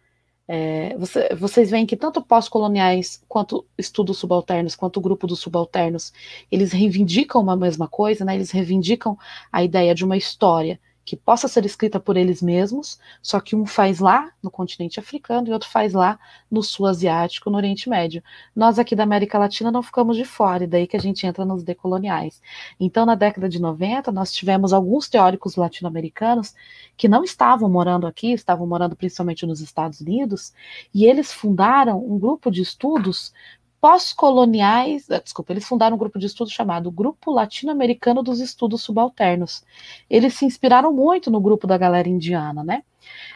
é, 0.55 0.95
você, 0.99 1.35
vocês 1.35 1.71
veem 1.71 1.87
que 1.87 1.97
tanto 1.97 2.21
pós-coloniais 2.21 3.25
quanto 3.27 3.65
estudos 3.79 4.19
subalternos, 4.19 4.77
quanto 4.77 4.99
o 4.99 5.01
grupo 5.01 5.27
dos 5.27 5.41
subalternos, 5.41 6.13
eles 6.51 6.73
reivindicam 6.73 7.41
uma 7.41 7.57
mesma 7.57 7.89
coisa, 7.89 8.23
né? 8.23 8.35
eles 8.35 8.51
reivindicam 8.51 9.17
a 9.51 9.65
ideia 9.65 9.95
de 9.95 10.05
uma 10.05 10.15
história 10.15 10.79
que 11.13 11.17
possa 11.19 11.47
ser 11.47 11.67
escrita 11.67 12.01
por 12.01 12.17
eles 12.17 12.41
mesmos, 12.41 12.99
só 13.21 13.39
que 13.39 13.55
um 13.55 13.67
faz 13.67 14.01
lá 14.01 14.33
no 14.43 14.51
continente 14.51 14.99
africano 14.99 15.47
e 15.47 15.53
outro 15.53 15.69
faz 15.69 15.93
lá 15.93 16.19
no 16.51 16.63
sul 16.63 16.87
asiático, 16.87 17.51
no 17.51 17.59
Oriente 17.59 17.87
Médio. 17.87 18.23
Nós 18.57 18.79
aqui 18.79 18.97
da 18.97 19.03
América 19.03 19.39
Latina 19.39 19.71
não 19.71 19.83
ficamos 19.83 20.17
de 20.17 20.25
fora, 20.25 20.65
e 20.65 20.67
daí 20.67 20.87
que 20.87 20.97
a 20.97 21.01
gente 21.01 21.27
entra 21.27 21.45
nos 21.45 21.63
decoloniais. 21.63 22.41
Então, 22.81 23.05
na 23.05 23.15
década 23.15 23.47
de 23.47 23.61
90, 23.61 24.11
nós 24.11 24.33
tivemos 24.33 24.73
alguns 24.73 25.07
teóricos 25.07 25.55
latino-americanos 25.55 26.55
que 26.97 27.09
não 27.09 27.23
estavam 27.23 27.69
morando 27.69 28.07
aqui, 28.07 28.33
estavam 28.33 28.67
morando 28.67 28.97
principalmente 28.97 29.45
nos 29.45 29.61
Estados 29.61 30.01
Unidos, 30.01 30.55
e 30.95 31.05
eles 31.05 31.31
fundaram 31.31 32.03
um 32.03 32.19
grupo 32.19 32.51
de 32.51 32.63
estudos 32.63 33.35
pós-coloniais, 33.83 35.11
eh, 35.11 35.21
desculpa, 35.21 35.53
eles 35.53 35.67
fundaram 35.67 35.97
um 35.97 35.99
grupo 35.99 36.17
de 36.17 36.27
estudos 36.27 36.53
chamado 36.53 36.89
Grupo 36.89 37.33
Latino-Americano 37.33 38.23
dos 38.23 38.39
Estudos 38.39 38.83
Subalternos. 38.83 39.65
Eles 40.09 40.35
se 40.35 40.45
inspiraram 40.45 40.93
muito 40.93 41.33
no 41.33 41.41
grupo 41.41 41.67
da 41.67 41.77
galera 41.77 42.09
indiana, 42.09 42.63
né? 42.63 42.85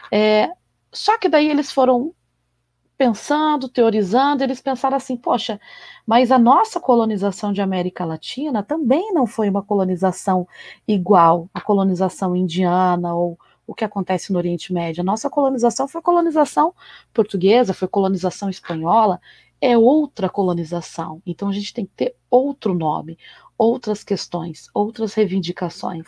É, 0.09 0.49
só 0.89 1.17
que 1.17 1.27
daí 1.27 1.49
eles 1.49 1.69
foram 1.69 2.13
pensando, 2.97 3.67
teorizando, 3.67 4.41
eles 4.41 4.61
pensaram 4.61 4.95
assim, 4.95 5.17
poxa, 5.17 5.59
mas 6.05 6.31
a 6.31 6.39
nossa 6.39 6.79
colonização 6.79 7.51
de 7.51 7.61
América 7.61 8.05
Latina 8.05 8.63
também 8.63 9.13
não 9.13 9.27
foi 9.27 9.49
uma 9.49 9.61
colonização 9.61 10.47
igual 10.87 11.49
à 11.53 11.59
colonização 11.59 12.33
indiana 12.35 13.13
ou 13.13 13.37
o 13.67 13.75
que 13.75 13.83
acontece 13.83 14.31
no 14.31 14.39
Oriente 14.39 14.71
Médio. 14.73 15.01
A 15.01 15.03
nossa 15.03 15.29
colonização 15.29 15.89
foi 15.89 16.01
colonização 16.01 16.73
portuguesa, 17.13 17.73
foi 17.73 17.89
colonização 17.89 18.49
espanhola, 18.49 19.19
é 19.61 19.77
outra 19.77 20.29
colonização. 20.29 21.21
Então 21.25 21.49
a 21.49 21.53
gente 21.53 21.73
tem 21.73 21.85
que 21.85 21.91
ter 21.95 22.15
outro 22.29 22.73
nome, 22.73 23.17
outras 23.57 24.03
questões, 24.03 24.69
outras 24.73 25.13
reivindicações. 25.13 26.05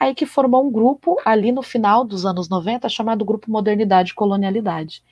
Aí 0.00 0.14
que 0.14 0.24
formou 0.24 0.66
um 0.66 0.72
grupo 0.72 1.16
ali 1.24 1.52
no 1.52 1.62
final 1.62 2.04
dos 2.04 2.24
anos 2.24 2.48
90 2.48 2.88
chamado 2.88 3.24
Grupo 3.24 3.50
Modernidade 3.50 4.12
e 4.12 4.14
Colonialidade. 4.14 5.02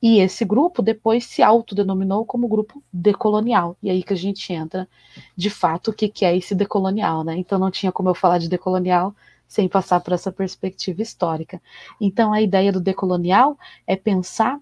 E 0.00 0.18
esse 0.20 0.44
grupo 0.44 0.80
depois 0.80 1.24
se 1.24 1.42
autodenominou 1.42 2.24
como 2.24 2.48
grupo 2.48 2.82
decolonial. 2.92 3.76
E 3.82 3.90
aí 3.90 4.02
que 4.02 4.12
a 4.12 4.16
gente 4.16 4.52
entra, 4.52 4.88
de 5.36 5.50
fato, 5.50 5.90
o 5.90 5.94
que, 5.94 6.08
que 6.08 6.24
é 6.24 6.36
esse 6.36 6.54
decolonial, 6.54 7.24
né? 7.24 7.36
Então 7.36 7.58
não 7.58 7.70
tinha 7.70 7.92
como 7.92 8.08
eu 8.08 8.14
falar 8.14 8.38
de 8.38 8.48
decolonial 8.48 9.14
sem 9.46 9.68
passar 9.68 10.00
por 10.00 10.12
essa 10.12 10.32
perspectiva 10.32 11.02
histórica. 11.02 11.60
Então 12.00 12.32
a 12.32 12.40
ideia 12.40 12.72
do 12.72 12.80
decolonial 12.80 13.58
é 13.86 13.94
pensar 13.94 14.58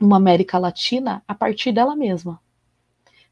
uma 0.00 0.16
América 0.16 0.58
Latina 0.58 1.22
a 1.26 1.34
partir 1.34 1.72
dela 1.72 1.94
mesma. 1.94 2.40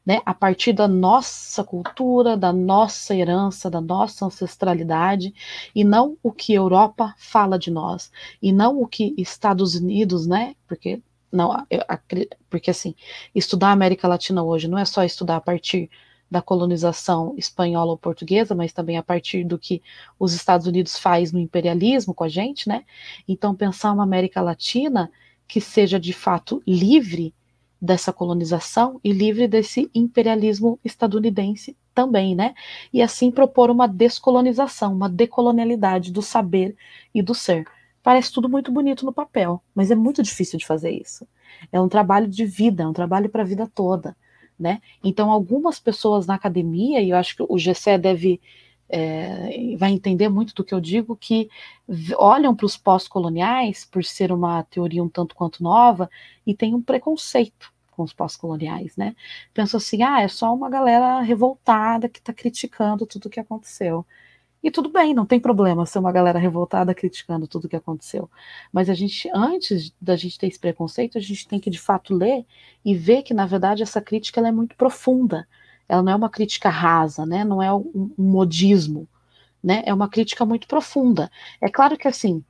Né, 0.05 0.21
a 0.25 0.33
partir 0.33 0.73
da 0.73 0.87
nossa 0.87 1.63
cultura, 1.63 2.35
da 2.35 2.51
nossa 2.51 3.13
herança, 3.13 3.69
da 3.69 3.79
nossa 3.81 4.25
ancestralidade, 4.25 5.33
e 5.75 5.83
não 5.83 6.17
o 6.23 6.31
que 6.31 6.53
Europa 6.53 7.13
fala 7.17 7.59
de 7.59 7.69
nós, 7.69 8.11
e 8.41 8.51
não 8.51 8.81
o 8.81 8.87
que 8.87 9.13
Estados 9.17 9.75
Unidos, 9.75 10.25
né? 10.25 10.55
Porque 10.67 10.99
não, 11.31 11.65
eu, 11.69 11.81
porque 12.49 12.71
assim, 12.71 12.95
estudar 13.35 13.67
a 13.67 13.71
América 13.71 14.07
Latina 14.07 14.41
hoje 14.41 14.67
não 14.67 14.79
é 14.79 14.85
só 14.85 15.03
estudar 15.03 15.35
a 15.35 15.41
partir 15.41 15.89
da 16.29 16.41
colonização 16.41 17.33
espanhola 17.37 17.91
ou 17.91 17.97
portuguesa, 17.97 18.53
mas 18.53 18.71
também 18.71 18.97
a 18.97 19.03
partir 19.03 19.43
do 19.43 19.57
que 19.57 19.81
os 20.19 20.33
Estados 20.33 20.67
Unidos 20.67 20.97
faz 20.97 21.31
no 21.31 21.39
imperialismo 21.39 22.13
com 22.13 22.23
a 22.23 22.29
gente, 22.29 22.67
né? 22.69 22.83
Então 23.27 23.55
pensar 23.55 23.91
uma 23.91 24.03
América 24.03 24.41
Latina 24.41 25.11
que 25.49 25.59
seja 25.59 25.99
de 25.99 26.13
fato 26.13 26.61
livre 26.65 27.33
dessa 27.81 28.13
colonização 28.13 28.99
e 29.03 29.11
livre 29.11 29.47
desse 29.47 29.89
imperialismo 29.95 30.79
estadunidense 30.85 31.75
também, 31.93 32.35
né? 32.35 32.53
E 32.93 33.01
assim 33.01 33.31
propor 33.31 33.71
uma 33.71 33.87
descolonização, 33.87 34.93
uma 34.93 35.09
decolonialidade 35.09 36.11
do 36.11 36.21
saber 36.21 36.75
e 37.15 37.21
do 37.21 37.33
ser. 37.33 37.65
Parece 38.03 38.31
tudo 38.31 38.47
muito 38.47 38.71
bonito 38.71 39.05
no 39.05 39.11
papel, 39.11 39.61
mas 39.73 39.89
é 39.89 39.95
muito 39.95 40.21
difícil 40.21 40.59
de 40.59 40.67
fazer 40.67 40.91
isso. 40.91 41.27
É 41.71 41.81
um 41.81 41.89
trabalho 41.89 42.27
de 42.27 42.45
vida, 42.45 42.83
é 42.83 42.87
um 42.87 42.93
trabalho 42.93 43.27
para 43.27 43.41
a 43.41 43.45
vida 43.45 43.67
toda, 43.73 44.15
né? 44.57 44.79
Então, 45.03 45.31
algumas 45.31 45.79
pessoas 45.79 46.27
na 46.27 46.35
academia, 46.35 47.01
e 47.01 47.09
eu 47.09 47.17
acho 47.17 47.35
que 47.35 47.43
o 47.43 47.57
GCE 47.57 47.97
deve 47.97 48.39
é, 48.89 49.75
vai 49.77 49.91
entender 49.91 50.27
muito 50.29 50.53
do 50.55 50.63
que 50.63 50.73
eu 50.73 50.81
digo, 50.81 51.15
que 51.15 51.49
olham 52.17 52.55
para 52.55 52.65
os 52.65 52.75
pós-coloniais, 52.75 53.85
por 53.85 54.03
ser 54.03 54.31
uma 54.31 54.63
teoria 54.63 55.03
um 55.03 55.09
tanto 55.09 55.35
quanto 55.35 55.61
nova, 55.63 56.09
e 56.45 56.55
tem 56.55 56.73
um 56.73 56.81
preconceito 56.81 57.71
com 57.91 58.03
os 58.03 58.13
pós-coloniais, 58.13 58.95
né? 58.97 59.15
Pensam 59.53 59.77
assim, 59.77 60.01
ah, 60.03 60.21
é 60.21 60.27
só 60.27 60.53
uma 60.53 60.69
galera 60.69 61.21
revoltada 61.21 62.09
que 62.09 62.19
está 62.19 62.33
criticando 62.33 63.05
tudo 63.05 63.25
o 63.27 63.29
que 63.29 63.39
aconteceu. 63.39 64.05
E 64.61 64.69
tudo 64.71 64.89
bem, 64.89 65.13
não 65.13 65.25
tem 65.25 65.39
problema 65.39 65.85
ser 65.85 65.99
uma 65.99 66.11
galera 66.11 66.37
revoltada 66.39 66.93
criticando 66.93 67.47
tudo 67.47 67.65
o 67.65 67.69
que 67.69 67.75
aconteceu. 67.75 68.29
Mas 68.73 68.89
a 68.89 68.93
gente, 68.93 69.29
antes 69.33 69.93
da 70.01 70.15
gente 70.17 70.37
ter 70.37 70.47
esse 70.47 70.59
preconceito, 70.59 71.17
a 71.17 71.21
gente 71.21 71.47
tem 71.47 71.59
que 71.59 71.69
de 71.69 71.79
fato 71.79 72.13
ler 72.13 72.45
e 72.83 72.95
ver 72.95 73.23
que, 73.23 73.33
na 73.33 73.45
verdade, 73.45 73.83
essa 73.83 74.01
crítica 74.01 74.41
é 74.45 74.51
muito 74.51 74.75
profunda 74.75 75.47
ela 75.89 76.03
não 76.03 76.13
é 76.13 76.15
uma 76.15 76.29
crítica 76.29 76.69
rasa, 76.69 77.25
né? 77.25 77.43
Não 77.43 77.61
é 77.61 77.73
um, 77.73 78.11
modismo, 78.17 79.07
né? 79.63 79.83
É 79.85 79.93
uma 79.93 80.07
crítica 80.07 80.45
muito 80.45 80.67
profunda. 80.67 81.31
É 81.59 81.69
claro 81.69 81.97
que 81.97 82.07
assim, 82.07 82.43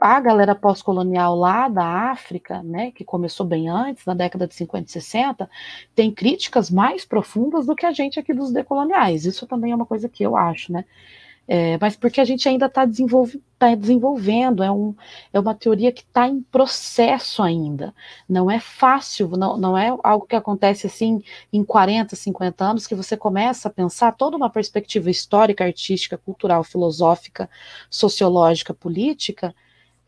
a 0.00 0.20
galera 0.20 0.54
pós-colonial 0.54 1.36
lá 1.36 1.68
da 1.68 2.10
África, 2.10 2.62
né, 2.62 2.90
que 2.90 3.04
começou 3.04 3.46
bem 3.46 3.68
antes, 3.68 4.04
na 4.04 4.14
década 4.14 4.46
de 4.46 4.54
50 4.54 4.88
e 4.88 4.92
60, 4.92 5.50
tem 5.94 6.12
críticas 6.12 6.70
mais 6.70 7.04
profundas 7.04 7.66
do 7.66 7.76
que 7.76 7.86
a 7.86 7.92
gente 7.92 8.18
aqui 8.18 8.34
dos 8.34 8.52
decoloniais. 8.52 9.24
Isso 9.24 9.46
também 9.46 9.72
é 9.72 9.76
uma 9.76 9.86
coisa 9.86 10.08
que 10.08 10.22
eu 10.22 10.36
acho, 10.36 10.72
né? 10.72 10.84
É, 11.46 11.76
mas 11.78 11.94
porque 11.94 12.20
a 12.20 12.24
gente 12.24 12.48
ainda 12.48 12.66
está 12.66 12.86
tá 13.58 13.74
desenvolvendo, 13.74 14.62
é, 14.62 14.70
um, 14.70 14.94
é 15.30 15.38
uma 15.38 15.54
teoria 15.54 15.92
que 15.92 16.00
está 16.00 16.26
em 16.26 16.40
processo 16.40 17.42
ainda. 17.42 17.94
Não 18.26 18.50
é 18.50 18.58
fácil, 18.58 19.28
não, 19.36 19.56
não 19.58 19.76
é 19.76 19.94
algo 20.02 20.26
que 20.26 20.34
acontece 20.34 20.86
assim 20.86 21.22
em 21.52 21.62
40, 21.62 22.16
50 22.16 22.64
anos, 22.64 22.86
que 22.86 22.94
você 22.94 23.16
começa 23.16 23.68
a 23.68 23.70
pensar 23.70 24.12
toda 24.12 24.36
uma 24.36 24.48
perspectiva 24.48 25.10
histórica, 25.10 25.64
artística, 25.64 26.16
cultural, 26.16 26.64
filosófica, 26.64 27.48
sociológica, 27.90 28.72
política 28.72 29.54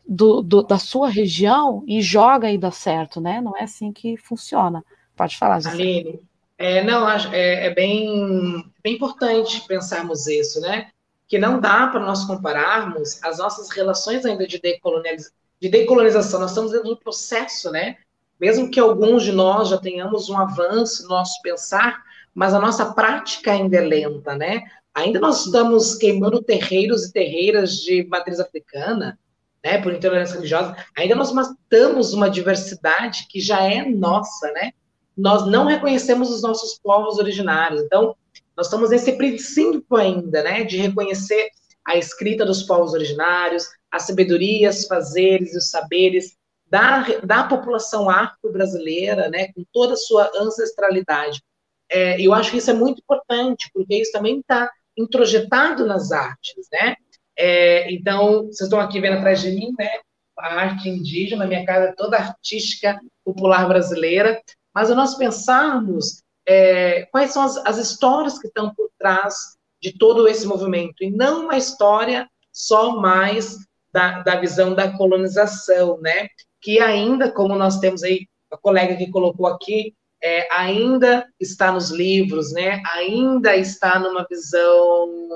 do, 0.07 0.41
do, 0.41 0.63
da 0.63 0.79
sua 0.79 1.09
região 1.09 1.83
e 1.85 2.01
joga 2.01 2.49
e 2.49 2.57
dá 2.57 2.71
certo, 2.71 3.21
né? 3.21 3.41
Não 3.41 3.55
é 3.55 3.63
assim 3.63 3.91
que 3.91 4.17
funciona. 4.17 4.83
Pode 5.15 5.37
falar, 5.37 5.59
Gisele. 5.59 5.83
Aline, 5.83 6.19
é, 6.57 6.83
não, 6.83 7.07
é, 7.09 7.67
é 7.67 7.73
bem, 7.73 8.65
bem 8.81 8.95
importante 8.95 9.61
pensarmos 9.67 10.25
isso, 10.25 10.59
né? 10.61 10.89
Que 11.27 11.37
não 11.37 11.59
dá 11.59 11.87
para 11.87 11.99
nós 11.99 12.25
compararmos 12.25 13.21
as 13.23 13.37
nossas 13.37 13.69
relações 13.69 14.25
ainda 14.25 14.47
de, 14.47 14.59
decolonializ... 14.59 15.31
de 15.61 15.69
decolonização. 15.69 16.39
Nós 16.39 16.51
estamos 16.51 16.71
dentro 16.71 16.89
do 16.89 16.97
processo, 16.97 17.69
né? 17.71 17.97
Mesmo 18.39 18.69
que 18.69 18.79
alguns 18.79 19.23
de 19.23 19.31
nós 19.31 19.69
já 19.69 19.77
tenhamos 19.77 20.29
um 20.29 20.37
avanço 20.37 21.03
no 21.03 21.09
nosso 21.09 21.41
pensar, 21.41 22.01
mas 22.33 22.53
a 22.53 22.59
nossa 22.59 22.93
prática 22.93 23.51
ainda 23.51 23.77
é 23.77 23.81
lenta, 23.81 24.35
né? 24.35 24.61
Ainda 24.93 25.19
nós 25.19 25.45
estamos 25.45 25.95
queimando 25.95 26.41
terreiros 26.41 27.05
e 27.05 27.13
terreiras 27.13 27.77
de 27.77 28.05
matriz 28.07 28.39
africana, 28.39 29.19
né, 29.63 29.79
por 29.79 29.93
intolerância 29.93 30.35
religiosa. 30.35 30.75
Ainda 30.95 31.13
nós 31.13 31.31
matamos 31.31 32.13
uma 32.13 32.29
diversidade 32.29 33.27
que 33.29 33.39
já 33.39 33.61
é 33.61 33.83
nossa, 33.83 34.51
né? 34.53 34.71
Nós 35.15 35.45
não 35.47 35.65
reconhecemos 35.65 36.29
os 36.29 36.41
nossos 36.41 36.79
povos 36.79 37.17
originários. 37.17 37.81
Então, 37.81 38.15
nós 38.57 38.65
estamos 38.65 38.89
nesse 38.89 39.13
princípio 39.13 39.95
ainda, 39.95 40.41
né, 40.41 40.63
de 40.63 40.77
reconhecer 40.77 41.49
a 41.85 41.95
escrita 41.95 42.43
dos 42.43 42.63
povos 42.63 42.93
originários, 42.93 43.67
as 43.91 44.03
sabedorias, 44.03 44.87
fazeres 44.87 45.53
e 45.53 45.57
os 45.57 45.69
saberes 45.69 46.35
da, 46.65 47.03
da 47.23 47.43
população 47.43 48.09
afro-brasileira, 48.09 49.29
né, 49.29 49.53
com 49.53 49.63
toda 49.71 49.93
a 49.93 49.97
sua 49.97 50.29
ancestralidade. 50.35 51.41
É, 51.89 52.19
eu 52.19 52.33
acho 52.33 52.51
que 52.51 52.57
isso 52.57 52.71
é 52.71 52.73
muito 52.73 52.99
importante, 52.99 53.69
porque 53.73 53.95
isso 53.95 54.11
também 54.11 54.39
está 54.39 54.69
introjetado 54.97 55.85
nas 55.85 56.11
artes, 56.11 56.67
né? 56.73 56.95
É, 57.37 57.89
então, 57.93 58.47
vocês 58.47 58.61
estão 58.61 58.79
aqui 58.79 58.99
vendo 58.99 59.17
atrás 59.17 59.39
de 59.39 59.51
mim, 59.51 59.71
né? 59.77 59.89
A 60.37 60.55
arte 60.55 60.89
indígena, 60.89 61.47
minha 61.47 61.65
casa 61.65 61.89
é 61.89 61.93
toda 61.93 62.17
artística 62.17 62.99
popular 63.23 63.67
brasileira, 63.67 64.41
mas 64.73 64.89
nós 64.89 65.15
pensarmos 65.15 66.23
é, 66.47 67.05
quais 67.11 67.31
são 67.31 67.43
as, 67.43 67.57
as 67.57 67.77
histórias 67.77 68.39
que 68.39 68.47
estão 68.47 68.73
por 68.73 68.89
trás 68.97 69.57
de 69.81 69.97
todo 69.97 70.27
esse 70.27 70.47
movimento, 70.47 71.03
e 71.03 71.11
não 71.11 71.43
uma 71.43 71.57
história 71.57 72.27
só 72.51 72.95
mais 72.99 73.57
da, 73.91 74.21
da 74.23 74.35
visão 74.37 74.73
da 74.73 74.91
colonização, 74.97 75.99
né? 75.99 76.27
Que 76.61 76.79
ainda, 76.79 77.31
como 77.31 77.55
nós 77.55 77.79
temos 77.79 78.01
aí, 78.01 78.27
a 78.51 78.57
colega 78.57 78.95
que 78.95 79.11
colocou 79.11 79.45
aqui, 79.45 79.93
é, 80.23 80.51
ainda 80.51 81.27
está 81.39 81.71
nos 81.71 81.91
livros, 81.91 82.51
né? 82.51 82.81
Ainda 82.95 83.55
está 83.55 83.99
numa 83.99 84.25
visão 84.27 85.29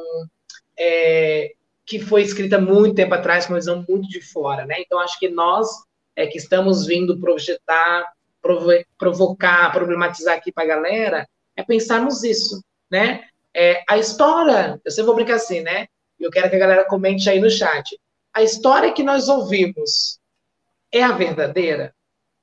é, 0.78 1.51
que 1.86 1.99
foi 1.99 2.24
escrita 2.24 2.59
muito 2.59 2.95
tempo 2.95 3.14
atrás, 3.14 3.47
uma 3.47 3.57
visão 3.57 3.86
muito 3.88 4.07
de 4.07 4.22
fora, 4.22 4.66
né? 4.66 4.76
Então 4.80 4.99
acho 4.99 5.20
que 5.20 5.30
nós 5.30 5.68
é 6.16 6.26
que 6.26 6.38
estamos 6.38 6.86
vindo 6.86 7.20
projetar 7.20 8.05
provocar, 8.97 9.71
problematizar 9.71 10.35
aqui 10.35 10.51
para 10.51 10.63
a 10.63 10.67
galera, 10.67 11.27
é 11.55 11.63
pensarmos 11.63 12.23
isso, 12.23 12.63
né? 12.89 13.25
É, 13.53 13.83
a 13.87 13.97
história, 13.97 14.79
eu 14.83 14.91
sempre 14.91 15.07
vou 15.07 15.15
brincar 15.15 15.35
assim, 15.35 15.61
né? 15.61 15.87
Eu 16.19 16.31
quero 16.31 16.49
que 16.49 16.55
a 16.55 16.59
galera 16.59 16.85
comente 16.85 17.29
aí 17.29 17.39
no 17.39 17.49
chat. 17.49 17.97
A 18.33 18.41
história 18.41 18.93
que 18.93 19.03
nós 19.03 19.27
ouvimos 19.27 20.19
é 20.91 21.03
a 21.03 21.11
verdadeira? 21.11 21.93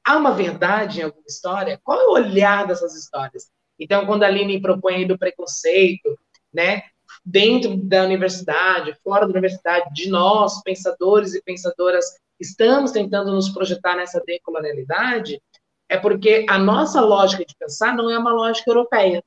Há 0.05 0.17
uma 0.17 0.33
verdade 0.33 1.01
em 1.01 1.05
alguma 1.05 1.27
história? 1.27 1.81
Qual 1.83 2.01
é 2.01 2.07
o 2.07 2.13
olhar 2.13 2.67
dessas 2.67 2.95
histórias? 2.95 3.51
Então, 3.79 4.05
quando 4.07 4.25
a 4.25 4.27
Aline 4.27 4.61
propõe 4.61 5.07
do 5.07 5.19
preconceito, 5.19 6.19
né? 6.53 6.83
Dentro 7.25 7.77
da 7.77 8.05
universidade, 8.05 8.97
fora 9.03 9.27
da 9.27 9.33
universidade, 9.33 9.93
de 9.95 10.09
nós, 10.09 10.63
pensadores 10.63 11.35
e 11.35 11.43
pensadoras, 11.43 12.05
estamos 12.41 12.91
tentando 12.91 13.33
nos 13.33 13.49
projetar 13.49 13.97
nessa 13.97 14.21
decolonialidade, 14.25 15.41
é 15.89 15.97
porque 15.97 16.45
a 16.49 16.59
nossa 16.59 17.01
lógica 17.01 17.45
de 17.45 17.55
pensar 17.57 17.97
não 17.97 18.11
é 18.11 18.19
uma 18.19 18.33
lógica 18.33 18.71
europeia. 18.71 19.23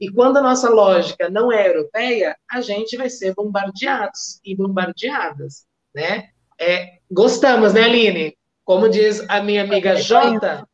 E 0.00 0.10
quando 0.10 0.38
a 0.38 0.42
nossa 0.42 0.70
lógica 0.70 1.28
não 1.28 1.52
é 1.52 1.68
europeia, 1.68 2.36
a 2.50 2.60
gente 2.60 2.96
vai 2.96 3.10
ser 3.10 3.34
bombardeados 3.34 4.40
e 4.44 4.56
bombardeadas, 4.56 5.66
né? 5.94 6.30
É, 6.58 6.98
gostamos, 7.10 7.74
né, 7.74 7.84
Aline? 7.84 8.36
Como 8.64 8.88
diz 8.88 9.20
a 9.28 9.42
minha 9.42 9.62
amiga 9.62 9.96
Jota, 9.96 10.66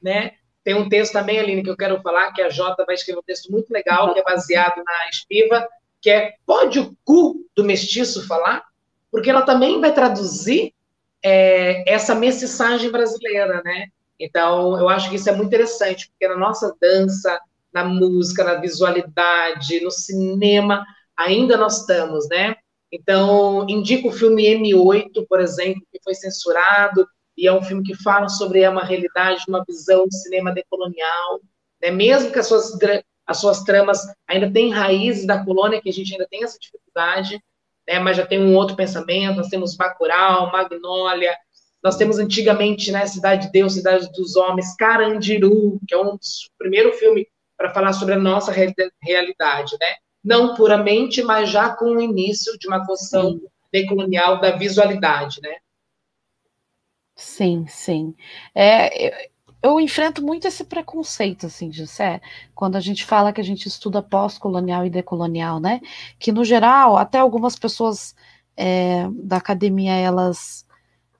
né? 0.00 0.32
Tem 0.62 0.74
um 0.74 0.88
texto 0.88 1.12
também, 1.12 1.38
Aline, 1.38 1.62
que 1.62 1.70
eu 1.70 1.76
quero 1.76 2.00
falar, 2.00 2.32
que 2.32 2.40
a 2.40 2.48
Jota 2.48 2.84
vai 2.84 2.94
escrever 2.94 3.18
um 3.18 3.24
texto 3.24 3.50
muito 3.50 3.70
legal, 3.70 4.14
que 4.14 4.20
é 4.20 4.22
baseado 4.22 4.76
na 4.76 5.10
Espiva, 5.10 5.68
que 6.00 6.10
é 6.10 6.34
Pode 6.46 6.78
o 6.78 6.96
cu 7.04 7.44
do 7.56 7.64
mestiço 7.64 8.26
falar? 8.26 8.62
Porque 9.10 9.30
ela 9.30 9.42
também 9.42 9.80
vai 9.80 9.92
traduzir 9.92 10.72
é, 11.22 11.92
essa 11.92 12.14
mensagem 12.14 12.90
brasileira, 12.90 13.62
né? 13.64 13.88
Então, 14.24 14.78
eu 14.78 14.88
acho 14.88 15.10
que 15.10 15.16
isso 15.16 15.28
é 15.28 15.32
muito 15.32 15.48
interessante, 15.48 16.08
porque 16.08 16.26
na 16.26 16.38
nossa 16.38 16.74
dança, 16.80 17.38
na 17.70 17.84
música, 17.84 18.42
na 18.42 18.54
visualidade, 18.54 19.80
no 19.80 19.90
cinema, 19.90 20.82
ainda 21.14 21.58
nós 21.58 21.80
estamos, 21.80 22.26
né? 22.30 22.54
Então, 22.90 23.66
indico 23.68 24.08
o 24.08 24.12
filme 24.12 24.44
M8, 24.44 25.26
por 25.28 25.40
exemplo, 25.40 25.82
que 25.92 26.00
foi 26.02 26.14
censurado, 26.14 27.06
e 27.36 27.46
é 27.46 27.52
um 27.52 27.62
filme 27.62 27.82
que 27.82 27.94
fala 28.02 28.28
sobre 28.30 28.66
uma 28.66 28.82
realidade, 28.82 29.44
uma 29.46 29.62
visão 29.68 30.06
de 30.06 30.16
cinema 30.16 30.52
decolonial, 30.52 31.40
né? 31.82 31.90
mesmo 31.90 32.32
que 32.32 32.38
as 32.38 32.46
suas, 32.46 32.78
as 33.26 33.38
suas 33.38 33.62
tramas 33.62 34.00
ainda 34.26 34.50
têm 34.50 34.70
raízes 34.70 35.26
da 35.26 35.44
colônia, 35.44 35.82
que 35.82 35.90
a 35.90 35.92
gente 35.92 36.12
ainda 36.12 36.26
tem 36.30 36.44
essa 36.44 36.58
dificuldade, 36.58 37.38
né? 37.86 37.98
mas 37.98 38.16
já 38.16 38.24
tem 38.24 38.40
um 38.40 38.54
outro 38.54 38.74
pensamento, 38.74 39.36
nós 39.36 39.48
temos 39.48 39.76
Bacurau, 39.76 40.50
Magnólia, 40.50 41.36
nós 41.84 41.96
temos 41.96 42.18
antigamente, 42.18 42.90
né, 42.90 43.06
Cidade 43.06 43.46
de 43.46 43.52
Deus, 43.52 43.74
Cidade 43.74 44.10
dos 44.12 44.36
Homens, 44.36 44.74
Carandiru, 44.74 45.78
que 45.86 45.94
é 45.94 45.98
um 45.98 46.16
dos 46.16 46.50
primeiro 46.56 46.94
filme 46.94 47.28
para 47.58 47.74
falar 47.74 47.92
sobre 47.92 48.14
a 48.14 48.18
nossa 48.18 48.50
realidade, 48.50 49.76
né? 49.78 49.94
Não 50.24 50.54
puramente, 50.54 51.22
mas 51.22 51.50
já 51.50 51.76
com 51.76 51.96
o 51.96 52.00
início 52.00 52.58
de 52.58 52.66
uma 52.66 52.84
construção 52.86 53.38
decolonial 53.70 54.40
da 54.40 54.52
visualidade, 54.52 55.40
né? 55.42 55.56
Sim, 57.14 57.66
sim. 57.68 58.14
É, 58.54 59.28
eu 59.62 59.78
enfrento 59.78 60.24
muito 60.24 60.48
esse 60.48 60.64
preconceito, 60.64 61.46
assim, 61.46 61.70
Gissé, 61.70 62.20
quando 62.54 62.76
a 62.76 62.80
gente 62.80 63.04
fala 63.04 63.32
que 63.32 63.40
a 63.40 63.44
gente 63.44 63.66
estuda 63.66 64.02
pós-colonial 64.02 64.86
e 64.86 64.90
decolonial, 64.90 65.60
né? 65.60 65.80
Que, 66.18 66.32
no 66.32 66.44
geral, 66.44 66.96
até 66.96 67.18
algumas 67.18 67.56
pessoas 67.56 68.14
é, 68.56 69.06
da 69.12 69.36
academia, 69.36 69.92
elas, 69.92 70.63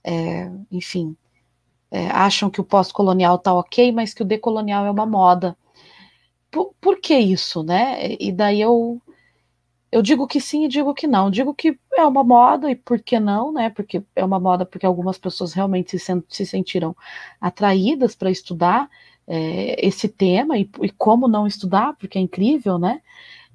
é, 0.05 0.51
enfim, 0.71 1.17
é, 1.91 2.09
acham 2.09 2.51
que 2.51 2.61
o 2.61 2.65
pós-colonial 2.65 3.39
tá 3.39 3.55
ok, 3.55 3.93
mas 3.93 4.15
que 4.15 4.23
o 4.23 4.27
decolonial 4.27 4.87
é 4.87 4.91
uma 4.91 5.07
moda. 5.07 5.57
Por, 6.51 6.75
por 6.81 7.01
que 7.01 7.17
isso, 7.19 7.63
né? 7.63 8.17
E 8.21 8.33
daí 8.33 8.61
eu 8.61 9.01
eu 9.95 10.03
digo 10.03 10.27
que 10.27 10.41
sim 10.41 10.65
e 10.65 10.69
digo 10.69 10.93
que 10.93 11.07
não. 11.07 11.31
Digo 11.31 11.55
que 11.55 11.79
é 11.97 12.05
uma 12.05 12.25
moda 12.25 12.69
e 12.69 12.75
por 12.75 13.01
que 13.01 13.21
não, 13.21 13.53
né? 13.53 13.71
Porque 13.71 14.03
é 14.17 14.25
uma 14.25 14.41
moda 14.41 14.67
porque 14.67 14.85
algumas 14.85 15.19
pessoas 15.19 15.53
realmente 15.53 15.97
se, 16.01 16.13
se 16.29 16.45
sentiram 16.45 16.97
atraídas 17.41 18.17
para 18.17 18.29
estudar 18.29 18.91
é, 19.27 19.87
esse 19.87 20.09
tema 20.09 20.59
e, 20.59 20.69
e, 20.83 20.91
como 20.91 21.29
não 21.29 21.47
estudar, 21.47 21.95
porque 21.97 22.19
é 22.19 22.21
incrível, 22.21 22.77
né? 22.77 23.03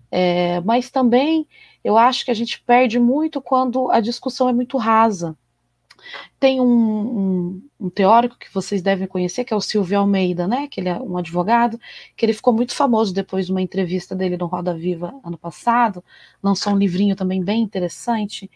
É, 0.09 0.61
mas 0.61 0.89
também 0.89 1.45
eu 1.83 1.97
acho 1.97 2.23
que 2.23 2.31
a 2.31 2.33
gente 2.33 2.61
perde 2.61 2.99
muito 2.99 3.41
quando 3.41 3.91
a 3.91 3.99
discussão 3.99 4.47
é 4.47 4.53
muito 4.53 4.77
rasa. 4.77 5.37
Tem 6.39 6.59
um, 6.59 6.65
um, 6.65 7.61
um, 7.79 7.89
teórico 7.89 8.37
que 8.37 8.53
vocês 8.53 8.81
devem 8.81 9.07
conhecer, 9.07 9.43
que 9.43 9.53
é 9.53 9.57
o 9.57 9.61
Silvio 9.61 9.99
Almeida, 9.99 10.47
né? 10.47 10.67
Que 10.67 10.79
ele 10.79 10.89
é 10.89 10.95
um 10.95 11.17
advogado, 11.17 11.79
que 12.15 12.25
ele 12.25 12.33
ficou 12.33 12.53
muito 12.53 12.73
famoso 12.73 13.13
depois 13.13 13.45
de 13.45 13.51
uma 13.51 13.61
entrevista 13.61 14.15
dele 14.15 14.37
no 14.37 14.45
Roda 14.45 14.73
Viva 14.73 15.13
ano 15.23 15.37
passado, 15.37 16.03
lançou 16.41 16.73
um 16.73 16.77
livrinho 16.77 17.15
também 17.15 17.43
bem 17.43 17.61
interessante, 17.61 18.49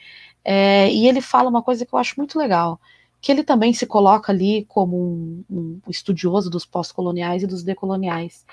é, 0.43 0.91
e 0.91 1.07
ele 1.07 1.21
fala 1.21 1.49
uma 1.49 1.63
coisa 1.63 1.85
que 1.85 1.93
eu 1.93 1.99
acho 1.99 2.15
muito 2.17 2.37
legal, 2.37 2.79
que 3.21 3.31
ele 3.31 3.43
também 3.43 3.73
se 3.73 3.85
coloca 3.85 4.31
ali 4.33 4.65
como 4.65 4.97
um, 4.97 5.45
um 5.49 5.89
estudioso 5.89 6.49
dos 6.49 6.65
pós-coloniais 6.65 7.43
e 7.43 7.47
dos 7.47 7.63
decoloniais, 7.63 8.45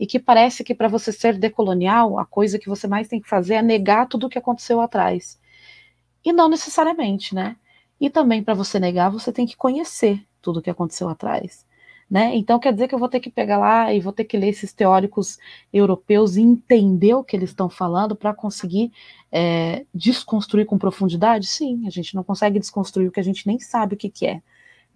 e 0.00 0.06
que 0.06 0.18
parece 0.18 0.64
que 0.64 0.74
para 0.74 0.88
você 0.88 1.12
ser 1.12 1.38
decolonial, 1.38 2.18
a 2.18 2.26
coisa 2.26 2.58
que 2.58 2.68
você 2.68 2.88
mais 2.88 3.08
tem 3.08 3.20
que 3.20 3.28
fazer 3.28 3.54
é 3.54 3.62
negar 3.62 4.08
tudo 4.08 4.26
o 4.26 4.30
que 4.30 4.38
aconteceu 4.38 4.80
atrás. 4.80 5.38
E 6.24 6.32
não 6.32 6.48
necessariamente, 6.48 7.32
né? 7.34 7.56
E 8.00 8.10
também, 8.10 8.42
para 8.42 8.54
você 8.54 8.78
negar, 8.78 9.10
você 9.10 9.32
tem 9.32 9.46
que 9.46 9.56
conhecer 9.56 10.22
tudo 10.40 10.58
o 10.58 10.62
que 10.62 10.70
aconteceu 10.70 11.08
atrás. 11.08 11.64
Né? 12.08 12.36
Então 12.36 12.60
quer 12.60 12.72
dizer 12.72 12.86
que 12.86 12.94
eu 12.94 13.00
vou 13.00 13.08
ter 13.08 13.18
que 13.18 13.28
pegar 13.28 13.58
lá 13.58 13.92
e 13.92 13.98
vou 13.98 14.12
ter 14.12 14.22
que 14.22 14.36
ler 14.36 14.50
esses 14.50 14.72
teóricos 14.72 15.38
europeus 15.72 16.36
e 16.36 16.40
entender 16.40 17.14
o 17.14 17.24
que 17.24 17.34
eles 17.34 17.50
estão 17.50 17.68
falando 17.68 18.14
para 18.14 18.32
conseguir 18.32 18.92
é, 19.32 19.84
desconstruir 19.92 20.66
com 20.66 20.78
profundidade? 20.78 21.48
Sim, 21.48 21.84
a 21.84 21.90
gente 21.90 22.14
não 22.14 22.22
consegue 22.22 22.60
desconstruir 22.60 23.08
o 23.08 23.12
que 23.12 23.18
a 23.18 23.24
gente 23.24 23.44
nem 23.44 23.58
sabe 23.58 23.94
o 23.94 23.96
que, 23.96 24.08
que 24.08 24.24
é. 24.24 24.40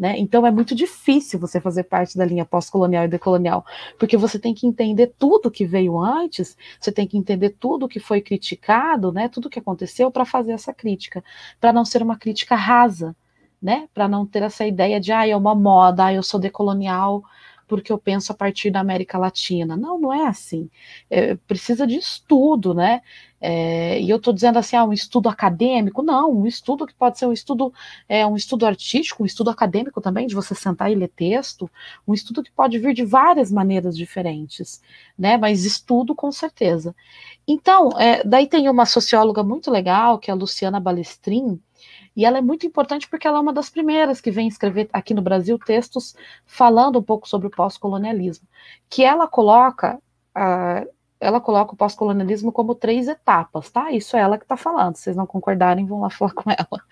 Né? 0.01 0.19
Então 0.19 0.47
é 0.47 0.51
muito 0.51 0.75
difícil 0.75 1.39
você 1.39 1.61
fazer 1.61 1.83
parte 1.83 2.17
da 2.17 2.25
linha 2.25 2.47
pós-colonial 2.47 3.05
e 3.05 3.09
decolonial, 3.09 3.67
porque 3.99 4.17
você 4.17 4.39
tem 4.39 4.55
que 4.55 4.67
entender 4.67 5.09
tudo 5.19 5.51
que 5.51 5.67
veio 5.67 5.99
antes, 5.99 6.57
você 6.81 6.91
tem 6.91 7.07
que 7.07 7.19
entender 7.19 7.51
tudo 7.61 7.87
que 7.87 8.01
foi 8.01 8.23
criticado, 8.23 9.13
né? 9.13 9.29
tudo 9.29 9.51
que 9.51 9.59
aconteceu 9.59 10.11
para 10.11 10.25
fazer 10.25 10.53
essa 10.53 10.73
crítica, 10.73 11.23
para 11.61 11.71
não 11.71 11.85
ser 11.85 12.03
uma 12.03 12.17
crítica 12.17 12.57
rasa, 12.57 13.15
né? 13.61 13.91
para 13.93 14.09
não 14.09 14.25
ter 14.25 14.43
essa 14.43 14.67
ideia 14.67 14.99
de 14.99 15.13
ah, 15.13 15.29
é 15.29 15.37
uma 15.37 15.55
moda, 15.55 16.07
ah, 16.07 16.15
eu 16.15 16.23
sou 16.23 16.41
decolonial, 16.41 17.23
porque 17.71 17.93
eu 17.93 17.99
penso 17.99 18.33
a 18.33 18.35
partir 18.35 18.69
da 18.69 18.81
América 18.81 19.17
Latina. 19.17 19.77
Não, 19.77 19.97
não 19.97 20.13
é 20.13 20.27
assim. 20.27 20.69
É, 21.09 21.37
precisa 21.37 21.87
de 21.87 21.97
estudo, 21.97 22.75
né? 22.75 23.01
É, 23.41 24.01
e 24.01 24.11
eu 24.11 24.17
estou 24.17 24.35
dizendo 24.35 24.59
assim, 24.59 24.75
ah, 24.75 24.85
um 24.85 24.93
estudo 24.93 25.29
acadêmico? 25.29 26.03
Não, 26.03 26.33
um 26.33 26.49
estudo 26.49 26.85
que 26.85 26.93
pode 26.93 27.17
ser 27.17 27.27
um 27.27 27.33
estudo, 27.33 27.73
é, 28.09 28.27
um 28.27 28.35
estudo 28.35 28.67
artístico, 28.67 29.23
um 29.23 29.27
estudo 29.27 29.51
acadêmico 29.51 30.01
também, 30.01 30.27
de 30.27 30.35
você 30.35 30.53
sentar 30.53 30.91
e 30.91 30.97
ler 30.97 31.11
texto, 31.11 31.71
um 32.09 32.13
estudo 32.13 32.43
que 32.43 32.51
pode 32.51 32.77
vir 32.77 32.93
de 32.93 33.05
várias 33.05 33.53
maneiras 33.53 33.97
diferentes, 33.97 34.83
né? 35.17 35.37
Mas 35.37 35.65
estudo 35.65 36.13
com 36.13 36.33
certeza. 36.33 36.93
Então, 37.47 37.91
é, 38.01 38.25
daí 38.25 38.49
tem 38.49 38.69
uma 38.69 38.85
socióloga 38.85 39.45
muito 39.45 39.71
legal, 39.71 40.19
que 40.19 40.29
é 40.29 40.35
a 40.35 40.37
Luciana 40.37 40.81
Balestrin, 40.81 41.61
e 42.21 42.25
ela 42.27 42.37
é 42.37 42.43
muito 42.43 42.67
importante 42.67 43.09
porque 43.09 43.27
ela 43.27 43.39
é 43.39 43.41
uma 43.41 43.53
das 43.53 43.71
primeiras 43.71 44.21
que 44.21 44.31
vem 44.31 44.47
escrever 44.47 44.91
aqui 44.93 45.15
no 45.15 45.23
Brasil 45.23 45.59
textos 45.59 46.15
falando 46.45 46.99
um 46.99 47.03
pouco 47.03 47.27
sobre 47.27 47.47
o 47.47 47.51
pós-colonialismo, 47.51 48.47
que 48.91 49.03
ela 49.03 49.27
coloca 49.27 49.99
uh, 50.37 50.87
ela 51.19 51.41
coloca 51.41 51.73
o 51.73 51.77
pós-colonialismo 51.77 52.53
como 52.53 52.75
três 52.75 53.09
etapas, 53.09 53.71
tá? 53.71 53.91
Isso 53.91 54.17
é 54.17 54.21
ela 54.21 54.37
que 54.37 54.45
está 54.45 54.57
falando. 54.57 54.97
Se 54.97 55.03
vocês 55.03 55.17
não 55.17 55.27
concordarem, 55.27 55.87
vão 55.87 56.01
lá 56.01 56.09
falar 56.11 56.33
com 56.33 56.51
ela. 56.51 56.83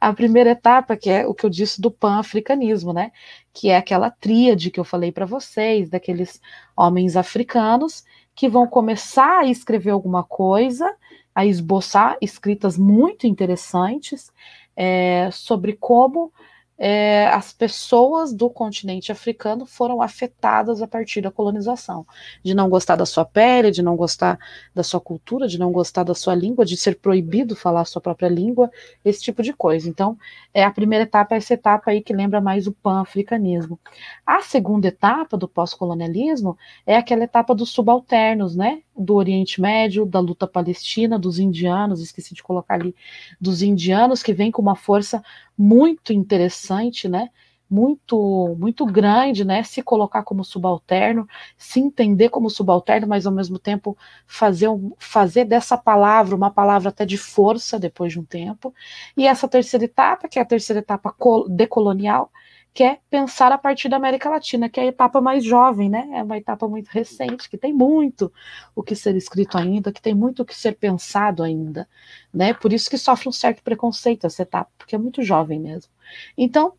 A 0.00 0.12
primeira 0.12 0.50
etapa, 0.50 0.96
que 0.96 1.08
é 1.08 1.26
o 1.26 1.34
que 1.34 1.44
eu 1.46 1.50
disse 1.50 1.80
do 1.80 1.90
pan-africanismo, 1.90 2.92
né? 2.92 3.10
Que 3.52 3.68
é 3.70 3.76
aquela 3.76 4.10
tríade 4.10 4.70
que 4.70 4.80
eu 4.80 4.84
falei 4.84 5.12
para 5.12 5.26
vocês, 5.26 5.88
daqueles 5.88 6.40
homens 6.76 7.16
africanos 7.16 8.04
que 8.34 8.48
vão 8.48 8.66
começar 8.66 9.40
a 9.40 9.46
escrever 9.46 9.90
alguma 9.90 10.24
coisa, 10.24 10.94
a 11.34 11.44
esboçar 11.44 12.16
escritas 12.20 12.78
muito 12.78 13.26
interessantes, 13.26 14.32
é, 14.76 15.30
sobre 15.32 15.74
como 15.74 16.32
é, 16.76 17.28
as 17.28 17.52
pessoas 17.52 18.32
do 18.32 18.50
continente 18.50 19.12
africano 19.12 19.64
foram 19.64 20.02
afetadas 20.02 20.82
a 20.82 20.88
partir 20.88 21.20
da 21.20 21.30
colonização, 21.30 22.04
de 22.42 22.52
não 22.52 22.68
gostar 22.68 22.96
da 22.96 23.06
sua 23.06 23.24
pele, 23.24 23.70
de 23.70 23.82
não 23.82 23.96
gostar 23.96 24.38
da 24.74 24.82
sua 24.82 25.00
cultura, 25.00 25.46
de 25.46 25.58
não 25.58 25.70
gostar 25.70 26.02
da 26.02 26.14
sua 26.14 26.34
língua, 26.34 26.64
de 26.64 26.76
ser 26.76 26.96
proibido 26.96 27.54
falar 27.54 27.82
a 27.82 27.84
sua 27.84 28.02
própria 28.02 28.28
língua, 28.28 28.70
esse 29.04 29.22
tipo 29.22 29.42
de 29.42 29.52
coisa. 29.52 29.88
Então, 29.88 30.18
é 30.52 30.64
a 30.64 30.70
primeira 30.70 31.04
etapa 31.04 31.34
é 31.34 31.38
essa 31.38 31.54
etapa 31.54 31.90
aí 31.90 32.02
que 32.02 32.12
lembra 32.12 32.40
mais 32.40 32.66
o 32.66 32.72
pan-africanismo. 32.72 33.78
A 34.26 34.40
segunda 34.42 34.88
etapa 34.88 35.36
do 35.36 35.46
pós-colonialismo 35.46 36.58
é 36.84 36.96
aquela 36.96 37.24
etapa 37.24 37.54
dos 37.54 37.70
subalternos, 37.70 38.56
né? 38.56 38.82
Do 38.96 39.14
Oriente 39.14 39.60
Médio, 39.60 40.06
da 40.06 40.20
luta 40.20 40.46
palestina, 40.46 41.18
dos 41.18 41.38
indianos, 41.38 42.00
esqueci 42.00 42.34
de 42.34 42.42
colocar 42.42 42.74
ali, 42.74 42.94
dos 43.40 43.62
indianos 43.62 44.22
que 44.22 44.32
vem 44.32 44.50
com 44.50 44.62
uma 44.62 44.76
força 44.76 45.22
muito 45.56 46.12
interessante, 46.12 47.08
né? 47.08 47.30
Muito, 47.68 48.54
muito 48.58 48.84
grande, 48.86 49.44
né? 49.44 49.62
Se 49.62 49.82
colocar 49.82 50.22
como 50.22 50.44
subalterno, 50.44 51.26
se 51.56 51.80
entender 51.80 52.28
como 52.28 52.50
subalterno, 52.50 53.08
mas 53.08 53.26
ao 53.26 53.32
mesmo 53.32 53.58
tempo 53.58 53.96
fazer, 54.26 54.68
fazer 54.98 55.44
dessa 55.44 55.76
palavra 55.76 56.36
uma 56.36 56.50
palavra 56.50 56.90
até 56.90 57.04
de 57.06 57.16
força 57.16 57.78
depois 57.78 58.12
de 58.12 58.20
um 58.20 58.24
tempo. 58.24 58.72
E 59.16 59.26
essa 59.26 59.48
terceira 59.48 59.86
etapa, 59.86 60.28
que 60.28 60.38
é 60.38 60.42
a 60.42 60.44
terceira 60.44 60.80
etapa 60.80 61.14
decolonial, 61.48 62.30
que 62.74 62.82
é 62.82 62.98
pensar 63.08 63.52
a 63.52 63.58
partir 63.58 63.88
da 63.88 63.96
América 63.96 64.28
Latina, 64.28 64.68
que 64.68 64.80
é 64.80 64.82
a 64.82 64.86
etapa 64.86 65.20
mais 65.20 65.44
jovem, 65.44 65.88
né? 65.88 66.08
É 66.12 66.22
uma 66.24 66.36
etapa 66.36 66.66
muito 66.66 66.88
recente, 66.88 67.48
que 67.48 67.56
tem 67.56 67.72
muito 67.72 68.32
o 68.74 68.82
que 68.82 68.96
ser 68.96 69.14
escrito 69.14 69.56
ainda, 69.56 69.92
que 69.92 70.02
tem 70.02 70.12
muito 70.12 70.42
o 70.42 70.44
que 70.44 70.56
ser 70.56 70.74
pensado 70.74 71.44
ainda, 71.44 71.88
né? 72.32 72.52
Por 72.52 72.72
isso 72.72 72.90
que 72.90 72.98
sofre 72.98 73.28
um 73.28 73.32
certo 73.32 73.62
preconceito 73.62 74.26
essa 74.26 74.42
etapa, 74.42 74.72
porque 74.76 74.96
é 74.96 74.98
muito 74.98 75.22
jovem 75.22 75.60
mesmo. 75.60 75.92
Então, 76.36 76.74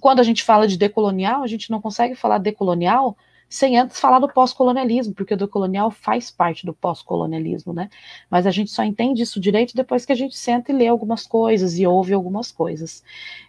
quando 0.00 0.18
a 0.18 0.24
gente 0.24 0.42
fala 0.42 0.66
de 0.66 0.76
decolonial, 0.76 1.44
a 1.44 1.46
gente 1.46 1.70
não 1.70 1.80
consegue 1.80 2.16
falar 2.16 2.38
decolonial 2.38 3.16
sem 3.50 3.76
antes 3.76 3.98
falar 3.98 4.20
do 4.20 4.28
pós-colonialismo, 4.28 5.12
porque 5.12 5.34
o 5.34 5.36
decolonial 5.36 5.90
faz 5.90 6.30
parte 6.30 6.64
do 6.64 6.72
pós-colonialismo, 6.72 7.72
né? 7.72 7.90
Mas 8.30 8.46
a 8.46 8.50
gente 8.52 8.70
só 8.70 8.84
entende 8.84 9.22
isso 9.22 9.40
direito 9.40 9.74
depois 9.74 10.06
que 10.06 10.12
a 10.12 10.14
gente 10.14 10.38
senta 10.38 10.70
e 10.70 10.74
lê 10.74 10.86
algumas 10.86 11.26
coisas 11.26 11.76
e 11.76 11.84
ouve 11.84 12.14
algumas 12.14 12.52
coisas. 12.52 13.02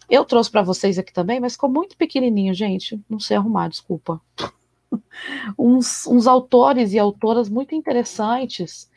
Eu 0.09 0.25
trouxe 0.25 0.49
para 0.49 0.63
vocês 0.63 0.97
aqui 0.97 1.13
também, 1.13 1.39
mas 1.39 1.53
ficou 1.53 1.69
muito 1.69 1.95
pequenininho, 1.95 2.51
gente. 2.51 2.99
Não 3.07 3.19
sei 3.19 3.37
arrumar, 3.37 3.67
desculpa. 3.67 4.19
uns, 5.55 6.07
uns 6.07 6.25
autores 6.25 6.93
e 6.93 6.99
autoras 6.99 7.47
muito 7.47 7.75
interessantes 7.75 8.89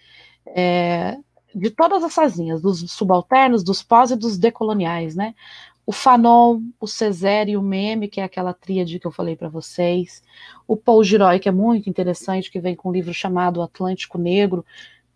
é, 0.46 1.18
de 1.54 1.70
todas 1.70 2.02
essas 2.02 2.38
linhas, 2.38 2.62
dos 2.62 2.90
subalternos, 2.90 3.62
dos 3.62 3.82
pós 3.82 4.10
e 4.10 4.16
dos 4.16 4.38
decoloniais, 4.38 5.14
né? 5.14 5.34
O 5.86 5.92
Fanon, 5.92 6.60
o 6.80 6.86
Cesare 6.86 7.52
e 7.52 7.56
o 7.56 7.62
Meme, 7.62 8.08
que 8.08 8.20
é 8.20 8.24
aquela 8.24 8.54
tríade 8.54 8.98
que 8.98 9.06
eu 9.06 9.10
falei 9.10 9.36
para 9.36 9.48
vocês, 9.48 10.22
o 10.66 10.76
Paul 10.76 11.04
Giroy, 11.04 11.38
que 11.38 11.48
é 11.48 11.52
muito 11.52 11.90
interessante, 11.90 12.50
que 12.50 12.60
vem 12.60 12.74
com 12.74 12.88
um 12.88 12.92
livro 12.92 13.12
chamado 13.12 13.60
Atlântico 13.60 14.16
Negro, 14.16 14.64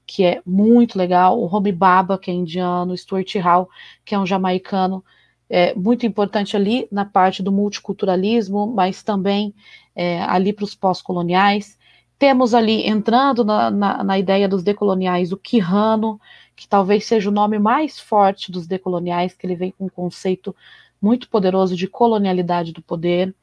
que 0.06 0.24
é 0.24 0.42
muito 0.44 0.98
legal, 0.98 1.38
o 1.38 1.54
Homi 1.54 1.72
Baba, 1.72 2.18
que 2.18 2.30
é 2.30 2.34
indiano, 2.34 2.92
o 2.92 2.96
Stuart 2.96 3.34
Hall, 3.36 3.68
que 4.04 4.14
é 4.14 4.18
um 4.18 4.26
jamaicano, 4.26 5.04
é 5.50 5.74
muito 5.74 6.04
importante 6.04 6.56
ali 6.56 6.86
na 6.92 7.04
parte 7.04 7.42
do 7.42 7.50
multiculturalismo, 7.50 8.66
mas 8.66 9.02
também 9.02 9.54
é, 9.94 10.20
ali 10.22 10.52
para 10.52 10.64
os 10.64 10.74
pós-coloniais. 10.74 11.77
Temos 12.18 12.52
ali, 12.52 12.86
entrando 12.86 13.44
na, 13.44 13.70
na, 13.70 14.04
na 14.04 14.18
ideia 14.18 14.48
dos 14.48 14.62
decoloniais, 14.62 15.30
o 15.32 15.36
Quijano, 15.36 16.20
que 16.56 16.66
talvez 16.66 17.06
seja 17.06 17.30
o 17.30 17.32
nome 17.32 17.58
mais 17.58 18.00
forte 18.00 18.50
dos 18.50 18.66
decoloniais, 18.66 19.34
que 19.34 19.46
ele 19.46 19.54
vem 19.54 19.70
com 19.70 19.86
um 19.86 19.88
conceito 19.88 20.54
muito 21.00 21.28
poderoso 21.28 21.76
de 21.76 21.86
colonialidade 21.86 22.72
do 22.72 22.82
poder. 22.82 23.34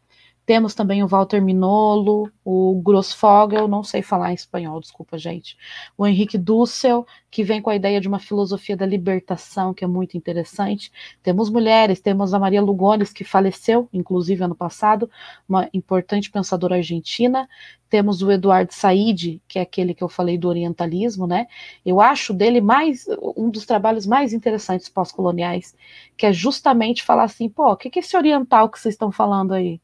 Temos 0.46 0.76
também 0.76 1.04
o 1.04 1.08
Walter 1.08 1.42
Minolo, 1.42 2.32
o 2.44 2.80
Grossfogel, 2.84 3.68
não 3.68 3.84
sei 3.84 4.04
falar 4.04 4.32
em 4.32 4.36
espanhol, 4.36 4.80
desculpa, 4.80 5.18
gente. 5.18 5.58
O 5.98 6.06
Henrique 6.06 6.38
Dussel, 6.38 7.04
que 7.32 7.44
vem 7.44 7.60
com 7.62 7.72
a 7.72 7.76
ideia 7.76 8.00
de 8.00 8.08
uma 8.08 8.20
filosofia 8.20 8.78
da 8.78 8.86
libertação, 8.86 9.74
que 9.74 9.84
é 9.84 9.88
muito 9.88 10.16
interessante. 10.16 10.92
Temos 11.24 11.50
mulheres, 11.50 12.00
temos 12.00 12.32
a 12.32 12.38
Maria 12.38 12.62
Lugones, 12.62 13.12
que 13.12 13.24
faleceu, 13.24 13.90
inclusive, 13.92 14.44
ano 14.44 14.56
passado, 14.56 15.10
uma 15.50 15.68
importante 15.74 16.30
pensadora 16.30 16.76
argentina. 16.76 17.50
Temos 17.90 18.22
o 18.22 18.32
Eduardo 18.32 18.72
Said, 18.72 19.42
que 19.48 19.58
é 19.58 19.64
aquele 19.64 19.96
que 19.96 20.04
eu 20.04 20.10
falei 20.10 20.38
do 20.38 20.48
orientalismo, 20.48 21.26
né? 21.26 21.48
Eu 21.84 22.00
acho 22.00 22.34
dele 22.34 22.62
mais 22.62 23.06
um 23.36 23.50
dos 23.50 23.66
trabalhos 23.66 24.06
mais 24.06 24.32
interessantes 24.32 24.90
pós-coloniais, 24.90 25.76
que 26.16 26.28
é 26.28 26.32
justamente 26.32 27.04
falar 27.04 27.24
assim, 27.24 27.50
pô, 27.50 27.72
o 27.72 27.78
que, 27.78 27.90
que 27.90 27.98
é 27.98 28.02
esse 28.02 28.16
oriental 28.16 28.70
que 28.70 28.80
vocês 28.80 28.94
estão 28.94 29.12
falando 29.12 29.52
aí? 29.54 29.82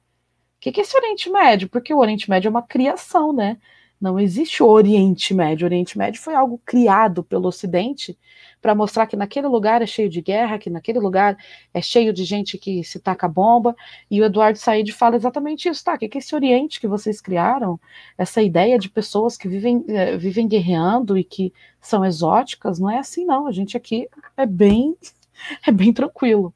Que, 0.62 0.72
que 0.72 0.80
é 0.80 0.84
esse 0.84 0.96
Oriente 0.96 1.30
Médio? 1.30 1.68
Porque 1.68 1.94
o 1.94 1.98
Oriente 1.98 2.30
Médio 2.30 2.48
é 2.48 2.52
uma 2.52 2.62
criação, 2.62 3.34
né? 3.34 3.58
Não 4.00 4.20
existe 4.20 4.62
o 4.62 4.68
Oriente 4.68 5.34
Médio. 5.34 5.66
O 5.66 5.68
Oriente 5.68 5.98
Médio 5.98 6.22
foi 6.22 6.36
algo 6.36 6.62
criado 6.64 7.24
pelo 7.24 7.48
Ocidente 7.48 8.18
para 8.62 8.76
mostrar 8.76 9.08
que 9.08 9.16
naquele 9.16 9.48
lugar 9.48 9.82
é 9.82 9.88
cheio 9.88 10.08
de 10.08 10.22
guerra, 10.22 10.60
que 10.60 10.70
naquele 10.70 11.00
lugar 11.00 11.36
é 11.74 11.82
cheio 11.82 12.14
de 12.14 12.24
gente 12.24 12.60
que 12.60 12.84
se 12.84 13.00
taca 13.00 13.28
bomba. 13.28 13.76
E 14.10 14.22
o 14.22 14.26
Eduardo 14.26 14.60
Said 14.60 14.92
fala 14.92 15.16
exatamente 15.16 15.68
isso, 15.68 15.84
tá? 15.84 15.96
O 15.96 15.98
que 15.98 16.06
é 16.14 16.18
esse 16.18 16.36
Oriente 16.36 16.80
que 16.80 16.88
vocês 16.88 17.20
criaram? 17.20 17.80
Essa 18.16 18.42
ideia 18.42 18.78
de 18.78 18.88
pessoas 18.88 19.38
que 19.38 19.48
vivem, 19.48 19.84
é, 19.88 20.16
vivem 20.16 20.48
guerreando 20.48 21.18
e 21.18 21.24
que 21.24 21.52
são 21.80 22.06
exóticas, 22.06 22.80
não 22.80 22.90
é 22.90 23.00
assim, 23.00 23.26
não. 23.26 23.48
A 23.48 23.52
gente 23.52 23.76
aqui 23.76 24.08
é 24.38 24.46
bem, 24.46 24.96
é 25.66 25.72
bem 25.72 25.92
tranquilo. 25.92 26.54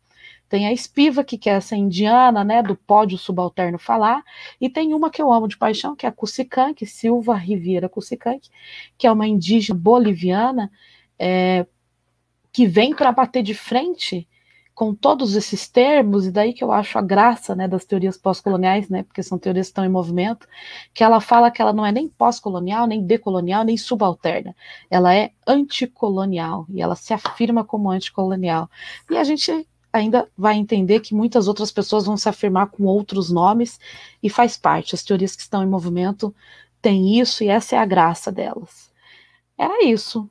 Tem 0.47 0.67
a 0.67 0.73
Espiva, 0.73 1.23
que 1.23 1.37
quer 1.37 1.57
essa 1.57 1.75
indiana, 1.75 2.43
né, 2.43 2.61
do 2.61 2.75
pódio 2.75 3.17
subalterno 3.17 3.79
falar, 3.79 4.23
e 4.59 4.69
tem 4.69 4.93
uma 4.93 5.09
que 5.09 5.21
eu 5.21 5.31
amo 5.31 5.47
de 5.47 5.57
paixão, 5.57 5.95
que 5.95 6.05
é 6.05 6.09
a 6.09 6.11
Cusicanque, 6.11 6.85
Silva 6.85 7.35
Riviera 7.35 7.89
Cusicanque, 7.89 8.49
que 8.97 9.07
é 9.07 9.11
uma 9.11 9.27
indígena 9.27 9.79
boliviana, 9.79 10.71
é, 11.17 11.65
que 12.51 12.65
vem 12.67 12.95
para 12.95 13.11
bater 13.11 13.43
de 13.43 13.53
frente 13.53 14.27
com 14.75 14.93
todos 14.93 15.35
esses 15.35 15.69
termos, 15.69 16.27
e 16.27 16.31
daí 16.31 16.53
que 16.53 16.61
eu 16.61 16.71
acho 16.71 16.97
a 16.97 17.01
graça 17.01 17.55
né, 17.55 17.65
das 17.65 17.85
teorias 17.85 18.17
pós-coloniais, 18.17 18.89
né, 18.89 19.03
porque 19.03 19.23
são 19.23 19.39
teorias 19.39 19.67
que 19.67 19.71
estão 19.71 19.85
em 19.85 19.89
movimento, 19.89 20.45
que 20.93 21.01
ela 21.01 21.21
fala 21.21 21.49
que 21.49 21.61
ela 21.61 21.71
não 21.71 21.85
é 21.85 21.93
nem 21.93 22.09
pós-colonial, 22.09 22.85
nem 22.85 23.01
decolonial, 23.01 23.63
nem 23.63 23.77
subalterna. 23.77 24.53
Ela 24.91 25.15
é 25.15 25.31
anticolonial, 25.47 26.65
e 26.69 26.81
ela 26.81 26.95
se 26.95 27.13
afirma 27.13 27.63
como 27.63 27.89
anticolonial. 27.89 28.69
E 29.09 29.17
a 29.17 29.23
gente 29.23 29.65
ainda 29.95 30.27
vai 30.37 30.55
entender 30.55 30.99
que 30.99 31.15
muitas 31.15 31.47
outras 31.47 31.71
pessoas 31.71 32.05
vão 32.05 32.17
se 32.17 32.27
afirmar 32.27 32.67
com 32.67 32.83
outros 32.83 33.31
nomes 33.31 33.79
e 34.21 34.29
faz 34.29 34.57
parte. 34.57 34.93
As 34.93 35.03
teorias 35.03 35.35
que 35.35 35.41
estão 35.41 35.63
em 35.63 35.67
movimento 35.67 36.35
têm 36.81 37.19
isso 37.19 37.43
e 37.43 37.47
essa 37.47 37.75
é 37.75 37.79
a 37.79 37.85
graça 37.85 38.31
delas. 38.31 38.91
Era 39.57 39.85
isso. 39.85 40.29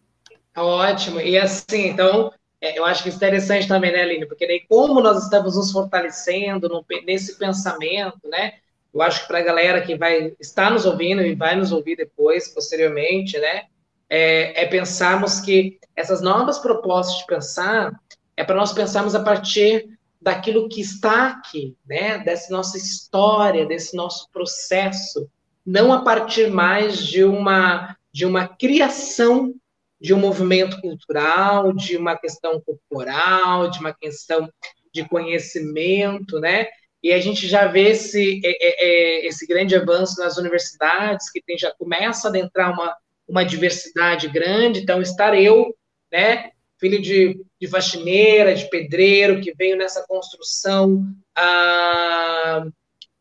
Ótimo. 0.55 1.19
E 1.19 1.39
assim, 1.39 1.89
então, 1.89 2.31
é, 2.61 2.79
eu 2.79 2.85
acho 2.85 3.03
que 3.03 3.09
é 3.09 3.12
interessante 3.12 3.67
também, 3.67 3.91
né, 3.91 4.03
Aline? 4.03 4.27
Porque 4.27 4.47
daí, 4.47 4.61
como 4.69 5.01
nós 5.01 5.25
estamos 5.25 5.57
nos 5.57 5.73
fortalecendo 5.73 6.69
no, 6.69 6.85
nesse 7.07 7.39
pensamento, 7.39 8.21
né? 8.29 8.55
Eu 8.93 9.01
acho 9.01 9.23
que 9.23 9.29
para 9.29 9.39
a 9.39 9.43
galera 9.43 9.81
que 9.81 9.97
vai 9.97 10.35
estar 10.39 10.71
nos 10.71 10.85
ouvindo 10.85 11.23
e 11.23 11.35
vai 11.35 11.57
nos 11.57 11.73
ouvir 11.73 11.97
depois, 11.97 12.49
posteriormente, 12.49 13.39
né? 13.39 13.65
É, 14.11 14.62
é 14.62 14.67
pensarmos 14.67 15.41
que 15.41 15.79
essas 15.97 16.21
novas 16.21 16.59
propostas 16.59 17.19
de 17.19 17.27
pensar, 17.27 17.99
é 18.37 18.45
para 18.45 18.57
nós 18.57 18.72
pensarmos 18.72 19.14
a 19.14 19.22
partir 19.22 19.89
daquilo 20.20 20.68
que 20.68 20.80
está 20.80 21.28
aqui, 21.28 21.76
né? 21.87 22.18
Dessa 22.18 22.53
nossa 22.53 22.78
história, 22.78 23.66
desse 23.66 23.97
nosso 23.97 24.28
processo, 24.30 25.28
não 25.64 25.93
a 25.93 26.03
partir 26.03 26.51
mais 26.51 26.99
de 26.99 27.24
uma 27.24 27.97
de 28.12 28.24
uma 28.24 28.47
criação 28.47 29.53
de 30.01 30.14
um 30.14 30.18
movimento 30.18 30.80
cultural, 30.80 31.72
de 31.72 31.97
uma 31.97 32.16
questão 32.16 32.61
corporal, 32.61 33.70
de 33.70 33.80
uma 33.80 33.93
questão 33.93 34.49
de 34.93 35.03
conhecimento, 35.09 36.39
né? 36.39 36.66
E 37.03 37.12
a 37.12 37.20
gente 37.20 37.47
já 37.47 37.66
vê 37.66 37.91
esse, 37.91 38.41
é, 38.45 38.51
é, 38.51 38.85
é, 38.85 39.26
esse 39.26 39.47
grande 39.47 39.74
avanço 39.74 40.20
nas 40.20 40.39
universidades, 40.39 41.30
que 41.30 41.43
tem, 41.43 41.59
já 41.59 41.72
começa 41.74 42.28
a 42.28 42.30
adentrar 42.30 42.72
uma, 42.72 42.97
uma 43.26 43.45
diversidade 43.45 44.28
grande. 44.28 44.80
Então, 44.80 45.03
estar 45.03 45.35
eu, 45.37 45.74
né, 46.12 46.51
filho 46.85 47.01
de, 47.01 47.43
de 47.59 47.66
faxineira, 47.66 48.55
de 48.55 48.68
pedreiro, 48.68 49.41
que 49.41 49.55
veio 49.55 49.74
nessa 49.74 50.07
construção 50.07 51.03
ah, 51.35 52.66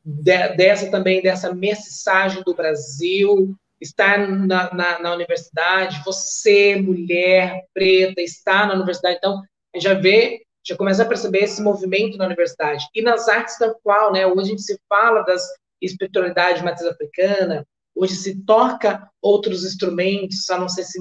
de, 0.04 0.50
dessa 0.58 0.92
também, 0.92 1.22
dessa 1.22 1.56
mensagem 1.56 2.44
do 2.44 2.54
Brasil, 2.54 3.56
está 3.80 4.18
na, 4.18 4.74
na, 4.74 5.00
na, 5.00 5.14
universidade, 5.14 6.02
você, 6.06 6.76
mulher, 6.76 7.64
preta, 7.74 8.22
está 8.22 8.66
na 8.66 8.74
universidade, 8.74 9.16
então, 9.18 9.42
a 9.74 9.78
gente 9.78 9.84
já 9.84 9.94
vê, 9.94 10.42
já 10.62 10.76
começa 10.76 11.04
a 11.04 11.08
perceber 11.08 11.46
esse 11.46 11.62
movimento 11.62 12.18
na 12.18 12.26
universidade. 12.26 12.86
E 12.94 13.02
nas 13.02 13.30
artes 13.30 13.58
tal 13.58 13.80
qual, 13.82 14.12
né, 14.12 14.28
hoje 14.28 14.42
a 14.42 14.46
gente 14.46 14.62
se 14.62 14.78
fala 14.90 15.22
das 15.22 15.42
espiritualidade 15.82 16.64
matriz 16.64 16.86
africana, 16.86 17.66
hoje 17.96 18.16
se 18.16 18.44
toca 18.44 19.10
outros 19.22 19.64
instrumentos, 19.64 20.50
a 20.50 20.58
não 20.58 20.68
ser 20.68 20.82
esse, 20.82 21.00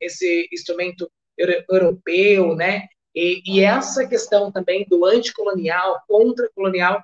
esse 0.00 0.48
instrumento 0.50 1.10
europeu, 1.68 2.54
né? 2.54 2.86
E, 3.14 3.42
e 3.46 3.60
essa 3.60 4.06
questão 4.06 4.52
também 4.52 4.86
do 4.88 5.04
anticolonial, 5.04 6.00
contra-colonial, 6.06 7.02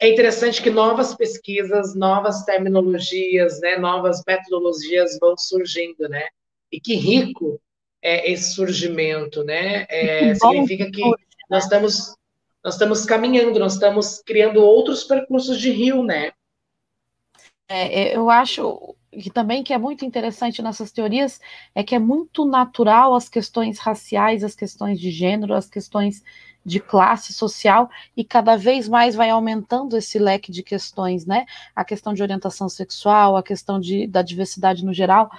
é 0.00 0.08
interessante 0.08 0.62
que 0.62 0.70
novas 0.70 1.14
pesquisas, 1.14 1.94
novas 1.94 2.44
terminologias, 2.44 3.60
né, 3.60 3.76
novas 3.76 4.22
metodologias 4.26 5.18
vão 5.20 5.36
surgindo, 5.36 6.08
né? 6.08 6.26
E 6.70 6.80
que 6.80 6.94
rico 6.94 7.60
é 8.00 8.30
esse 8.30 8.54
surgimento, 8.54 9.42
né? 9.42 9.86
É, 9.88 10.34
significa 10.34 10.90
que 10.90 11.02
nós 11.50 11.64
estamos 11.64 12.16
nós 12.62 12.74
estamos 12.74 13.04
caminhando, 13.04 13.58
nós 13.58 13.74
estamos 13.74 14.20
criando 14.26 14.62
outros 14.62 15.04
percursos 15.04 15.58
de 15.58 15.70
rio, 15.70 16.02
né? 16.02 16.32
É, 17.68 18.16
eu 18.16 18.28
acho 18.30 18.96
que 19.10 19.30
também 19.30 19.62
que 19.62 19.72
é 19.72 19.78
muito 19.78 20.04
interessante 20.04 20.62
nessas 20.62 20.92
teorias 20.92 21.40
é 21.74 21.82
que 21.82 21.94
é 21.94 21.98
muito 21.98 22.44
natural 22.44 23.14
as 23.14 23.28
questões 23.28 23.78
raciais, 23.78 24.44
as 24.44 24.54
questões 24.54 25.00
de 25.00 25.10
gênero, 25.10 25.54
as 25.54 25.68
questões 25.68 26.22
de 26.64 26.80
classe 26.80 27.32
social 27.32 27.88
e 28.16 28.22
cada 28.22 28.56
vez 28.56 28.88
mais 28.88 29.14
vai 29.14 29.30
aumentando 29.30 29.96
esse 29.96 30.18
leque 30.18 30.52
de 30.52 30.62
questões, 30.62 31.24
né? 31.24 31.46
A 31.74 31.84
questão 31.84 32.12
de 32.12 32.22
orientação 32.22 32.68
sexual, 32.68 33.36
a 33.36 33.42
questão 33.42 33.80
de, 33.80 34.06
da 34.06 34.20
diversidade 34.20 34.84
no 34.84 34.92
geral, 34.92 35.30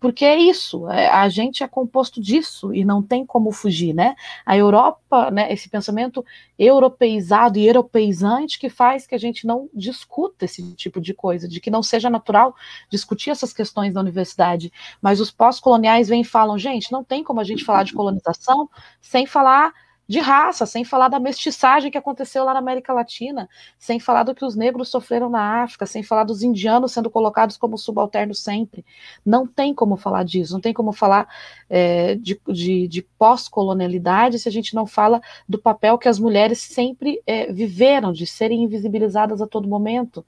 porque 0.00 0.24
é 0.24 0.36
isso, 0.36 0.88
é, 0.88 1.08
a 1.08 1.28
gente 1.28 1.64
é 1.64 1.68
composto 1.68 2.20
disso 2.20 2.72
e 2.72 2.84
não 2.84 3.02
tem 3.02 3.26
como 3.26 3.50
fugir, 3.50 3.92
né? 3.92 4.14
A 4.46 4.56
Europa, 4.56 5.30
né, 5.30 5.52
esse 5.52 5.68
pensamento 5.68 6.24
europeizado 6.58 7.58
e 7.58 7.66
europeizante 7.66 8.58
que 8.58 8.68
faz 8.68 9.06
que 9.06 9.14
a 9.14 9.18
gente 9.18 9.46
não 9.46 9.68
discuta 9.74 10.44
esse 10.44 10.74
tipo 10.74 11.00
de 11.00 11.12
coisa, 11.12 11.48
de 11.48 11.60
que 11.60 11.70
não 11.70 11.82
seja 11.82 12.08
natural 12.08 12.54
discutir 12.88 13.30
essas 13.30 13.52
questões 13.52 13.94
na 13.94 14.00
universidade. 14.00 14.72
Mas 15.02 15.20
os 15.20 15.30
pós-coloniais 15.30 16.08
vêm 16.08 16.20
e 16.20 16.24
falam, 16.24 16.58
gente, 16.58 16.92
não 16.92 17.02
tem 17.02 17.24
como 17.24 17.40
a 17.40 17.44
gente 17.44 17.64
falar 17.64 17.82
de 17.82 17.92
colonização 17.92 18.68
sem 19.00 19.26
falar 19.26 19.72
de 20.08 20.20
raça, 20.20 20.64
sem 20.64 20.84
falar 20.84 21.08
da 21.08 21.20
mestiçagem 21.20 21.90
que 21.90 21.98
aconteceu 21.98 22.42
lá 22.42 22.54
na 22.54 22.60
América 22.60 22.94
Latina, 22.94 23.46
sem 23.78 24.00
falar 24.00 24.22
do 24.22 24.34
que 24.34 24.42
os 24.42 24.56
negros 24.56 24.88
sofreram 24.88 25.28
na 25.28 25.62
África, 25.62 25.84
sem 25.84 26.02
falar 26.02 26.24
dos 26.24 26.42
indianos 26.42 26.92
sendo 26.92 27.10
colocados 27.10 27.58
como 27.58 27.76
subalternos 27.76 28.40
sempre. 28.42 28.86
Não 29.24 29.46
tem 29.46 29.74
como 29.74 29.98
falar 29.98 30.24
disso, 30.24 30.54
não 30.54 30.60
tem 30.62 30.72
como 30.72 30.92
falar 30.92 31.28
é, 31.68 32.14
de, 32.14 32.40
de, 32.48 32.88
de 32.88 33.02
pós-colonialidade 33.18 34.38
se 34.38 34.48
a 34.48 34.52
gente 34.52 34.74
não 34.74 34.86
fala 34.86 35.20
do 35.46 35.58
papel 35.58 35.98
que 35.98 36.08
as 36.08 36.18
mulheres 36.18 36.58
sempre 36.58 37.22
é, 37.26 37.52
viveram, 37.52 38.10
de 38.10 38.26
serem 38.26 38.62
invisibilizadas 38.62 39.42
a 39.42 39.46
todo 39.46 39.68
momento. 39.68 40.24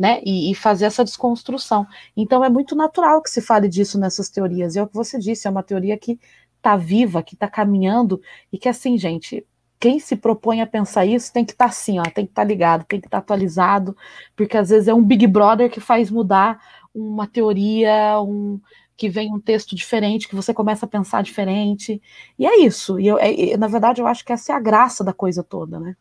Né, 0.00 0.20
e, 0.24 0.52
e, 0.52 0.54
fazer 0.54 0.84
essa 0.84 1.02
desconstrução. 1.02 1.84
Então 2.16 2.44
é 2.44 2.48
muito 2.48 2.76
natural 2.76 3.20
que 3.20 3.28
se 3.28 3.40
fale 3.40 3.66
disso 3.66 3.98
nessas 3.98 4.28
teorias. 4.28 4.76
E 4.76 4.78
é 4.78 4.82
o 4.84 4.86
que 4.86 4.94
você 4.94 5.18
disse, 5.18 5.48
é 5.48 5.50
uma 5.50 5.60
teoria 5.60 5.98
que 5.98 6.20
está 6.58 6.76
viva, 6.76 7.22
que 7.22 7.34
está 7.34 7.48
caminhando, 7.48 8.20
e 8.52 8.58
que 8.58 8.68
assim, 8.68 8.98
gente, 8.98 9.46
quem 9.80 9.98
se 9.98 10.16
propõe 10.16 10.60
a 10.60 10.66
pensar 10.66 11.06
isso 11.06 11.32
tem 11.32 11.44
que 11.44 11.52
estar 11.52 11.66
tá 11.66 11.70
assim, 11.70 11.98
ó, 11.98 12.02
tem 12.02 12.26
que 12.26 12.32
estar 12.32 12.42
tá 12.42 12.44
ligado, 12.44 12.84
tem 12.84 13.00
que 13.00 13.06
estar 13.06 13.18
tá 13.18 13.22
atualizado, 13.22 13.96
porque 14.36 14.56
às 14.56 14.68
vezes 14.70 14.88
é 14.88 14.94
um 14.94 15.02
Big 15.02 15.26
Brother 15.26 15.70
que 15.70 15.80
faz 15.80 16.10
mudar 16.10 16.60
uma 16.94 17.26
teoria, 17.26 18.20
um 18.20 18.60
que 18.96 19.08
vem 19.08 19.32
um 19.32 19.40
texto 19.40 19.76
diferente, 19.76 20.26
que 20.26 20.34
você 20.34 20.52
começa 20.52 20.84
a 20.84 20.88
pensar 20.88 21.22
diferente. 21.22 22.02
E 22.36 22.44
é 22.44 22.58
isso. 22.58 22.98
E 22.98 23.06
eu, 23.06 23.16
é, 23.16 23.56
na 23.56 23.68
verdade, 23.68 24.00
eu 24.00 24.08
acho 24.08 24.24
que 24.24 24.32
essa 24.32 24.52
é 24.52 24.56
a 24.56 24.60
graça 24.60 25.04
da 25.04 25.12
coisa 25.12 25.44
toda, 25.44 25.78
né? 25.78 25.96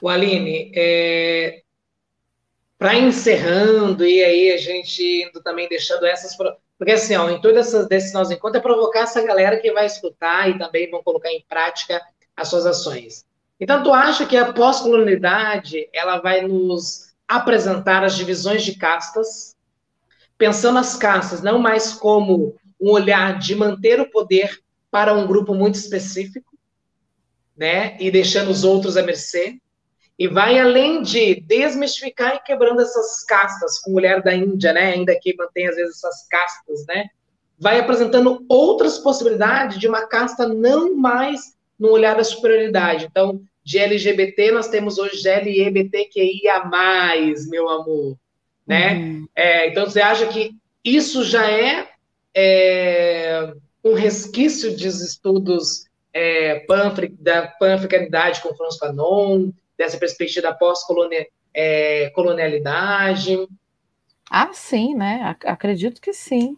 O 0.00 0.08
Aline, 0.08 0.72
é, 0.74 1.62
para 2.78 2.98
encerrando, 2.98 4.06
e 4.06 4.24
aí 4.24 4.52
a 4.52 4.56
gente 4.56 5.02
indo 5.28 5.42
também 5.42 5.68
deixando 5.68 6.06
essas 6.06 6.34
porque 6.78 6.92
assim, 6.92 7.16
ó, 7.16 7.28
em 7.30 7.40
todas 7.40 7.68
essas 7.68 7.88
desses 7.88 8.12
encontros 8.30 8.60
é 8.60 8.60
provocar 8.60 9.00
essa 9.00 9.22
galera 9.22 9.58
que 9.58 9.72
vai 9.72 9.86
escutar 9.86 10.48
e 10.50 10.58
também 10.58 10.90
vão 10.90 11.02
colocar 11.02 11.30
em 11.30 11.44
prática 11.48 12.00
as 12.36 12.48
suas 12.48 12.66
ações. 12.66 13.24
Então, 13.58 13.82
tu 13.82 13.92
acha 13.92 14.26
que 14.26 14.36
a 14.36 14.52
pós-colonialidade 14.52 15.88
ela 15.92 16.18
vai 16.18 16.42
nos 16.42 17.14
apresentar 17.26 18.04
as 18.04 18.14
divisões 18.14 18.62
de 18.62 18.76
castas, 18.76 19.56
pensando 20.36 20.78
as 20.78 20.94
castas 20.96 21.42
não 21.42 21.58
mais 21.58 21.94
como 21.94 22.54
um 22.78 22.90
olhar 22.90 23.38
de 23.38 23.54
manter 23.54 23.98
o 23.98 24.10
poder 24.10 24.62
para 24.90 25.14
um 25.14 25.26
grupo 25.26 25.54
muito 25.54 25.76
específico, 25.76 26.46
né, 27.56 27.96
e 27.98 28.10
deixando 28.10 28.50
os 28.50 28.64
outros 28.64 28.98
à 28.98 29.02
mercê, 29.02 29.58
e 30.18 30.26
vai 30.26 30.58
além 30.58 31.02
de 31.02 31.40
desmistificar 31.42 32.36
e 32.36 32.40
quebrando 32.40 32.80
essas 32.80 33.22
castas, 33.24 33.78
com 33.80 33.92
mulher 33.92 34.22
da 34.22 34.34
Índia, 34.34 34.72
né, 34.72 34.92
ainda 34.92 35.18
que 35.20 35.36
mantém 35.36 35.68
às 35.68 35.76
vezes 35.76 35.96
essas 35.96 36.26
castas, 36.28 36.84
né, 36.86 37.06
vai 37.58 37.78
apresentando 37.80 38.44
outras 38.48 38.98
possibilidades 38.98 39.78
de 39.78 39.88
uma 39.88 40.06
casta 40.06 40.48
não 40.48 40.96
mais 40.96 41.56
no 41.78 41.90
olhar 41.90 42.16
da 42.16 42.24
superioridade. 42.24 43.06
Então, 43.10 43.40
de 43.64 43.78
LGBT, 43.78 44.52
nós 44.52 44.68
temos 44.68 44.98
hoje 44.98 45.28
LGBTQIA+, 45.28 46.64
meu 47.48 47.68
amor, 47.68 48.16
né? 48.66 48.94
Uhum. 48.94 49.28
É, 49.34 49.68
então, 49.68 49.84
você 49.84 50.00
acha 50.00 50.26
que 50.28 50.54
isso 50.84 51.24
já 51.24 51.50
é, 51.50 51.88
é 52.34 53.52
um 53.82 53.94
resquício 53.94 54.70
dos 54.70 55.00
estudos 55.00 55.86
é, 56.14 56.64
da 57.18 57.48
panafricanidade 57.58 58.40
com 58.40 58.54
François 58.54 58.78
Fanon, 58.78 59.50
dessa 59.78 59.98
perspectiva 59.98 60.48
da 60.48 60.54
pós-colonialidade? 60.54 63.34
É, 63.34 63.46
ah, 64.30 64.50
sim, 64.52 64.94
né? 64.94 65.36
Acredito 65.44 66.00
que 66.00 66.12
sim. 66.12 66.56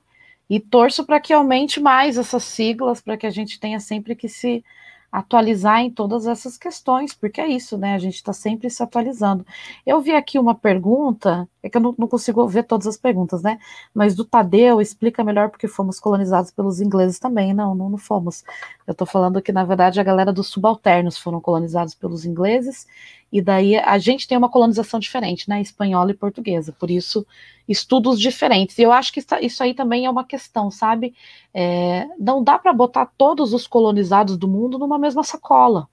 E 0.49 0.59
torço 0.59 1.05
para 1.05 1.21
que 1.21 1.33
aumente 1.33 1.81
mais 1.81 2.16
essas 2.16 2.45
siglas, 2.45 3.01
para 3.01 3.16
que 3.16 3.27
a 3.27 3.31
gente 3.31 3.61
tenha 3.61 3.81
sempre 3.81 4.14
que 4.14 4.29
se 4.29 4.64
atualizar 5.11 5.81
em 5.81 5.91
todas 5.91 6.27
essas 6.27 6.59
questões, 6.59 7.14
porque 7.14 7.41
é 7.41 7.49
isso, 7.49 7.79
né? 7.79 7.95
A 7.95 7.99
gente 7.99 8.16
está 8.16 8.33
sempre 8.33 8.69
se 8.69 8.83
atualizando. 8.83 9.45
Eu 9.87 10.01
vi 10.01 10.12
aqui 10.12 10.39
uma 10.39 10.55
pergunta, 10.55 11.49
é 11.62 11.69
que 11.69 11.79
eu 11.79 11.81
não, 11.81 11.95
não, 11.97 12.07
consigo 12.07 12.47
ver 12.47 12.64
todas 12.64 12.87
as 12.87 12.97
perguntas, 12.97 13.43
né? 13.43 13.59
Mas 13.95 14.14
do 14.14 14.25
Tadeu, 14.25 14.81
explica 14.81 15.25
melhor 15.25 15.49
porque 15.49 15.66
fomos 15.66 15.99
colonizados 15.99 16.51
pelos 16.51 16.81
ingleses 16.81 17.19
também. 17.19 17.55
Não, 17.55 17.75
não, 17.75 17.89
não 17.89 17.99
fomos. 17.99 18.45
Eu 18.89 18.93
estou 18.93 19.07
falando 19.07 19.43
que, 19.43 19.53
na 19.53 19.64
verdade, 19.64 20.01
a 20.01 20.03
galera 20.03 20.32
dos 20.32 20.47
subalternos 20.47 21.18
foram 21.18 21.43
colonizados 21.43 21.95
pelos 21.95 22.24
ingleses 22.24 22.86
e 23.30 23.43
daí 23.43 23.76
a 23.76 23.99
gente 23.99 24.26
tem 24.26 24.39
uma 24.39 24.49
colonização 24.49 24.99
diferente, 24.99 25.47
né? 25.47 25.61
Espanhola 25.61 26.11
e 26.11 26.14
portuguesa, 26.14 26.72
por 26.72 26.91
isso 26.91 27.26
estudos 27.68 28.18
diferentes. 28.18 28.78
E 28.78 28.82
eu 28.82 28.91
acho 28.91 29.12
que 29.12 29.22
isso 29.43 29.62
aí 29.62 29.74
também 29.74 30.07
é 30.07 30.11
uma 30.11 30.24
questão, 30.24 30.70
sabe? 30.70 31.14
É, 31.53 32.07
não 32.18 32.43
dá 32.43 32.59
para 32.59 32.72
botar 32.72 33.05
todos 33.18 33.53
os 33.53 33.66
colonizados 33.66 34.39
do 34.39 34.49
mundo 34.49 34.78
numa 34.78 34.99
mesma 34.99 35.22
sacola, 35.22 35.86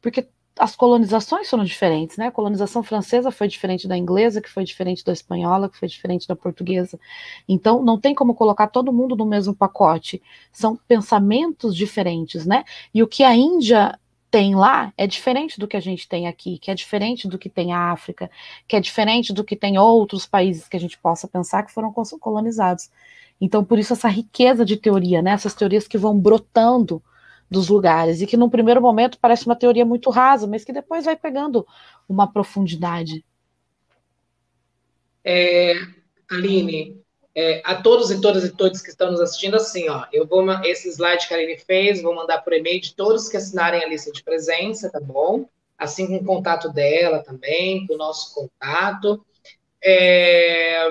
porque 0.00 0.28
as 0.58 0.76
colonizações 0.76 1.50
foram 1.50 1.64
diferentes, 1.64 2.16
né? 2.16 2.26
A 2.26 2.30
colonização 2.30 2.82
francesa 2.82 3.30
foi 3.30 3.48
diferente 3.48 3.88
da 3.88 3.96
inglesa, 3.96 4.40
que 4.40 4.48
foi 4.48 4.64
diferente 4.64 5.04
da 5.04 5.12
espanhola, 5.12 5.68
que 5.68 5.76
foi 5.76 5.88
diferente 5.88 6.28
da 6.28 6.36
portuguesa. 6.36 6.98
Então, 7.48 7.82
não 7.82 7.98
tem 7.98 8.14
como 8.14 8.34
colocar 8.34 8.68
todo 8.68 8.92
mundo 8.92 9.16
no 9.16 9.26
mesmo 9.26 9.54
pacote. 9.54 10.22
São 10.52 10.76
pensamentos 10.88 11.74
diferentes, 11.74 12.46
né? 12.46 12.64
E 12.92 13.02
o 13.02 13.08
que 13.08 13.24
a 13.24 13.34
Índia 13.34 13.98
tem 14.30 14.54
lá 14.54 14.92
é 14.96 15.06
diferente 15.06 15.58
do 15.58 15.68
que 15.68 15.76
a 15.76 15.80
gente 15.80 16.08
tem 16.08 16.26
aqui, 16.26 16.58
que 16.58 16.70
é 16.70 16.74
diferente 16.74 17.28
do 17.28 17.38
que 17.38 17.48
tem 17.48 17.72
a 17.72 17.92
África, 17.92 18.30
que 18.66 18.76
é 18.76 18.80
diferente 18.80 19.32
do 19.32 19.44
que 19.44 19.56
tem 19.56 19.78
outros 19.78 20.26
países 20.26 20.68
que 20.68 20.76
a 20.76 20.80
gente 20.80 20.98
possa 20.98 21.26
pensar 21.26 21.64
que 21.64 21.72
foram 21.72 21.92
colonizados. 22.20 22.90
Então, 23.40 23.64
por 23.64 23.78
isso 23.78 23.92
essa 23.92 24.08
riqueza 24.08 24.64
de 24.64 24.76
teoria, 24.76 25.20
né? 25.20 25.32
Essas 25.32 25.54
teorias 25.54 25.88
que 25.88 25.98
vão 25.98 26.18
brotando 26.18 27.02
dos 27.50 27.68
lugares 27.68 28.20
e 28.20 28.26
que 28.26 28.36
num 28.36 28.50
primeiro 28.50 28.80
momento 28.80 29.18
parece 29.20 29.46
uma 29.46 29.56
teoria 29.56 29.84
muito 29.84 30.10
rasa, 30.10 30.46
mas 30.46 30.64
que 30.64 30.72
depois 30.72 31.04
vai 31.04 31.16
pegando 31.16 31.66
uma 32.08 32.30
profundidade. 32.30 33.24
É, 35.24 35.74
Aline, 36.30 37.00
é, 37.34 37.62
a 37.64 37.74
todos 37.76 38.10
e 38.10 38.20
todas 38.20 38.44
e 38.44 38.50
todos 38.50 38.80
que 38.80 38.90
estão 38.90 39.10
nos 39.10 39.20
assistindo, 39.20 39.56
assim, 39.56 39.88
ó, 39.88 40.04
eu 40.12 40.26
vou, 40.26 40.48
esse 40.64 40.88
slide 40.90 41.26
que 41.26 41.34
a 41.34 41.36
Aline 41.36 41.58
fez, 41.58 42.02
vou 42.02 42.14
mandar 42.14 42.42
por 42.42 42.52
e-mail 42.52 42.80
de 42.80 42.94
todos 42.94 43.28
que 43.28 43.36
assinarem 43.36 43.82
a 43.82 43.88
lista 43.88 44.12
de 44.12 44.22
presença, 44.22 44.90
tá 44.90 45.00
bom? 45.00 45.46
Assim 45.78 46.06
com 46.06 46.16
o 46.16 46.24
contato 46.24 46.72
dela 46.72 47.22
também, 47.22 47.86
com 47.86 47.94
o 47.94 47.98
nosso 47.98 48.34
contato. 48.34 49.24
É, 49.82 50.88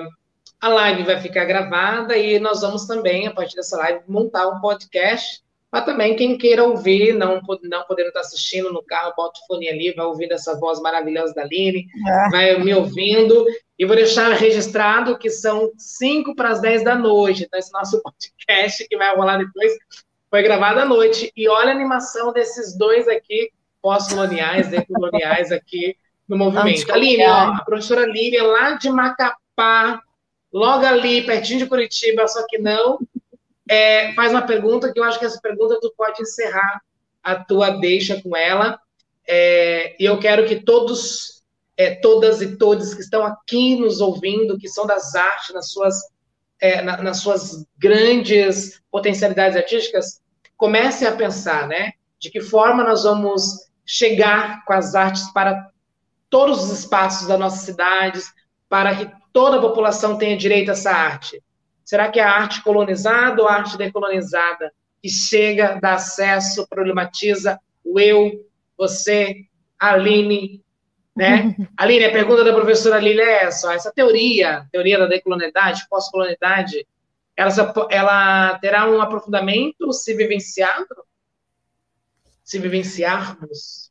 a 0.60 0.68
live 0.68 1.02
vai 1.02 1.20
ficar 1.20 1.44
gravada 1.44 2.16
e 2.16 2.38
nós 2.38 2.62
vamos 2.62 2.86
também, 2.86 3.26
a 3.26 3.32
partir 3.32 3.56
dessa 3.56 3.76
live, 3.76 4.00
montar 4.08 4.48
um 4.48 4.60
podcast 4.60 5.43
mas 5.74 5.84
também 5.84 6.14
quem 6.14 6.38
queira 6.38 6.62
ouvir, 6.62 7.14
não, 7.14 7.40
não 7.64 7.82
podendo 7.82 8.06
estar 8.06 8.20
assistindo 8.20 8.72
no 8.72 8.80
carro, 8.80 9.12
bota 9.16 9.40
o 9.40 9.46
fone 9.48 9.68
ali, 9.68 9.92
vai 9.92 10.06
ouvindo 10.06 10.30
essa 10.30 10.56
voz 10.56 10.80
maravilhosa 10.80 11.34
da 11.34 11.42
Aline, 11.42 11.88
é. 12.06 12.30
vai 12.30 12.58
me 12.62 12.72
ouvindo. 12.72 13.44
E 13.76 13.84
vou 13.84 13.96
deixar 13.96 14.32
registrado 14.34 15.18
que 15.18 15.28
são 15.28 15.72
5 15.76 16.36
para 16.36 16.50
as 16.50 16.60
10 16.60 16.84
da 16.84 16.94
noite. 16.94 17.42
Então, 17.42 17.58
esse 17.58 17.72
nosso 17.72 18.00
podcast 18.06 18.86
que 18.86 18.96
vai 18.96 19.16
rolar 19.16 19.38
depois 19.38 19.72
foi 20.30 20.44
gravado 20.44 20.78
à 20.78 20.84
noite. 20.84 21.32
E 21.36 21.48
olha 21.48 21.70
a 21.70 21.74
animação 21.74 22.32
desses 22.32 22.78
dois 22.78 23.08
aqui, 23.08 23.50
pós-coloniais, 23.82 24.68
decoloniais 24.68 25.50
aqui 25.50 25.96
no 26.28 26.38
movimento. 26.38 26.92
Aline, 26.92 27.26
ó, 27.26 27.48
a 27.52 27.64
professora 27.64 28.06
Lívia, 28.06 28.44
lá 28.44 28.74
de 28.74 28.88
Macapá, 28.90 30.00
logo 30.52 30.86
ali, 30.86 31.26
pertinho 31.26 31.58
de 31.58 31.66
Curitiba, 31.66 32.28
só 32.28 32.46
que 32.48 32.58
não 32.58 33.00
é, 33.68 34.12
faz 34.14 34.30
uma 34.30 34.42
pergunta 34.42 34.92
que 34.92 34.98
eu 34.98 35.04
acho 35.04 35.18
que 35.18 35.24
essa 35.24 35.40
pergunta 35.40 35.78
tu 35.80 35.92
pode 35.96 36.20
encerrar 36.22 36.82
a 37.22 37.36
tua 37.36 37.70
deixa 37.70 38.20
com 38.20 38.36
ela. 38.36 38.78
É, 39.26 39.96
e 39.98 40.04
eu 40.04 40.18
quero 40.18 40.46
que 40.46 40.62
todos, 40.62 41.42
é, 41.76 41.94
todas 41.94 42.42
e 42.42 42.56
todos 42.56 42.92
que 42.92 43.00
estão 43.00 43.24
aqui 43.24 43.76
nos 43.76 44.00
ouvindo, 44.00 44.58
que 44.58 44.68
são 44.68 44.86
das 44.86 45.14
artes, 45.14 45.54
nas 45.54 45.70
suas, 45.70 45.94
é, 46.60 46.82
na, 46.82 47.02
nas 47.02 47.18
suas 47.18 47.66
grandes 47.78 48.82
potencialidades 48.90 49.56
artísticas, 49.56 50.20
comecem 50.56 51.08
a 51.08 51.16
pensar, 51.16 51.66
né? 51.66 51.92
De 52.18 52.30
que 52.30 52.40
forma 52.40 52.84
nós 52.84 53.04
vamos 53.04 53.68
chegar 53.86 54.64
com 54.64 54.72
as 54.72 54.94
artes 54.94 55.30
para 55.32 55.70
todos 56.28 56.64
os 56.64 56.78
espaços 56.80 57.26
das 57.26 57.38
nossas 57.38 57.60
cidades, 57.60 58.32
para 58.68 58.94
que 58.94 59.10
toda 59.32 59.56
a 59.56 59.60
população 59.60 60.18
tenha 60.18 60.36
direito 60.36 60.70
a 60.70 60.72
essa 60.72 60.90
arte. 60.90 61.42
Será 61.84 62.10
que 62.10 62.18
é 62.18 62.22
a 62.22 62.30
arte 62.30 62.62
colonizada 62.62 63.42
ou 63.42 63.48
a 63.48 63.54
arte 63.54 63.76
decolonizada 63.76 64.72
que 65.02 65.08
chega, 65.08 65.78
dá 65.80 65.94
acesso, 65.94 66.66
problematiza 66.68 67.60
o 67.84 68.00
eu, 68.00 68.46
você, 68.76 69.44
Aline, 69.78 70.64
né? 71.14 71.54
Aline, 71.76 72.06
a 72.06 72.12
pergunta 72.12 72.42
da 72.42 72.54
professora 72.54 72.96
Aline 72.96 73.20
é 73.20 73.44
essa, 73.44 73.74
essa 73.74 73.92
teoria, 73.92 74.66
teoria 74.72 74.98
da 74.98 75.06
decolonialidade, 75.06 75.86
pós-colonialidade, 75.90 76.86
ela, 77.36 77.50
ela 77.90 78.58
terá 78.58 78.90
um 78.90 79.00
aprofundamento 79.00 79.92
se 79.92 80.14
vivenciado? 80.14 80.86
Se 82.42 82.58
vivenciarmos? 82.58 83.90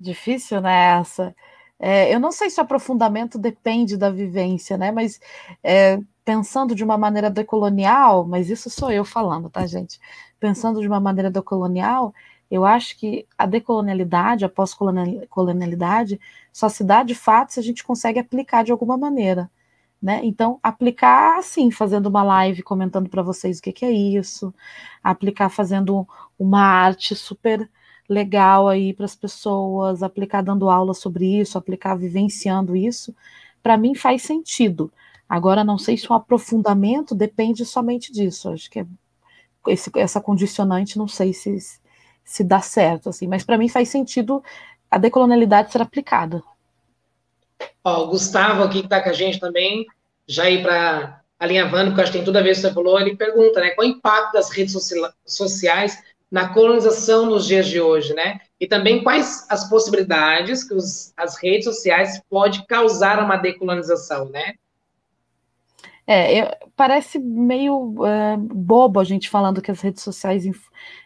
Difícil, 0.00 0.60
né, 0.60 1.00
essa? 1.00 1.34
É, 1.78 2.12
eu 2.12 2.18
não 2.18 2.32
sei 2.32 2.50
se 2.50 2.60
o 2.60 2.62
aprofundamento 2.62 3.38
depende 3.38 3.96
da 3.96 4.10
vivência, 4.10 4.76
né? 4.76 4.90
Mas 4.90 5.20
é, 5.62 5.98
pensando 6.28 6.74
de 6.74 6.84
uma 6.84 6.98
maneira 6.98 7.30
decolonial, 7.30 8.26
mas 8.26 8.50
isso 8.50 8.68
sou 8.68 8.90
eu 8.92 9.02
falando, 9.02 9.48
tá, 9.48 9.66
gente? 9.66 9.98
Pensando 10.38 10.78
de 10.82 10.86
uma 10.86 11.00
maneira 11.00 11.30
decolonial, 11.30 12.12
eu 12.50 12.66
acho 12.66 12.98
que 12.98 13.26
a 13.38 13.46
decolonialidade, 13.46 14.44
a 14.44 14.48
pós-colonialidade, 14.50 16.20
só 16.52 16.68
se 16.68 16.84
dá 16.84 17.02
de 17.02 17.14
fato 17.14 17.54
se 17.54 17.60
a 17.60 17.62
gente 17.62 17.82
consegue 17.82 18.18
aplicar 18.18 18.62
de 18.62 18.70
alguma 18.70 18.98
maneira. 18.98 19.50
Né? 20.02 20.20
Então, 20.22 20.60
aplicar 20.62 21.38
assim, 21.38 21.70
fazendo 21.70 22.10
uma 22.10 22.22
live 22.22 22.62
comentando 22.62 23.08
para 23.08 23.22
vocês 23.22 23.58
o 23.58 23.62
que, 23.62 23.72
que, 23.72 23.86
é 23.86 23.90
isso, 23.90 24.52
aplicar 25.02 25.48
fazendo 25.48 26.06
uma 26.38 26.60
arte 26.60 27.16
super 27.16 27.66
legal 28.06 28.68
aí 28.68 28.92
para 28.92 29.06
as 29.06 29.16
pessoas, 29.16 30.02
aplicar 30.02 30.42
dando 30.42 30.68
aula 30.68 30.92
sobre 30.92 31.40
isso, 31.40 31.56
aplicar 31.56 31.94
vivenciando 31.94 32.76
isso, 32.76 33.16
para 33.62 33.78
mim 33.78 33.94
faz 33.94 34.20
sentido. 34.24 34.92
Agora, 35.28 35.62
não 35.62 35.76
sei 35.76 35.96
se 35.96 36.10
o 36.10 36.14
aprofundamento 36.14 37.14
depende 37.14 37.64
somente 37.64 38.12
disso. 38.12 38.48
Acho 38.48 38.70
que 38.70 38.80
é 38.80 38.86
esse, 39.66 39.90
essa 39.96 40.20
condicionante, 40.20 40.96
não 40.96 41.08
sei 41.08 41.32
se, 41.34 41.58
se 42.24 42.42
dá 42.42 42.60
certo, 42.60 43.10
assim, 43.10 43.26
mas 43.26 43.44
para 43.44 43.58
mim 43.58 43.68
faz 43.68 43.88
sentido 43.88 44.42
a 44.90 44.96
decolonialidade 44.96 45.70
ser 45.70 45.82
aplicada. 45.82 46.42
Ó, 47.84 48.04
o 48.04 48.08
Gustavo 48.08 48.62
aqui 48.62 48.80
que 48.80 48.86
está 48.86 49.02
com 49.02 49.10
a 49.10 49.12
gente 49.12 49.38
também, 49.38 49.86
já 50.26 50.48
ir 50.48 50.62
para 50.62 51.20
alinhavando, 51.38 51.90
porque 51.90 52.02
acho 52.02 52.12
que 52.12 52.18
tem 52.18 52.24
tudo 52.24 52.36
a 52.36 52.40
ver 52.40 52.48
com 52.48 52.52
o 52.52 52.62
que 52.62 52.68
você 52.68 52.74
falou, 52.74 53.00
ele 53.00 53.16
pergunta, 53.16 53.60
né, 53.60 53.70
qual 53.70 53.86
o 53.86 53.90
impacto 53.90 54.32
das 54.32 54.50
redes 54.50 54.74
sociais 55.26 56.02
na 56.30 56.52
colonização 56.52 57.26
nos 57.26 57.46
dias 57.46 57.66
de 57.66 57.80
hoje, 57.80 58.12
né? 58.12 58.40
E 58.60 58.66
também 58.66 59.02
quais 59.02 59.46
as 59.48 59.68
possibilidades 59.68 60.62
que 60.62 60.74
os, 60.74 61.12
as 61.16 61.38
redes 61.42 61.64
sociais 61.64 62.20
podem 62.28 62.64
causar 62.66 63.22
uma 63.24 63.36
decolonização, 63.36 64.28
né? 64.28 64.54
É, 66.10 66.40
eu, 66.42 66.46
parece 66.74 67.18
meio 67.18 67.94
é, 68.06 68.36
bobo 68.38 68.98
a 68.98 69.04
gente 69.04 69.28
falando 69.28 69.60
que 69.60 69.70
as 69.70 69.80
redes 69.82 70.02
sociais 70.02 70.44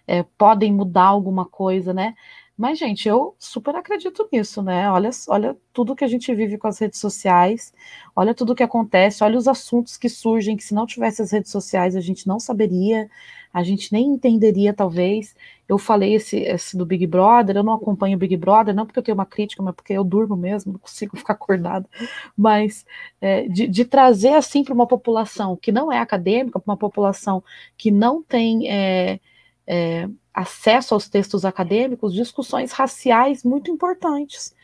é, 0.07 0.23
podem 0.39 0.73
mudar 0.73 1.07
alguma 1.07 1.45
coisa, 1.45 1.93
né? 1.93 2.15
Mas, 2.57 2.79
gente, 2.79 3.09
eu 3.09 3.35
super 3.39 3.75
acredito 3.75 4.29
nisso, 4.33 4.63
né? 4.63 4.91
Olha, 4.91 5.11
olha 5.29 5.57
tudo 5.73 5.97
que 5.97 6.05
a 6.05 6.09
gente 6.09 6.33
vive 6.35 6.59
com 6.59 6.69
as 6.69 6.79
redes 6.79 7.01
sociais, 7.01 7.73
olha 8.15 8.35
tudo 8.35 8.55
que 8.55 8.63
acontece, 8.63 9.25
olha 9.25 9.39
os 9.39 9.49
assuntos 9.49 9.97
que 9.97 10.09
surgem, 10.09 10.57
que 10.57 10.63
se 10.65 10.75
não 10.75 10.87
tivesse 10.87 11.23
as 11.23 11.33
redes 11.33 11.51
sociais 11.51 11.97
a 11.97 12.01
gente 12.01 12.27
não 12.27 12.39
saberia, 12.39 13.09
a 13.53 13.63
gente 13.63 13.93
nem 13.93 14.07
entenderia, 14.07 14.73
talvez. 14.73 15.35
Eu 15.69 15.79
falei 15.79 16.15
esse, 16.15 16.39
esse 16.39 16.77
do 16.77 16.87
Big 16.87 17.07
Brother, 17.07 17.57
eu 17.57 17.63
não 17.63 17.75
acompanho 17.75 18.17
o 18.17 18.19
Big 18.19 18.37
Brother, 18.37 18.75
não 18.75 18.87
porque 18.87 18.99
eu 18.99 19.03
tenho 19.03 19.17
uma 19.17 19.27
crítica, 19.27 19.63
mas 19.63 19.75
porque 19.75 19.93
eu 19.95 20.05
durmo 20.05 20.37
mesmo, 20.37 20.73
não 20.73 20.79
consigo 20.81 21.17
ficar 21.19 21.35
acordada. 21.35 21.89
Mas 22.37 22.85
é, 23.21 23.49
de, 23.49 23.67
de, 23.67 23.85
trazer 23.85 24.35
assim 24.35 24.65
para 24.65 24.75
uma 24.75 24.87
população 24.87 25.57
que 25.57 25.73
não 25.73 25.91
é 25.93 25.99
acadêmica, 25.99 26.61
para 26.61 26.71
uma 26.73 26.79
população 26.79 27.43
que 27.77 27.91
não 27.91 28.23
tem. 28.23 28.71
É, 28.71 29.21
é, 29.67 30.09
acesso 30.33 30.95
aos 30.95 31.09
textos 31.09 31.45
acadêmicos, 31.45 32.15
discussões 32.15 32.73
raciais 32.73 33.45
muito 33.45 33.71
importantes, 33.71 34.55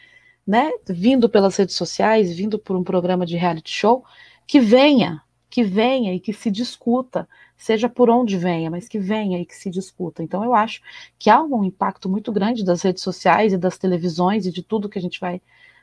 né? 0.46 0.70
Vindo 0.88 1.28
pelas 1.28 1.56
redes 1.56 1.76
sociais, 1.76 2.34
vindo 2.34 2.58
por 2.58 2.76
um 2.76 2.84
programa 2.84 3.26
de 3.26 3.36
reality 3.36 3.70
show, 3.70 4.04
que 4.46 4.60
venha, 4.60 5.22
que 5.50 5.62
venha 5.62 6.14
e 6.14 6.20
que 6.20 6.32
se 6.32 6.50
discuta, 6.50 7.28
seja 7.56 7.88
por 7.88 8.08
onde 8.08 8.36
venha, 8.36 8.70
mas 8.70 8.88
que 8.88 8.98
venha 8.98 9.38
e 9.40 9.44
que 9.44 9.56
se 9.56 9.68
discuta. 9.68 10.22
Então, 10.22 10.44
eu 10.44 10.54
acho 10.54 10.80
que 11.18 11.28
há 11.28 11.42
um 11.42 11.64
impacto 11.64 12.08
muito 12.08 12.32
grande 12.32 12.64
das 12.64 12.82
redes 12.82 13.02
sociais 13.02 13.52
e 13.52 13.58
das 13.58 13.76
televisões 13.76 14.46
e 14.46 14.52
de 14.52 14.62
tudo 14.62 14.88
que 14.88 14.98
a 14.98 15.02
gente 15.02 15.20
vai 15.20 15.40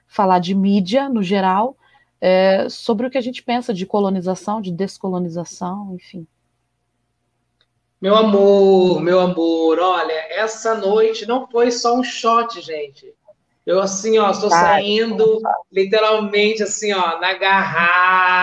falar 0.07 0.39
de 0.39 0.55
mídia 0.55 1.09
no 1.09 1.21
geral, 1.21 1.77
é, 2.21 2.69
sobre 2.69 3.05
o 3.05 3.11
que 3.11 3.17
a 3.17 3.21
gente 3.21 3.43
pensa 3.43 3.73
de 3.73 3.86
colonização, 3.86 4.61
de 4.61 4.71
descolonização, 4.71 5.93
enfim. 5.93 6.25
Meu 8.02 8.16
amor, 8.16 9.02
meu 9.02 9.20
amor, 9.20 9.80
olha, 9.80 10.14
essa 10.30 10.76
noite 10.76 11.26
não 11.26 11.48
foi 11.50 11.72
só 11.72 11.96
um 11.98 12.04
shot, 12.04 12.62
gente. 12.62 13.14
Eu, 13.66 13.80
assim, 13.80 14.20
ó, 14.20 14.30
estou 14.30 14.50
saindo 14.50 15.41
literalmente, 15.72 16.62
assim, 16.62 16.93
ó, 16.93 17.20
na 17.20 17.34
garrafa, 17.34 18.36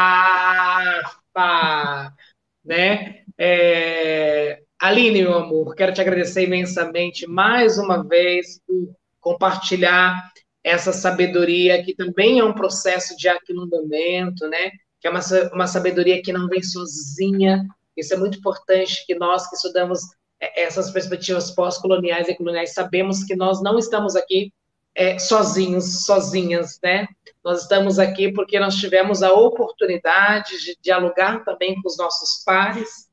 né? 2.65 3.23
É... 3.39 4.63
Aline, 4.81 5.23
meu 5.23 5.35
amor, 5.35 5.77
quero 5.77 5.93
te 5.93 6.01
agradecer 6.01 6.43
imensamente 6.43 7.25
mais 7.29 7.79
uma 7.79 8.03
vez 8.03 8.61
por 8.67 8.97
compartilhar 9.21 10.33
essa 10.65 10.93
sabedoria, 10.93 11.83
que 11.85 11.95
também 11.95 12.41
é 12.41 12.45
um 12.45 12.53
processo 12.53 13.17
de 13.17 13.29
aquilundamento, 13.29 14.49
né? 14.49 14.73
Que 15.01 15.07
é 15.07 15.11
uma, 15.11 15.21
uma 15.53 15.67
sabedoria 15.69 16.21
que 16.21 16.33
não 16.33 16.49
vem 16.49 16.63
sozinha, 16.63 17.65
isso 17.97 18.15
é 18.15 18.17
muito 18.17 18.39
importante 18.39 19.05
que 19.07 19.15
nós 19.15 19.49
que 19.49 19.57
estudamos 19.57 20.01
é, 20.41 20.63
essas 20.63 20.91
perspectivas 20.91 21.51
pós-coloniais 21.51 22.29
e 22.29 22.35
coloniais 22.35 22.75
sabemos 22.75 23.25
que 23.25 23.37
nós 23.37 23.63
não 23.63 23.79
estamos 23.79 24.17
aqui 24.17 24.53
é, 24.95 25.19
sozinhos, 25.19 26.05
sozinhas, 26.05 26.79
né? 26.83 27.07
Nós 27.45 27.63
estamos 27.63 27.99
aqui 27.99 28.31
porque 28.33 28.59
nós 28.61 28.77
tivemos 28.77 29.23
a 29.23 29.33
oportunidade 29.33 30.63
de 30.63 30.77
dialogar 30.83 31.45
também 31.45 31.81
com 31.81 31.89
os 31.89 31.97
nossos 31.97 32.43
pares 32.45 33.09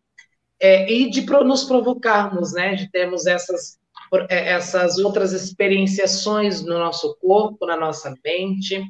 é, 0.59 0.91
e 0.91 1.09
de 1.09 1.25
nos 1.25 1.63
provocarmos, 1.63 2.53
né? 2.53 2.75
De 2.75 2.91
termos 2.91 3.25
essas 3.25 3.79
é, 4.27 4.53
essas 4.53 4.97
outras 4.97 5.33
experienciações 5.33 6.63
no 6.63 6.79
nosso 6.79 7.15
corpo, 7.21 7.65
na 7.65 7.77
nossa 7.77 8.13
mente. 8.23 8.81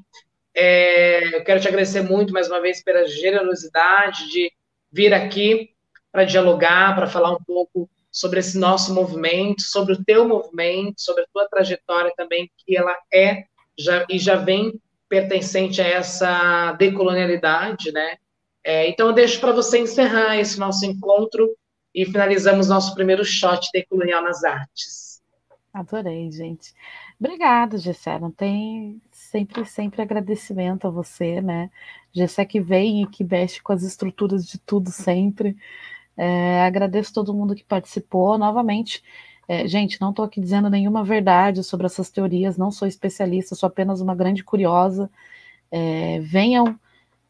É, 0.55 1.35
eu 1.35 1.43
quero 1.43 1.59
te 1.59 1.67
agradecer 1.67 2.01
muito 2.01 2.33
mais 2.33 2.47
uma 2.47 2.61
vez 2.61 2.81
pela 2.81 3.05
generosidade 3.05 4.29
de 4.29 4.51
vir 4.91 5.13
aqui 5.13 5.71
para 6.11 6.23
dialogar, 6.23 6.95
para 6.95 7.07
falar 7.07 7.31
um 7.31 7.43
pouco 7.43 7.89
sobre 8.11 8.39
esse 8.39 8.57
nosso 8.57 8.93
movimento, 8.93 9.61
sobre 9.61 9.93
o 9.93 10.03
teu 10.03 10.27
movimento, 10.27 11.01
sobre 11.01 11.23
a 11.23 11.27
tua 11.31 11.47
trajetória 11.47 12.11
também, 12.17 12.49
que 12.57 12.75
ela 12.75 12.95
é 13.13 13.43
já, 13.77 14.05
e 14.09 14.17
já 14.17 14.35
vem 14.35 14.79
pertencente 15.07 15.81
a 15.81 15.87
essa 15.87 16.73
decolonialidade, 16.73 17.91
né? 17.91 18.17
É, 18.63 18.87
então, 18.89 19.07
eu 19.07 19.13
deixo 19.13 19.39
para 19.39 19.51
você 19.51 19.79
encerrar 19.79 20.37
esse 20.37 20.59
nosso 20.59 20.85
encontro 20.85 21.49
e 21.93 22.05
finalizamos 22.05 22.67
nosso 22.67 22.93
primeiro 22.93 23.23
shot 23.23 23.69
decolonial 23.73 24.21
nas 24.21 24.43
artes. 24.43 25.21
Adorei, 25.73 26.31
gente. 26.31 26.73
Obrigada, 27.19 27.77
Gessé. 27.77 28.19
Não 28.19 28.31
tem 28.31 29.01
sempre, 29.11 29.65
sempre 29.65 30.01
agradecimento 30.01 30.87
a 30.87 30.89
você, 30.89 31.41
né? 31.41 31.69
Gessé 32.13 32.45
que 32.45 32.59
vem 32.59 33.03
e 33.03 33.07
que 33.07 33.23
mexe 33.23 33.61
com 33.61 33.73
as 33.73 33.83
estruturas 33.83 34.45
de 34.47 34.57
tudo 34.59 34.89
sempre. 34.89 35.55
É, 36.21 36.63
agradeço 36.65 37.13
todo 37.13 37.33
mundo 37.33 37.55
que 37.55 37.63
participou. 37.63 38.37
Novamente, 38.37 39.01
é, 39.47 39.65
gente, 39.65 40.01
não 40.01 40.09
estou 40.09 40.25
aqui 40.25 40.41
dizendo 40.41 40.69
nenhuma 40.69 41.01
verdade 41.01 41.63
sobre 41.63 41.85
essas 41.85 42.09
teorias, 42.09 42.57
não 42.57 42.71
sou 42.71 42.85
especialista, 42.85 43.55
sou 43.55 43.67
apenas 43.67 44.01
uma 44.01 44.13
grande 44.13 44.43
curiosa. 44.43 45.09
É, 45.71 46.19
venham, 46.19 46.77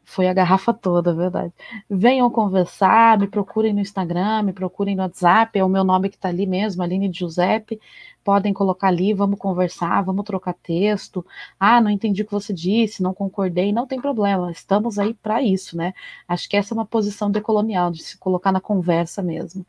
foi 0.04 0.26
a 0.26 0.32
garrafa 0.34 0.74
toda, 0.74 1.14
verdade. 1.14 1.52
Venham 1.88 2.28
conversar, 2.30 3.16
me 3.16 3.28
procurem 3.28 3.72
no 3.72 3.80
Instagram, 3.80 4.42
me 4.42 4.52
procurem 4.52 4.96
no 4.96 5.02
WhatsApp, 5.02 5.56
é 5.56 5.64
o 5.64 5.68
meu 5.68 5.84
nome 5.84 6.08
que 6.08 6.16
está 6.16 6.28
ali 6.28 6.44
mesmo, 6.44 6.82
Aline 6.82 7.12
Giuseppe 7.12 7.80
podem 8.24 8.52
colocar 8.52 8.88
ali, 8.88 9.12
vamos 9.14 9.38
conversar, 9.38 10.02
vamos 10.02 10.24
trocar 10.24 10.54
texto. 10.54 11.24
Ah, 11.58 11.80
não 11.80 11.90
entendi 11.90 12.22
o 12.22 12.26
que 12.26 12.32
você 12.32 12.52
disse, 12.52 13.02
não 13.02 13.14
concordei, 13.14 13.72
não 13.72 13.86
tem 13.86 14.00
problema, 14.00 14.50
estamos 14.50 14.98
aí 14.98 15.14
para 15.14 15.42
isso, 15.42 15.76
né? 15.76 15.94
Acho 16.28 16.48
que 16.48 16.56
essa 16.56 16.74
é 16.74 16.76
uma 16.76 16.86
posição 16.86 17.30
decolonial, 17.30 17.90
de 17.90 18.02
se 18.02 18.18
colocar 18.18 18.52
na 18.52 18.60
conversa 18.60 19.22
mesmo. 19.22 19.66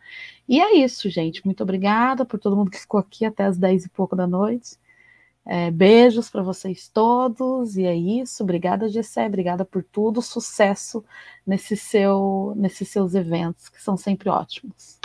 E 0.47 0.59
é 0.61 0.75
isso, 0.75 1.09
gente. 1.09 1.45
Muito 1.45 1.63
obrigada 1.63 2.25
por 2.25 2.39
todo 2.39 2.55
mundo 2.55 2.71
que 2.71 2.79
ficou 2.79 2.99
aqui 2.99 3.25
até 3.25 3.45
as 3.45 3.57
dez 3.57 3.85
e 3.85 3.89
pouco 3.89 4.15
da 4.15 4.27
noite. 4.27 4.77
É, 5.45 5.71
beijos 5.71 6.29
para 6.29 6.43
vocês 6.43 6.87
todos, 6.87 7.75
e 7.77 7.83
é 7.85 7.95
isso. 7.95 8.43
Obrigada, 8.43 8.87
Gessé, 8.89 9.25
obrigada 9.25 9.65
por 9.65 9.83
tudo. 9.83 10.21
Sucesso 10.21 11.03
nesse 11.45 11.75
seu, 11.75 12.53
nesses 12.55 12.89
seus 12.89 13.15
eventos, 13.15 13.69
que 13.69 13.81
são 13.81 13.97
sempre 13.97 14.29
ótimos. 14.29 14.99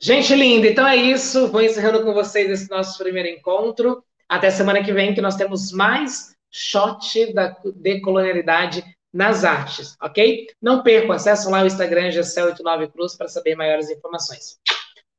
Gente 0.00 0.34
linda, 0.34 0.66
então 0.66 0.86
é 0.86 0.96
isso. 0.96 1.48
Vou 1.48 1.62
encerrando 1.62 2.02
com 2.02 2.12
vocês 2.12 2.50
esse 2.50 2.70
nosso 2.70 2.98
primeiro 2.98 3.28
encontro. 3.28 4.04
Até 4.28 4.50
semana 4.50 4.82
que 4.82 4.92
vem, 4.92 5.14
que 5.14 5.20
nós 5.20 5.36
temos 5.36 5.72
mais 5.72 6.34
shot 6.50 7.32
da 7.32 7.56
decolonialidade 7.76 8.84
nas 9.12 9.44
artes, 9.44 9.96
ok? 10.02 10.48
Não 10.60 10.82
percam, 10.82 11.12
acessem 11.12 11.50
lá 11.50 11.62
o 11.62 11.66
Instagram 11.66 12.10
Gessel89 12.10 12.90
Cruz 12.90 13.16
para 13.16 13.28
saber 13.28 13.54
maiores 13.54 13.88
informações. 13.88 14.58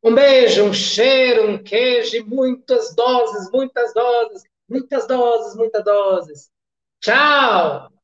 Um 0.03 0.13
beijo, 0.13 0.63
um 0.63 0.73
cheiro, 0.73 1.49
um 1.49 1.57
queijo 1.57 2.23
muitas 2.25 2.93
doses, 2.93 3.49
muitas 3.51 3.93
doses, 3.93 4.43
muitas 4.69 5.07
doses, 5.07 5.55
muitas 5.55 5.83
doses. 5.83 6.49
Tchau! 7.01 7.94